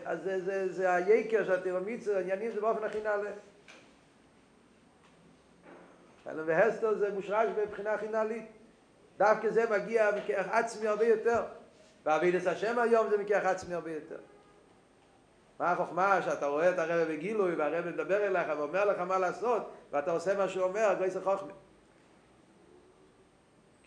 אז 0.05 0.23
זה, 0.23 0.45
זה, 0.45 0.73
זה 0.73 0.95
היקר 0.95 1.45
של 1.45 1.53
התיאור 1.53 1.81
מצווה, 1.81 2.17
העניינים 2.17 2.51
זה 2.53 2.61
באופן 2.61 2.85
הכי 2.85 3.01
נעלה. 3.01 3.31
אלא 6.27 6.43
והסתר 6.47 6.95
זה 6.95 7.11
מושרש 7.11 7.51
בבחינה 7.57 7.93
הכי 7.93 8.09
נעלית. 8.09 8.47
דווקא 9.19 9.51
זה 9.51 9.71
מגיע 9.71 10.11
עצמי 10.51 10.89
הרבה 10.89 11.07
יותר. 11.07 11.43
בעבידת 12.05 12.47
השם 12.47 12.79
היום 12.79 13.11
זה 13.11 13.19
מכך 13.19 13.45
עצמי 13.45 13.75
הרבה 13.75 13.91
יותר. 13.91 14.19
מה 15.59 15.73
החוכמה 15.73 16.23
שאתה 16.23 16.47
רואה 16.47 16.71
את 16.71 16.79
הרב 16.79 17.09
בגילוי 17.09 17.55
והרב 17.55 17.87
מדבר 17.87 18.27
אליך 18.27 18.49
ואומר 18.59 18.85
לך 18.85 18.99
מה 18.99 19.19
לעשות 19.19 19.71
ואתה 19.91 20.11
עושה 20.11 20.35
מה 20.35 20.49
שהוא 20.49 20.65
אומר, 20.65 20.95
גויס 20.99 21.17
החוכמה. 21.17 21.53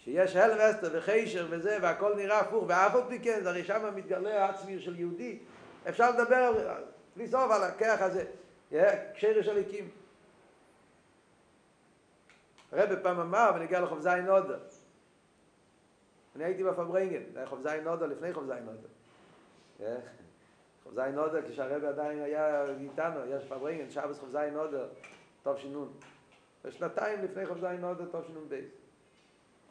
כשיש 0.03 0.35
הלם 0.35 0.57
אסתר 0.59 0.89
וחישר 0.93 1.47
וזה 1.49 1.77
והכל 1.81 2.15
נראה 2.15 2.39
הפוך 2.39 2.63
ואף 2.67 2.95
עוד 2.95 3.13
מכן 3.13 3.39
זה 3.43 3.49
הרי 3.49 3.63
שם 3.63 3.95
מתגלה 3.95 4.45
העצמי 4.45 4.79
של 4.79 4.99
יהודי 4.99 5.39
אפשר 5.89 6.11
לדבר 6.11 6.51
בלי 7.15 7.27
סוף 7.27 7.51
על 7.51 7.63
הכח 7.63 7.97
הזה 7.99 8.25
קשרש 9.15 9.47
הליקים 9.47 9.89
הרב 12.71 12.95
פעם 13.03 13.19
אמר 13.19 13.51
ונגיע 13.55 13.79
לחוב 13.79 13.99
זין 13.99 14.25
נודו 14.25 14.53
אני 16.35 16.43
הייתי 16.43 16.63
בפברנגן, 16.63 17.21
זה 17.33 17.39
היה 17.39 17.47
חוב 17.47 17.67
זין 17.67 17.83
נודו 17.83 18.07
לפני 18.07 18.33
חוב 18.33 18.45
זין 18.45 18.65
נודו 18.65 18.87
חוב 20.83 20.93
זין 20.93 21.15
נודו 21.15 21.37
כשהרב 21.49 21.83
עדיין 21.83 22.21
היה 22.21 22.65
איתנו, 22.81 23.19
יש 23.29 23.43
פברנגן, 23.43 23.89
שבס 23.89 24.19
חוב 24.19 24.29
זין 24.29 24.53
נודו, 24.53 24.83
טוב 25.43 25.57
שינון 25.57 25.93
ושנתיים 26.65 27.23
לפני 27.23 27.45
חוב 27.45 27.59
זין 27.59 27.81
נודו, 27.81 28.05
טוב 28.05 28.23
שינון 28.27 28.49
בייס 28.49 28.71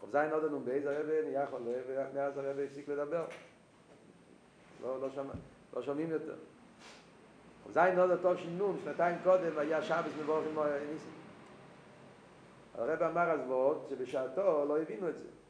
חוב 0.00 0.10
זין 0.10 0.30
נודו 0.30 0.48
נום 0.48 0.64
בייס, 0.64 0.86
הרב 0.86 1.06
נהיה 1.24 1.46
חולה 1.46 1.72
ומאז 1.86 2.38
הרב 2.38 2.58
הפסיק 2.58 2.88
לדבר 2.88 3.24
לא, 4.82 5.00
לא, 5.00 5.10
שמע, 5.10 5.32
לא 5.76 5.82
שומעים 5.82 6.10
יותר 6.10 6.36
חוב 7.62 7.72
זין 7.72 7.96
נודו, 7.96 8.16
טוב 8.22 8.36
שינון, 8.36 8.78
שנתיים 8.84 9.18
קודם 9.24 9.58
היה 9.58 9.82
שבס 9.82 10.12
מבורך 10.22 10.44
עם 10.46 10.58
ניסים 10.92 11.12
הרב 12.74 13.02
אמר 13.02 13.30
אז 13.30 13.40
ועוד 13.48 13.86
שבשעתו 13.90 14.64
לא 14.68 14.78
הבינו 14.82 15.08
את 15.08 15.14
זה. 15.14 15.41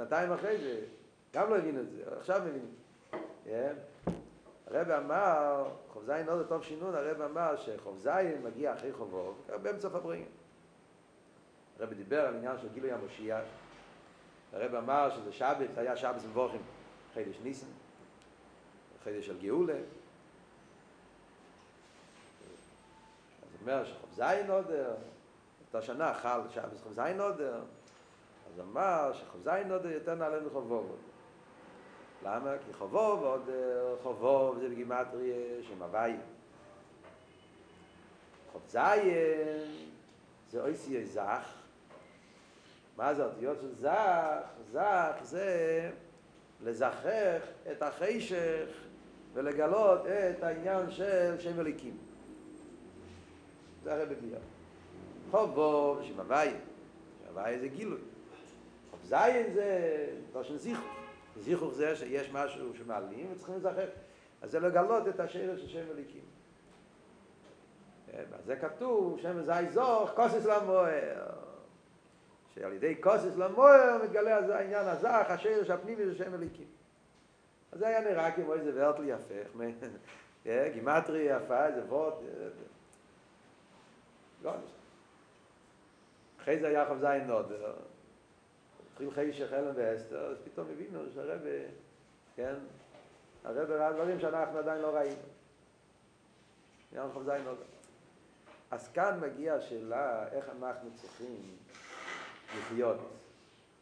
שנתיים 0.00 0.32
אחרי 0.32 0.58
זה, 0.58 0.80
גם 1.34 1.50
לא 1.50 1.56
הבינו 1.56 1.80
את 1.80 1.90
זה, 1.90 2.02
עכשיו 2.18 2.42
מבינים. 2.44 2.74
הרב 4.66 4.90
אמר, 4.90 5.68
חוב 5.88 6.04
זין 6.04 6.28
עוד 6.28 6.46
טוב 6.48 6.64
שינון, 6.64 6.94
הרב 6.94 7.20
אמר 7.20 7.56
שחוב 7.56 7.98
זין 7.98 8.42
מגיע 8.42 8.74
אחרי 8.74 8.92
חובו, 8.92 9.34
באמצע 9.62 9.88
פברינג. 9.88 10.26
הרב 11.80 11.92
דיבר 11.92 12.26
על 12.26 12.36
עניין 12.36 12.58
של 12.58 12.68
גילוי 12.68 12.92
המושיע. 12.92 13.40
הרב 14.52 14.74
אמר 14.74 15.10
שזה 15.10 15.32
שבת, 15.32 15.78
היה 15.78 15.96
שבת 15.96 16.24
מבורכים, 16.24 16.62
חידש 17.14 17.36
ניסן, 17.42 17.66
חידש 19.04 19.26
של 19.26 19.38
גאולה. 19.40 19.78
אז 23.42 23.60
אומר 23.60 23.84
שחוב 23.84 24.10
זין 24.12 24.50
עוד, 24.50 24.66
אותה 25.66 25.82
שנה 25.82 26.14
חל 26.14 26.40
שבס 26.50 26.82
חוב 26.82 26.92
זין 26.92 27.16
נודר, 27.16 27.60
אז 28.54 28.60
אמר 28.60 29.12
שחוב 29.12 29.40
זין 29.42 29.68
נודר 29.68 29.90
יותר 29.90 30.14
נעלה 30.14 30.40
מחובוב. 30.40 30.96
למה? 32.24 32.52
כי 32.66 32.72
חובוב 32.72 33.22
עוד 33.22 33.48
חובוב 34.02 34.58
זה 34.58 34.68
בגימטריה 34.68 35.62
שם 35.62 35.82
הוואי. 35.82 36.16
חוב 38.52 38.62
זין 38.68 39.68
זה 40.50 40.60
אויסי 40.60 41.06
זך. 41.06 41.52
מה 42.96 43.14
זה 43.14 43.24
אותיות 43.24 43.60
של 43.60 43.74
זך? 43.74 44.42
זך 44.72 45.12
זה 45.22 45.90
לזכך 46.64 47.40
את 47.72 47.82
החשך 47.82 48.66
ולגלות 49.32 50.00
את 50.06 50.42
העניין 50.42 50.90
של 50.90 51.38
שם 51.38 51.58
הליקים. 51.58 51.96
זה 53.82 53.92
הרי 53.92 54.06
בדיוק. 54.06 54.42
חוב 55.30 55.54
בו 55.54 55.98
שם 56.02 56.20
הוואי, 56.20 56.50
הוואי 57.28 57.58
זה 57.58 57.68
גילוי. 57.68 58.09
זין 59.10 59.52
זה 59.52 60.06
לא 60.34 60.42
של 60.42 60.56
זיכוך. 60.56 60.96
זיכוך 61.36 61.74
זה 61.74 61.96
שיש 61.96 62.30
משהו 62.32 62.76
שמעלים 62.76 63.32
וצריכים 63.32 63.56
לזכר. 63.56 63.88
אז 64.42 64.50
זה 64.50 64.60
לגלות 64.60 65.08
את 65.08 65.20
השאלה 65.20 65.58
של 65.58 65.68
שם 65.68 65.84
הליקים. 65.90 66.24
אז 68.14 68.44
זה 68.44 68.56
כתוב, 68.56 69.20
שם 69.20 69.42
זי 69.42 69.70
זוך, 69.70 70.10
כוסס 70.10 70.46
למוער. 70.46 71.26
שעל 72.54 72.72
ידי 72.72 73.02
כוסס 73.02 73.36
למוער 73.36 73.98
מתגלה 74.04 74.56
העניין 74.56 74.86
הזך, 74.86 75.24
השאלה 75.28 75.64
שהפנימי 75.64 76.06
זה 76.06 76.14
שם 76.14 76.34
הליקים. 76.34 76.66
אז 77.72 77.78
זה 77.78 77.86
היה 77.86 78.00
נראה 78.00 78.30
כמו 78.32 78.54
איזה 78.54 78.70
ורטל 78.74 79.04
יפה, 79.08 79.60
גימטרי 80.74 81.20
יפה, 81.20 81.66
איזה 81.66 81.84
ווט. 81.84 82.14
לא, 84.42 84.52
אחרי 86.40 86.58
זה 86.58 86.68
היה 86.68 86.86
חוב 86.86 86.98
זין 86.98 87.30
נודר. 89.00 89.20
התחיל 89.20 89.32
חשך 89.32 89.52
אלם 89.52 89.72
ואסתר, 89.76 90.26
אז 90.26 90.36
פתאום 90.44 90.66
הבינו 90.72 91.00
שהרבה, 91.14 91.50
כן, 92.36 92.54
הרבה 93.44 93.62
ראה 93.62 93.92
דברים 93.92 94.20
שאנחנו 94.20 94.58
עדיין 94.58 94.82
לא 94.82 94.88
ראינו. 94.88 95.22
ים 96.92 97.12
ח"ז 97.14 97.28
לא 97.28 97.52
אז 98.70 98.88
כאן 98.88 99.20
מגיעה 99.20 99.56
השאלה 99.56 100.28
איך 100.32 100.48
אנחנו 100.58 100.90
צריכים 100.94 101.56
לחיות 102.58 102.98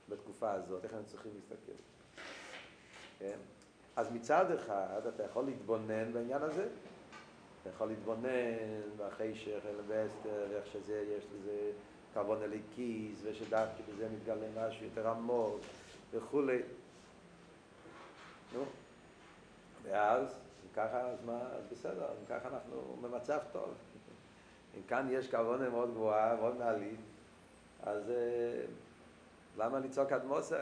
בתקופה 0.08 0.52
הזאת, 0.52 0.84
איך 0.84 0.92
אנחנו 0.92 1.06
צריכים 1.06 1.32
להסתכל. 1.34 1.82
כן? 3.18 3.38
אז 3.96 4.12
מצד 4.12 4.50
אחד 4.50 5.00
אתה 5.14 5.22
יכול 5.22 5.44
להתבונן 5.44 6.12
בעניין 6.12 6.42
הזה, 6.42 6.68
אתה 7.62 7.70
יכול 7.70 7.88
להתבונן 7.88 8.80
בחשך, 8.96 9.60
אל 9.66 9.80
ואסתר, 9.86 10.56
איך 10.56 10.66
שזה, 10.66 11.04
יש 11.18 11.24
לזה 11.34 11.72
כבון 12.14 12.42
אליקיס, 12.42 13.18
ושדווקא 13.22 13.82
בזה 13.88 14.08
מתגלה 14.08 14.68
משהו 14.68 14.84
יותר 14.84 15.08
עמוק 15.08 15.60
וכולי. 16.10 16.58
נו, 18.54 18.64
ואז, 19.82 20.28
אם 20.28 20.74
ככה, 20.74 21.00
אז 21.00 21.18
מה, 21.26 21.40
אז 21.40 21.64
בסדר, 21.72 22.06
אם 22.20 22.26
ככה 22.28 22.48
אנחנו 22.48 22.96
במצב 23.00 23.38
טוב. 23.52 23.74
אם 24.76 24.82
כאן 24.88 25.08
יש 25.10 25.30
כוונה 25.30 25.68
מאוד 25.68 25.90
גבוהה, 25.90 26.36
מאוד 26.36 26.56
מעלית, 26.56 27.00
אז 27.82 28.12
למה 29.56 29.78
לצעוק 29.78 30.12
עד 30.12 30.24
מוסי? 30.24 30.54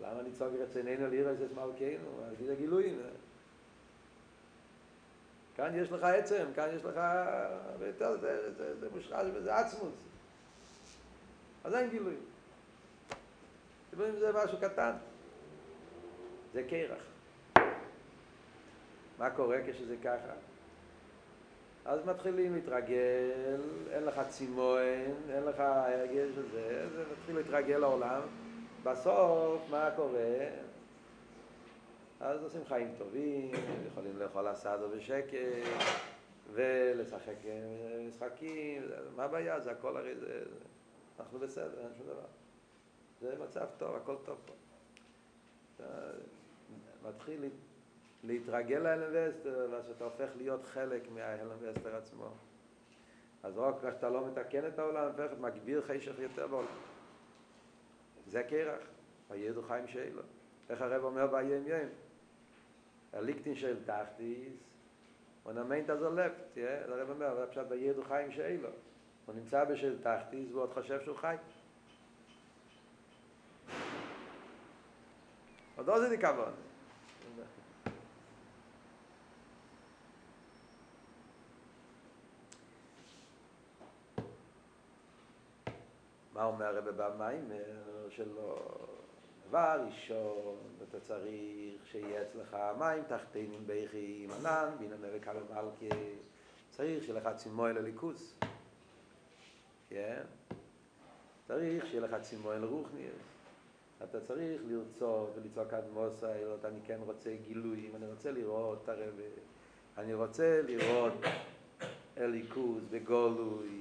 למה 0.00 0.22
לצעוק 0.22 0.52
רצוננו 0.60 1.06
לירס 1.06 1.38
את 1.40 1.50
מלכנו? 1.52 2.24
אז 2.24 2.46
זה 2.46 2.54
גילויים. 2.54 3.00
כאן 5.56 5.74
יש 5.74 5.92
לך 5.92 6.04
עצם, 6.04 6.44
כאן 6.54 6.68
יש 6.76 6.84
לך... 6.84 7.00
זה, 7.78 8.52
זה, 8.56 8.80
זה 8.80 8.88
מושחש 8.94 9.26
וזה 9.34 9.56
עצמוס. 9.56 9.94
אז 11.64 11.74
אין 11.74 11.90
גילוי. 11.90 12.14
גילויים 13.90 14.18
זה 14.18 14.32
משהו 14.44 14.58
קטן. 14.60 14.92
זה 16.52 16.62
קרח. 16.62 17.02
מה 19.18 19.30
קורה 19.30 19.56
כשזה 19.66 19.96
ככה? 20.04 20.32
אז 21.84 22.06
מתחילים 22.06 22.54
להתרגל, 22.54 23.60
אין 23.90 24.04
לך 24.04 24.20
צימון, 24.28 24.78
אין 25.30 25.42
לך 25.44 25.60
הרגש 25.60 26.38
הזה, 26.38 26.86
זה 26.94 27.04
מתחיל 27.12 27.36
להתרגל 27.36 27.76
לעולם. 27.76 28.20
בסוף, 28.82 29.62
מה 29.70 29.90
קורה? 29.96 30.64
אז 32.20 32.42
עושים 32.42 32.64
חיים 32.64 32.94
טובים, 32.98 33.52
יכולים 33.86 34.18
לאכול 34.18 34.52
אסדו 34.52 34.88
בשקט, 34.96 35.38
ולשחק 36.52 37.36
משחקים, 38.08 38.82
מה 39.16 39.24
הבעיה? 39.24 39.60
זה 39.60 39.70
הכל 39.70 39.96
הרי 39.96 40.16
זה... 40.16 40.42
אנחנו 41.20 41.38
בסדר, 41.38 41.80
אין 41.80 41.94
שום 41.98 42.06
דבר. 42.06 42.26
זה 43.20 43.36
מצב 43.44 43.66
טוב, 43.78 43.96
הכל 43.96 44.16
טוב 44.24 44.38
פה. 44.46 44.54
מתחיל 47.08 47.44
להתרגל 48.24 48.78
להלם 48.78 49.10
ואסתר, 49.12 49.68
ואז 49.70 49.90
אתה 49.90 50.04
הופך 50.04 50.28
להיות 50.36 50.64
חלק 50.64 51.02
מההלם 51.10 51.56
ואסתר 51.60 51.96
עצמו. 51.96 52.28
אז 53.42 53.58
רק 53.58 53.74
כשאתה 53.78 54.10
לא 54.10 54.26
מתקן 54.26 54.66
את 54.66 54.78
העולם, 54.78 55.10
מגביר 55.40 55.82
חשך 55.82 56.18
יותר 56.18 56.46
בעולם. 56.46 56.68
זה 58.26 58.42
קרח, 58.42 58.80
הידו 59.30 59.62
חיים 59.62 59.88
שאלו. 59.88 60.22
איך 60.70 60.82
הרב 60.82 61.04
אומר 61.04 61.26
ביום 61.26 61.66
יום? 61.66 61.88
הליקטין 63.12 63.54
של 63.54 63.84
תחתיס, 63.84 64.52
a 65.46 65.48
meint 65.48 65.88
as 65.88 66.02
a 66.02 66.10
left, 66.16 66.56
yeah? 66.56 66.90
הרב 66.92 67.10
אומר, 67.10 67.32
אבל 67.32 67.46
פשוט 67.46 67.66
בידו 67.66 68.04
חיים 68.04 68.32
שאלו. 68.32 68.68
הוא 69.26 69.34
נמצא 69.34 69.64
בשל 69.64 69.96
תחתיס 70.02 70.52
ועוד 70.52 70.72
חושב 70.72 71.00
שהוא 71.04 71.16
חי. 71.16 71.36
עוד 75.76 75.86
לא 75.86 76.00
זה 76.00 76.08
דיכבון. 76.08 76.52
מה 86.32 86.44
אומר 86.44 86.66
הרב 86.66 86.88
במים 86.88 87.52
שלו? 88.10 88.56
דבר 89.48 89.80
ראשון, 89.86 90.56
אתה 90.88 91.00
צריך 91.00 91.86
שיהיה 91.86 92.22
אצלך 92.22 92.56
מים 92.78 93.02
תחתינים 93.08 93.66
ביחים 93.66 94.30
ענן, 94.30 94.70
בין 94.78 94.92
הנבק 94.92 95.28
על 95.28 95.36
המלכי, 95.36 95.88
צריך 96.70 97.04
שיהיה 97.04 97.20
לך 97.20 97.28
צימוי 97.36 97.72
לליכוס, 97.72 98.34
כן? 99.88 100.22
צריך 101.48 101.86
שיהיה 101.86 102.00
לך 102.00 102.16
צימוי 102.20 102.58
לרוחניאס. 102.58 103.34
אתה 104.04 104.20
צריך 104.20 104.62
לרצות 104.68 105.30
ולצעוק 105.36 105.72
עד 105.72 105.84
מוסי, 105.92 106.26
לראות 106.26 106.64
אני 106.64 106.78
כן 106.86 106.98
רוצה 107.06 107.30
גילויים, 107.46 107.96
אני 107.96 108.06
רוצה 108.10 108.30
לראות 108.30 108.78
את 108.84 108.88
הרב, 108.88 109.14
אני 109.98 110.14
רוצה 110.14 110.62
לראות 110.62 111.14
אליקוס 112.18 112.82
בגולוי, 112.90 113.78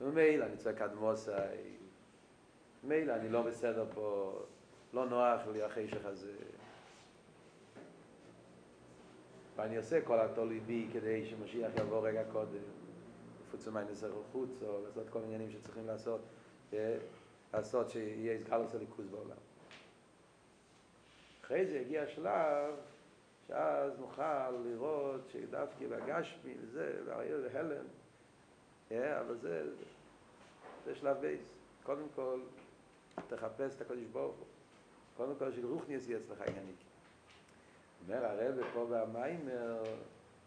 ומילא 0.00 0.44
אני 0.44 0.56
צועק 0.56 0.82
עד 0.82 0.94
מוסי, 0.94 1.30
מילא 2.84 3.14
אני 3.14 3.28
לא 3.28 3.42
בסדר 3.42 3.84
פה, 3.94 4.38
לא 4.92 5.06
נוח 5.06 5.46
לי 5.52 5.62
החשך 5.62 6.04
הזה. 6.04 6.32
ואני 9.56 9.76
עושה 9.76 10.00
כל 10.02 10.20
התולי 10.20 10.60
בי 10.60 10.88
כדי 10.92 11.26
שמשיח 11.26 11.72
יבוא 11.80 12.08
רגע 12.08 12.22
קודם, 12.32 12.62
חוץ 13.50 13.68
ממה 13.68 13.84
נסר 13.84 14.12
חוץ, 14.32 14.62
או 14.62 14.84
לעשות 14.84 15.08
כל 15.08 15.18
עניינים 15.24 15.50
שצריכים 15.50 15.86
לעשות, 15.86 16.20
לעשות 17.54 17.90
שיהיה 17.90 18.32
איסגלוס 18.32 18.74
הליכוז 18.74 19.06
בעולם. 19.06 19.36
אחרי 21.44 21.66
זה 21.66 21.80
הגיע 21.80 22.02
השלב 22.02 22.74
שאז 23.48 23.98
נוכל 23.98 24.50
לראות 24.50 25.20
שדווקא 25.28 25.86
בגשמי 25.86 26.54
וזה, 26.60 27.00
וההלם, 27.06 27.84
אבל 28.90 29.36
זה, 29.36 29.64
זה 30.84 30.94
שלב 30.94 31.16
ב'. 31.16 31.40
קודם 31.82 32.06
כל, 32.14 32.38
תחפש 33.28 33.76
את 33.76 33.80
הקדוש 33.80 34.04
ברוך 34.12 34.36
הוא. 34.36 34.46
קודם 35.16 35.34
כל, 35.38 35.52
שרוחניות 35.52 36.08
יהיה 36.08 36.18
אצלך 36.18 36.40
עניינית. 36.40 36.76
אומר 38.02 38.24
הרבי 38.24 38.54
פה 38.72 38.86
במאמר, 38.90 39.82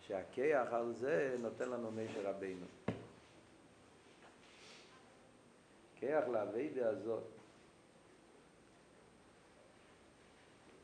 שהכוח 0.01 0.73
על 0.73 0.93
זה 0.93 1.35
נותן 1.39 1.69
לנו 1.69 1.91
משה 1.91 2.29
רבינו. 2.29 2.65
כוח 5.99 6.27
לעבודה 6.27 6.89
הזאת. 6.89 7.23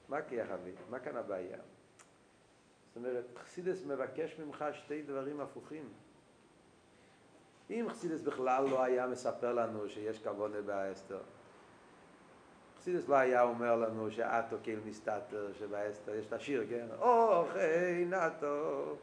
מה 0.10 0.22
כוח 0.22 0.50
עבודה? 0.50 0.82
מה 0.90 1.00
כאן 1.00 1.18
הבעיה? 1.18 1.58
זאת 2.88 2.96
אומרת, 2.98 3.26
חסידס 3.38 3.86
מבקש 3.86 4.40
ממך 4.40 4.66
שתי 4.74 5.02
דברים 5.02 5.42
הפוכים. 5.42 5.90
אם 7.70 7.86
חסידס 7.90 8.22
בכלל 8.22 8.64
לא 8.64 8.84
היה 8.84 9.08
מספר 9.08 9.54
לנו 9.54 9.90
שיש 9.90 10.20
כבונה 10.20 10.62
באסתר, 10.62 11.22
חסידס 12.84 13.08
לא 13.08 13.16
היה 13.16 13.42
אומר 13.42 13.76
לנו 13.76 14.12
שאתו 14.12 14.56
כאילו 14.64 14.82
מסתתר, 14.86 15.48
שבאסתר 15.60 16.16
יש 16.16 16.26
את 16.26 16.34
השיר, 16.34 16.66
כן? 16.70 16.86
אוכי 17.00 18.06
נאטו, 18.10 18.96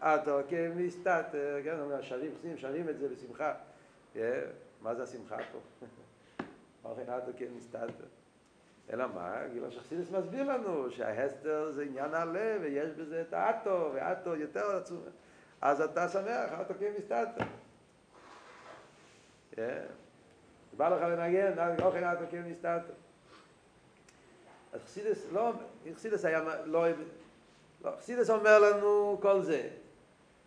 אתו 0.00 0.40
כאילו 0.48 0.74
מסתתר, 0.74 1.58
כן? 1.64 1.80
אומר, 1.80 2.02
שרים 2.02 2.32
חסידים, 2.38 2.58
שרים 2.58 2.88
את 2.88 2.98
זה 2.98 3.08
בשמחה. 3.08 3.54
מה 4.82 4.94
זה 4.94 5.02
השמחה 5.02 5.36
פה? 5.52 5.86
אוכי 6.84 7.00
נאטו 7.04 7.30
כאילו 7.36 7.54
מסתתר. 7.56 8.04
אלא 8.92 9.06
מה? 9.14 9.36
כאילו 9.52 9.70
שחסידס 9.70 10.10
מסביר 10.10 10.52
לנו 10.52 10.90
שההסתר 10.90 11.70
זה 11.70 11.82
עניין 11.82 12.14
הלב 12.14 12.60
ויש 12.62 12.90
בזה 12.90 13.20
את 13.28 13.32
האטו, 13.32 13.90
ואטו 13.94 14.36
יותר 14.36 14.76
עצום. 14.76 15.02
אז 15.60 15.80
אתה 15.80 16.08
שמח, 16.08 16.60
אתו 16.60 16.74
כאילו 16.78 16.94
מסתתר. 16.98 17.44
בא 20.76 20.88
לך 20.88 21.02
לנגן, 21.02 21.78
אוכל 21.82 22.04
אתו 22.04 22.24
כאילו 22.30 22.48
מסתתר. 22.48 22.92
אז 24.74 24.80
חסידס 24.84 25.26
לא, 25.32 25.52
חסידס 25.94 26.24
היה, 26.24 26.40
לא, 26.64 26.86
לא, 27.84 27.90
חסידס 27.98 28.30
אומר 28.30 28.58
לנו 28.58 29.18
כל 29.22 29.42
זה. 29.42 29.68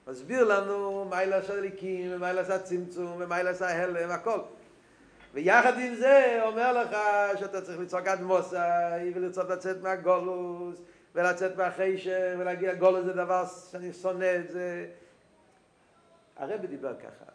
מסביר 0.08 0.44
לנו 0.44 1.06
מה 1.06 1.22
אלה 1.24 1.38
עשה 1.38 1.56
ליקים, 1.56 2.12
ומה 2.14 2.30
אלה 2.30 2.42
עשה 2.42 2.60
צמצום, 2.60 3.16
ומה 3.20 3.40
אלה 3.40 3.50
עשה 3.50 3.84
הלם, 3.84 4.10
הכל. 4.10 4.40
ויחד 5.34 5.80
עם 5.80 5.96
זה 5.96 6.40
אומר 6.46 6.84
לך 6.84 6.98
שאתה 7.40 7.62
צריך 7.62 7.80
לצעוק 7.80 8.08
עד 8.08 8.22
מוסי, 8.22 8.56
ולרצות 9.16 9.50
לצאת 9.50 9.82
מהגולוס, 9.82 10.82
ולצאת 11.16 11.58
מהחיישר, 11.58 12.36
ולהגיד 12.40 12.70
הגולוס 12.70 13.06
זה 13.06 13.14
דבר 13.14 13.46
שאני 13.72 13.94
שונא 13.94 14.36
את 14.36 14.50
זה. 14.50 14.88
הרב 16.38 16.66
דיבר 16.66 16.96
ככה. 17.00 17.32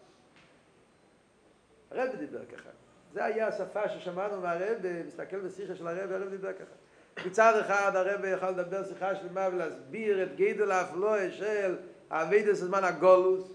הרב 1.90 2.16
דיבר 2.18 2.44
ככה. 2.44 2.70
זה 3.12 3.24
היה 3.24 3.48
השפה 3.48 3.88
ששמענו 3.88 4.40
מהרב, 4.40 4.78
מסתכל 5.06 5.40
בשיחה 5.40 5.74
של 5.74 5.88
הרב, 5.88 6.12
הרב 6.12 6.28
דיבר 6.28 6.52
ככה. 6.52 7.26
מצד 7.26 7.58
אחד 7.60 7.96
הרב 7.96 8.24
יכול 8.24 8.48
לדבר 8.48 8.84
שיחה 8.84 9.14
שלמה 9.14 9.48
ולהסביר 9.52 10.22
את 10.22 10.36
גדל 10.36 10.70
האפלואה 10.70 11.30
של 11.30 11.76
האבידס 12.10 12.62
הזמן 12.62 12.84
הגולוס, 12.84 13.50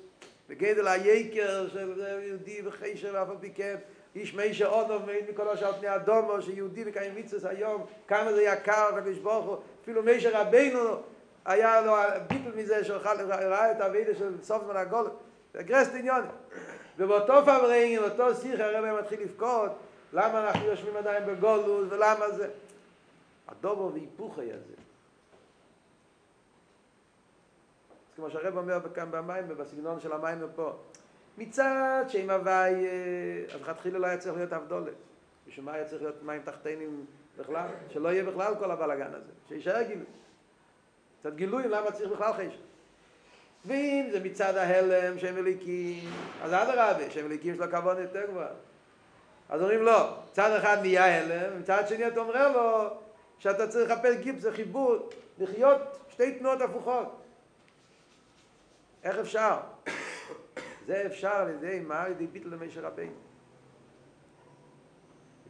וגדל 0.50 0.88
היקר 0.88 1.70
של 1.70 2.02
יהודי 2.28 2.62
וחשר 2.66 3.12
ואף 3.14 3.30
על 3.30 3.36
פי 3.40 3.52
כן, 3.56 3.76
איש 4.16 4.34
מי 4.34 4.54
שעודו 4.54 5.02
ומעיד 5.04 5.30
מכל 5.30 5.50
השאר 5.50 5.74
פני 5.74 5.96
אדומו, 5.96 6.42
שיהודי 6.42 6.84
וקיים 6.86 7.16
מצווס 7.16 7.46
היום, 7.46 7.86
כמה 8.08 8.34
זה 8.34 8.44
יקר, 8.44 8.90
ברוך 9.24 9.46
הוא, 9.46 9.58
אפילו 9.82 10.04
מי 10.04 10.20
שרבנו 10.20 11.02
היה 11.46 11.82
לו 11.82 11.96
ביטל 12.28 12.52
מזה 12.56 12.84
שהוא 12.84 12.98
ראה 12.98 13.72
את 13.72 13.82
הווידה 13.82 14.16
של 14.16 14.34
סוף 14.44 14.64
זמן 14.64 14.76
הגול, 14.76 15.10
זה 15.54 15.64
גרסט 15.64 15.92
עניון. 15.96 16.22
ובאותו 16.98 17.34
פברינג, 17.42 18.00
באותו 18.00 18.36
שיח 18.36 18.60
הרב 18.60 19.00
מתחיל 19.00 19.22
לבכות, 19.22 19.72
למה 20.14 20.48
אנחנו 20.48 20.66
יושבים 20.66 20.98
עדיין 20.98 21.26
בגולוס, 21.26 21.88
ולמה 21.90 22.30
זה? 22.30 22.50
הדובו 23.48 23.92
והיפוך 23.94 24.40
היה 24.40 24.56
זה. 24.58 24.74
אז 28.10 28.16
כמו 28.16 28.30
שהרב 28.30 28.58
אומר 28.58 28.80
כאן 28.94 29.12
במים, 29.12 29.48
בסגנון 29.48 30.00
של 30.00 30.14
המים 30.14 30.42
פה, 30.56 30.72
מצד 31.38 32.06
שאם 32.08 32.30
הווי, 32.30 32.88
אז 33.54 33.62
לכתחילה 33.62 34.00
לא 34.00 34.08
היה 34.08 34.18
צריך 34.18 34.36
להיות 34.36 34.54
אבדולת. 34.54 34.94
בשביל 35.48 35.66
מה 35.66 35.74
היה 35.74 35.86
צריך 35.86 36.02
להיות 36.02 36.24
מים 36.24 36.42
תחתינים 36.42 37.06
בכלל? 37.38 37.68
שלא 37.90 38.10
יהיה 38.10 38.24
בכלל 38.24 38.54
כל 38.60 38.72
הבלאגן 38.72 39.14
הזה, 39.14 39.32
שישאר 39.48 39.82
גילוי. 39.82 40.06
קצת 41.20 41.34
גילוי 41.36 41.68
למה 41.68 41.92
צריך 41.92 42.12
בכלל 42.12 42.34
חשב. 42.34 42.67
ואם 43.66 44.08
זה 44.12 44.20
מצד 44.20 44.58
ההלם 44.58 45.20
שהם 45.20 45.36
מליקים, 45.36 46.12
אז 46.42 46.54
אדרבה, 46.54 47.12
שהם 47.12 47.26
מליקים 47.26 47.54
יש 47.54 47.60
לו 47.60 47.72
כבוד 47.72 47.98
יותר 47.98 48.26
גבוה. 48.26 48.48
אז 49.50 49.62
אומרים 49.62 49.84
לא, 49.84 50.14
צד 50.32 50.52
אחד 50.52 50.78
נהיה 50.82 51.22
הלם, 51.22 51.60
מצד 51.60 51.88
שני 51.88 52.08
אתה 52.08 52.20
אומר 52.20 52.52
לו 52.52 52.90
שאתה 53.40 53.68
צריך 53.68 53.92
לחפש 53.92 54.16
גיפס, 54.16 54.42
זה 54.42 54.52
חיבור, 54.52 55.10
לחיות 55.40 55.82
שתי 56.10 56.40
תנועות 56.40 56.62
הפוכות. 56.62 57.22
איך 59.04 59.18
אפשר? 59.18 59.58
זה 60.88 61.04
אפשר 61.06 61.32
על 61.32 61.50
ידי 61.50 61.80
מה? 61.80 62.04
על 62.04 62.12
ידי 62.12 62.28
ביטל 62.28 62.50
למשה 62.50 62.82
רבינו. 62.82 63.12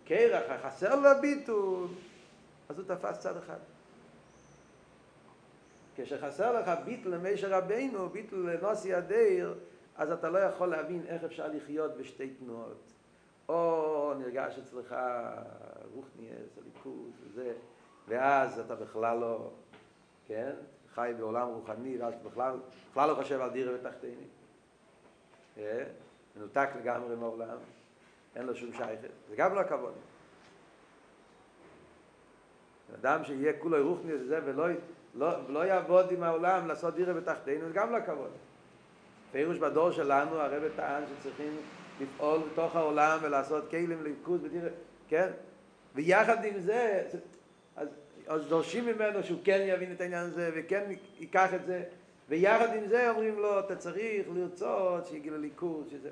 קרח, 0.05 0.43
חסר 0.64 0.95
לו 0.95 1.10
ביטול, 1.22 1.88
אז 2.70 2.80
הוא 2.80 2.86
תפס 2.88 3.20
צד 3.20 3.38
אחד. 3.38 3.76
כשחסר 5.97 6.59
לך 6.59 6.71
ביטל 6.85 7.09
למשה 7.09 7.57
רבינו, 7.57 8.09
ביטל 8.09 8.35
לנוסי 8.35 8.93
הדיר, 8.93 9.55
אז 9.95 10.11
אתה 10.11 10.29
לא 10.29 10.39
יכול 10.39 10.67
להבין 10.67 11.03
איך 11.07 11.23
אפשר 11.23 11.47
לחיות 11.47 11.97
בשתי 11.97 12.29
תנועות. 12.29 12.93
או 13.49 14.13
נרגש 14.19 14.59
אצלך 14.59 14.95
רוחניאס, 15.93 16.57
הליכוז 16.57 17.11
וזה, 17.23 17.53
ואז 18.07 18.59
אתה 18.59 18.75
בכלל 18.75 19.17
לא, 19.17 19.51
כן, 20.25 20.53
חי 20.93 21.13
בעולם 21.17 21.47
רוחני, 21.47 21.97
ואז 21.97 22.13
בכלל, 22.25 22.55
בכלל 22.91 23.09
לא 23.09 23.15
חושב 23.15 23.41
על 23.41 23.49
דירה 23.49 23.73
ותחתינים. 23.75 24.27
מנותק 26.35 26.69
לגמרי 26.79 27.15
מעולם, 27.15 27.57
אין 28.35 28.45
לו 28.45 28.55
שום 28.55 28.73
שייכת, 28.73 29.09
זה 29.29 29.35
גם 29.35 29.55
לא 29.55 29.59
הכבוד. 29.59 29.93
אדם 32.95 33.23
שיהיה 33.23 33.53
כולו 33.59 33.89
רוחניאס 33.89 34.21
וזה, 34.21 34.39
ולא 34.45 34.65
לא, 35.18 35.49
לא 35.49 35.65
יעבוד 35.65 36.11
עם 36.11 36.24
העולם 36.24 36.68
לעשות 36.68 36.95
דירה 36.95 37.13
בתחתינו, 37.13 37.68
זה 37.68 37.74
גם 37.74 37.91
לא 37.91 37.97
כבוד. 38.05 38.32
פירוש 39.32 39.57
בדור 39.57 39.91
שלנו, 39.91 40.36
הרב 40.36 40.63
טען 40.76 41.03
שצריכים 41.20 41.57
לפעול 42.01 42.39
בתוך 42.51 42.76
העולם 42.76 43.20
ולעשות 43.22 43.70
כלים 43.70 44.03
ליכוז 44.03 44.41
בדירה, 44.41 44.70
כן? 45.07 45.30
ויחד 45.95 46.45
עם 46.45 46.59
זה, 46.59 47.07
אז, 47.76 47.88
אז 48.28 48.47
דורשים 48.47 48.86
ממנו 48.86 49.24
שהוא 49.24 49.39
כן 49.43 49.65
יבין 49.68 49.91
את 49.91 50.01
העניין 50.01 50.24
הזה 50.24 50.51
וכן 50.55 50.91
ייקח 51.20 51.53
את 51.53 51.65
זה, 51.65 51.84
ויחד 52.30 52.76
עם 52.76 52.88
זה 52.88 53.09
אומרים 53.09 53.39
לו, 53.39 53.59
אתה 53.59 53.76
צריך 53.76 54.28
לרצות 54.36 55.07
שיגיע 55.07 55.34
לליכוז, 55.34 55.88
שזה... 55.91 56.09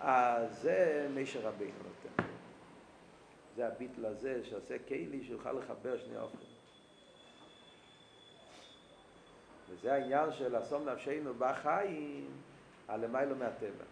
אז 0.00 0.62
זה 0.62 1.08
מישר 1.14 1.40
רבינו 1.40 1.72
נותן. 1.78 2.22
זה 3.56 3.66
הביטל 3.66 4.06
הזה 4.06 4.40
שעושה 4.44 4.74
כלי 4.88 5.24
שיוכל 5.26 5.52
לחבר 5.52 5.98
שני 5.98 6.18
אופן. 6.18 6.51
וזה 9.72 9.92
העניין 9.92 10.32
של 10.32 10.58
אסום 10.58 10.88
נפשנו 10.88 11.34
בחיים 11.38 12.30
על 12.88 13.04
למיילו 13.04 13.36
מהטבע. 13.36 13.84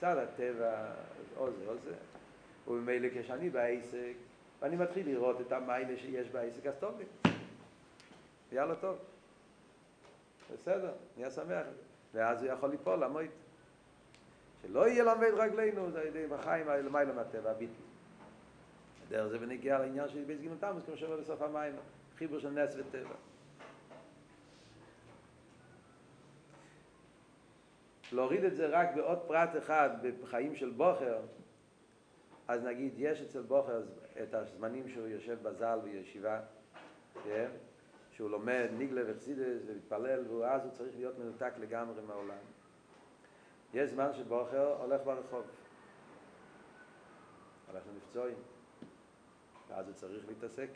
צד 0.00 0.16
הטבע, 0.16 0.92
או 1.36 1.52
זה 1.52 1.66
או 1.66 1.78
זה. 1.78 1.94
וממילא 2.68 3.08
כשאני 3.14 3.50
בעסק, 3.50 4.12
ואני 4.60 4.76
מתחיל 4.76 5.08
לראות 5.08 5.40
את 5.40 5.52
המיילה 5.52 5.96
שיש 5.96 6.28
בעסק, 6.28 6.66
אז 6.66 6.74
טוב 6.80 6.98
לי. 6.98 7.32
יאללה 8.52 8.74
טוב. 8.74 8.98
בסדר, 10.52 10.92
נהיה 11.16 11.30
שמח. 11.30 11.66
ואז 12.14 12.42
הוא 12.42 12.52
יכול 12.52 12.70
ליפול, 12.70 13.04
למות. 13.04 13.24
שלא 14.62 14.88
יהיה 14.88 15.04
למד 15.04 15.32
רגלינו, 15.32 15.90
זה 15.90 16.04
ידי 16.04 16.26
בחיים 16.26 16.66
למעלה 16.68 17.12
מהטבע, 17.12 17.50
הביטי. 17.50 17.82
דרך 19.08 19.26
זה 19.26 19.38
ונגיע 19.40 19.78
לעניין 19.78 20.08
של 20.08 20.24
בית 20.24 20.40
גינות 20.40 20.60
תמוס, 20.60 20.84
כמו 20.84 20.96
שאומר 20.96 21.16
בסוף 21.16 21.42
המים, 21.42 21.72
חיבור 22.18 22.38
של 22.38 22.50
נס 22.50 22.74
וטבע. 22.78 23.14
להוריד 28.12 28.44
את 28.44 28.56
זה 28.56 28.66
רק 28.66 28.94
בעוד 28.94 29.18
פרט 29.26 29.50
אחד 29.58 29.90
בחיים 30.22 30.56
של 30.56 30.70
בוחר, 30.70 31.20
אז 32.48 32.64
נגיד, 32.64 32.92
יש 32.96 33.22
אצל 33.22 33.42
בוחר 33.42 33.82
את 34.22 34.34
הזמנים 34.34 34.88
שהוא 34.88 35.06
יושב 35.06 35.38
בזל 35.42 35.78
בישיבה, 35.84 36.40
כן? 37.24 37.48
שהוא 38.10 38.30
לומד 38.30 38.68
ניגלה 38.78 39.02
וחסידס 39.06 39.62
ומתפלל, 39.66 40.28
ואז 40.28 40.64
הוא 40.64 40.72
צריך 40.72 40.96
להיות 40.96 41.18
מנותק 41.18 41.52
לגמרי 41.58 42.02
מהעולם. 42.02 42.38
יש 43.74 43.90
זמן 43.90 44.12
שבוחר 44.14 44.76
הולך 44.80 45.00
ברחוב, 45.04 45.44
הולך 47.70 47.82
למבצועים, 47.92 48.36
ואז 49.68 49.86
הוא 49.86 49.94
צריך 49.94 50.28
להתעסק 50.28 50.70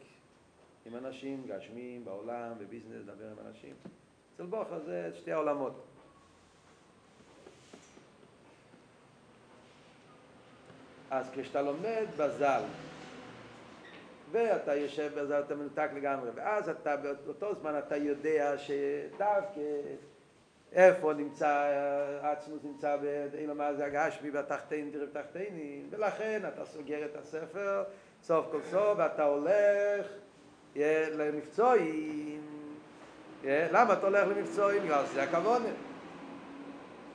עם 0.86 0.96
אנשים, 0.96 1.46
גשמים, 1.46 2.04
בעולם, 2.04 2.52
בביזנס, 2.58 2.92
לדבר 2.92 3.30
עם 3.30 3.46
אנשים. 3.46 3.74
אצל 4.34 4.46
בוחר 4.46 4.78
זה 4.78 5.10
שתי 5.14 5.32
העולמות. 5.32 5.95
אז 11.10 11.30
כשאתה 11.32 11.62
לומד 11.62 12.06
בזל, 12.16 12.60
ואתה 14.32 14.74
יושב 14.74 15.10
בזל, 15.20 15.40
אתה 15.40 15.54
מנותק 15.54 15.88
לגמרי, 15.94 16.30
ואז 16.34 16.68
אתה, 16.68 16.96
באותו 16.96 17.54
זמן 17.54 17.78
אתה 17.78 17.96
יודע 17.96 18.54
שדווקא 18.58 19.60
איפה 20.72 21.12
נמצא, 21.12 21.72
עצמוס 22.22 22.60
נמצא 22.64 22.96
באילו 23.32 23.54
מה 23.54 23.74
זה 23.74 23.84
הגשמי 23.86 24.30
והתחתינים, 24.30 24.90
תראה 24.90 25.06
בתחתינים, 25.06 25.88
ולכן 25.90 26.42
אתה 26.48 26.64
סוגר 26.64 27.04
את 27.04 27.16
הספר, 27.16 27.84
סוף 28.22 28.46
כל 28.50 28.60
סוף, 28.70 28.98
ואתה 28.98 29.24
הולך 29.24 30.06
למבצועים. 31.12 32.42
למה 33.44 33.92
אתה 33.92 34.06
הולך 34.06 34.28
למבצועים? 34.28 34.82
שזה 35.06 35.22
הכבוד. 35.22 35.62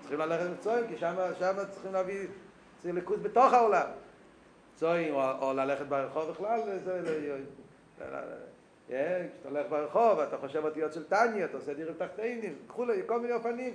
צריכים 0.01 0.19
ללכת 0.19 0.45
למבצועים, 0.45 0.87
כי 0.87 0.97
שם 0.97 1.55
צריכים 1.71 1.93
להביא 1.93 2.27
זה 2.83 2.91
ליכוז 2.91 3.19
בתוך 3.21 3.53
העולם. 3.53 3.87
צועים, 4.75 5.13
או, 5.13 5.31
או 5.41 5.53
ללכת 5.53 5.85
ברחוב 5.85 6.31
בכלל, 6.31 6.59
זה... 6.85 7.39
כשאתה 8.87 9.49
הולך 9.49 9.65
ברחוב, 9.69 10.19
אתה 10.19 10.37
חושב 10.37 10.65
אותיות 10.65 10.93
של 10.93 11.03
טניה, 11.03 11.45
אתה 11.45 11.57
עושה 11.57 11.73
דירים 11.73 11.93
תחתינים, 11.97 12.55
כולי, 12.67 13.01
כל 13.05 13.19
מיני 13.19 13.33
אופנים. 13.33 13.73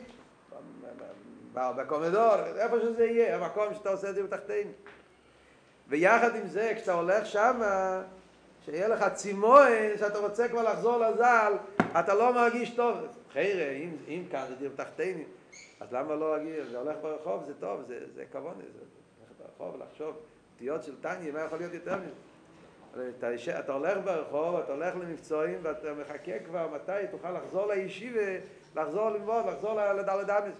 בקומדור, 1.54 2.34
איפה 2.56 2.80
שזה 2.80 3.04
יהיה, 3.04 3.36
המקום 3.36 3.74
שאתה 3.74 3.90
עושה 3.90 4.12
דירים 4.12 4.26
תחתינים. 4.26 4.72
ויחד 5.88 6.36
עם 6.36 6.46
זה, 6.46 6.72
כשאתה 6.76 6.92
הולך 6.92 7.26
שם, 7.26 7.60
שיהיה 8.64 8.88
לך 8.88 9.04
צימון, 9.14 9.66
שאתה 9.98 10.18
רוצה 10.18 10.48
כבר 10.48 10.62
לחזור 10.62 10.98
לזל, 10.98 11.52
אתה 12.00 12.14
לא 12.14 12.34
מרגיש 12.34 12.70
טוב. 12.70 12.96
חיירה, 13.32 13.70
אם, 13.70 13.90
אם 14.08 14.22
כאן 14.30 14.44
זה 14.48 14.54
דירים 14.54 14.76
תחתינים, 14.76 15.24
אז 15.80 15.92
למה 15.92 16.14
לא 16.14 16.36
להגיד, 16.36 16.64
זה 16.70 16.78
הולך 16.78 16.96
ברחוב, 17.02 17.44
זה 17.46 17.54
טוב, 17.60 17.82
זה, 17.82 18.00
זה 18.14 18.24
כבוד, 18.32 18.56
זה 18.56 18.80
הולך 19.18 19.32
ברחוב, 19.38 19.82
לחשוב, 19.82 20.16
אותיות 20.52 20.82
של 20.84 21.00
טניה, 21.00 21.32
מה 21.32 21.40
יכול 21.40 21.58
להיות 21.58 21.74
יותר 21.74 21.96
מזה? 21.96 23.10
אתה, 23.18 23.58
אתה 23.60 23.72
הולך 23.72 23.98
ברחוב, 24.04 24.56
אתה 24.56 24.72
הולך 24.72 24.94
למבצועים, 24.94 25.58
ואתה 25.62 25.94
מחכה 25.94 26.38
כבר 26.38 26.68
מתי 26.74 27.06
תוכל 27.10 27.30
לחזור 27.30 27.66
לישיבה, 27.66 28.36
לחזור 28.76 29.10
ללמוד, 29.10 29.46
לחזור 29.46 29.74
לדלת 29.74 30.30
אמס. 30.30 30.54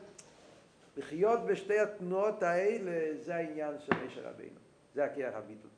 לחיות 0.97 1.41
בשתי 1.47 1.79
התנועות 1.79 2.43
האלה, 2.43 3.15
זה 3.21 3.35
העניין 3.35 3.75
של 3.79 3.93
משה 4.07 4.31
רבינו. 4.31 4.59
זה 4.95 5.05
הכיח 5.05 5.35
הביטל. 5.35 5.69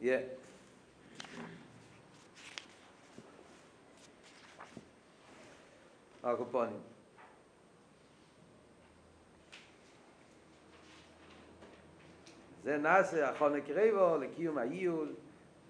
Yeah. 0.00 0.04
הקופונים. 6.30 6.80
זה 12.62 12.78
נעשה 12.78 13.30
החונק 13.30 13.64
רבו 13.70 14.16
לקיום 14.18 14.58
האיול, 14.58 15.08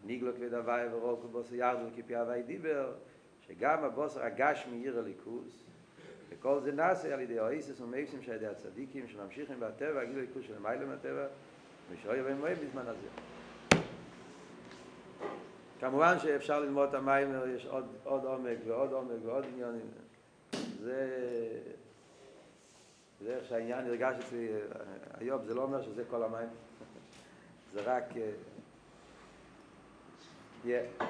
ניגלו 0.04 0.34
כבד 0.34 0.54
הוואי 0.54 0.88
ורוב 0.92 1.22
כבוס 1.22 1.52
ירדו 1.52 1.84
כפי 1.96 2.16
הוואי 2.16 2.42
דיבר, 2.42 2.92
שגם 3.46 3.84
הבוס 3.84 4.16
רגש 4.16 4.66
מעיר 4.70 4.98
הליכוס, 4.98 5.64
וכל 6.28 6.60
זה 6.60 6.72
נעשה 6.72 7.14
על 7.14 7.20
ידי 7.20 7.38
האיסס 7.38 7.80
ומאיסים 7.80 8.22
שעל 8.22 8.36
ידי 8.36 8.46
הצדיקים 8.46 9.08
שממשיכים 9.08 9.60
בטבע, 9.60 10.04
גילו 10.04 10.20
ליכוס 10.20 10.44
של 10.46 10.58
מיילה 10.58 10.86
מהטבע, 10.86 11.26
ושאוי 11.90 12.22
בהם 12.22 12.38
מועד 12.38 12.56
בזמן 12.58 12.82
הזה. 12.86 13.08
כמובן 15.80 16.18
שאפשר 16.18 16.60
ללמוד 16.60 16.88
את 16.88 16.94
המים, 16.94 17.28
יש 17.56 17.66
עוד, 17.66 17.86
עוד 18.04 18.24
עומק 18.24 18.58
ועוד 18.66 18.92
עומק 18.92 19.18
ועוד 19.24 19.44
עניונים. 19.44 20.07
זה... 20.80 21.08
זה 23.20 23.34
איך 23.34 23.44
שהעניין 23.48 23.84
נרגש 23.84 24.16
אצלי 24.18 24.48
אה, 24.48 24.58
היום, 25.20 25.44
זה 25.44 25.54
לא 25.54 25.62
אומר 25.62 25.82
שזה 25.82 26.04
כל 26.10 26.22
המים, 26.22 26.48
זה 27.72 27.80
רק... 27.84 28.04
אה, 28.16 28.30
yeah. 30.64 31.04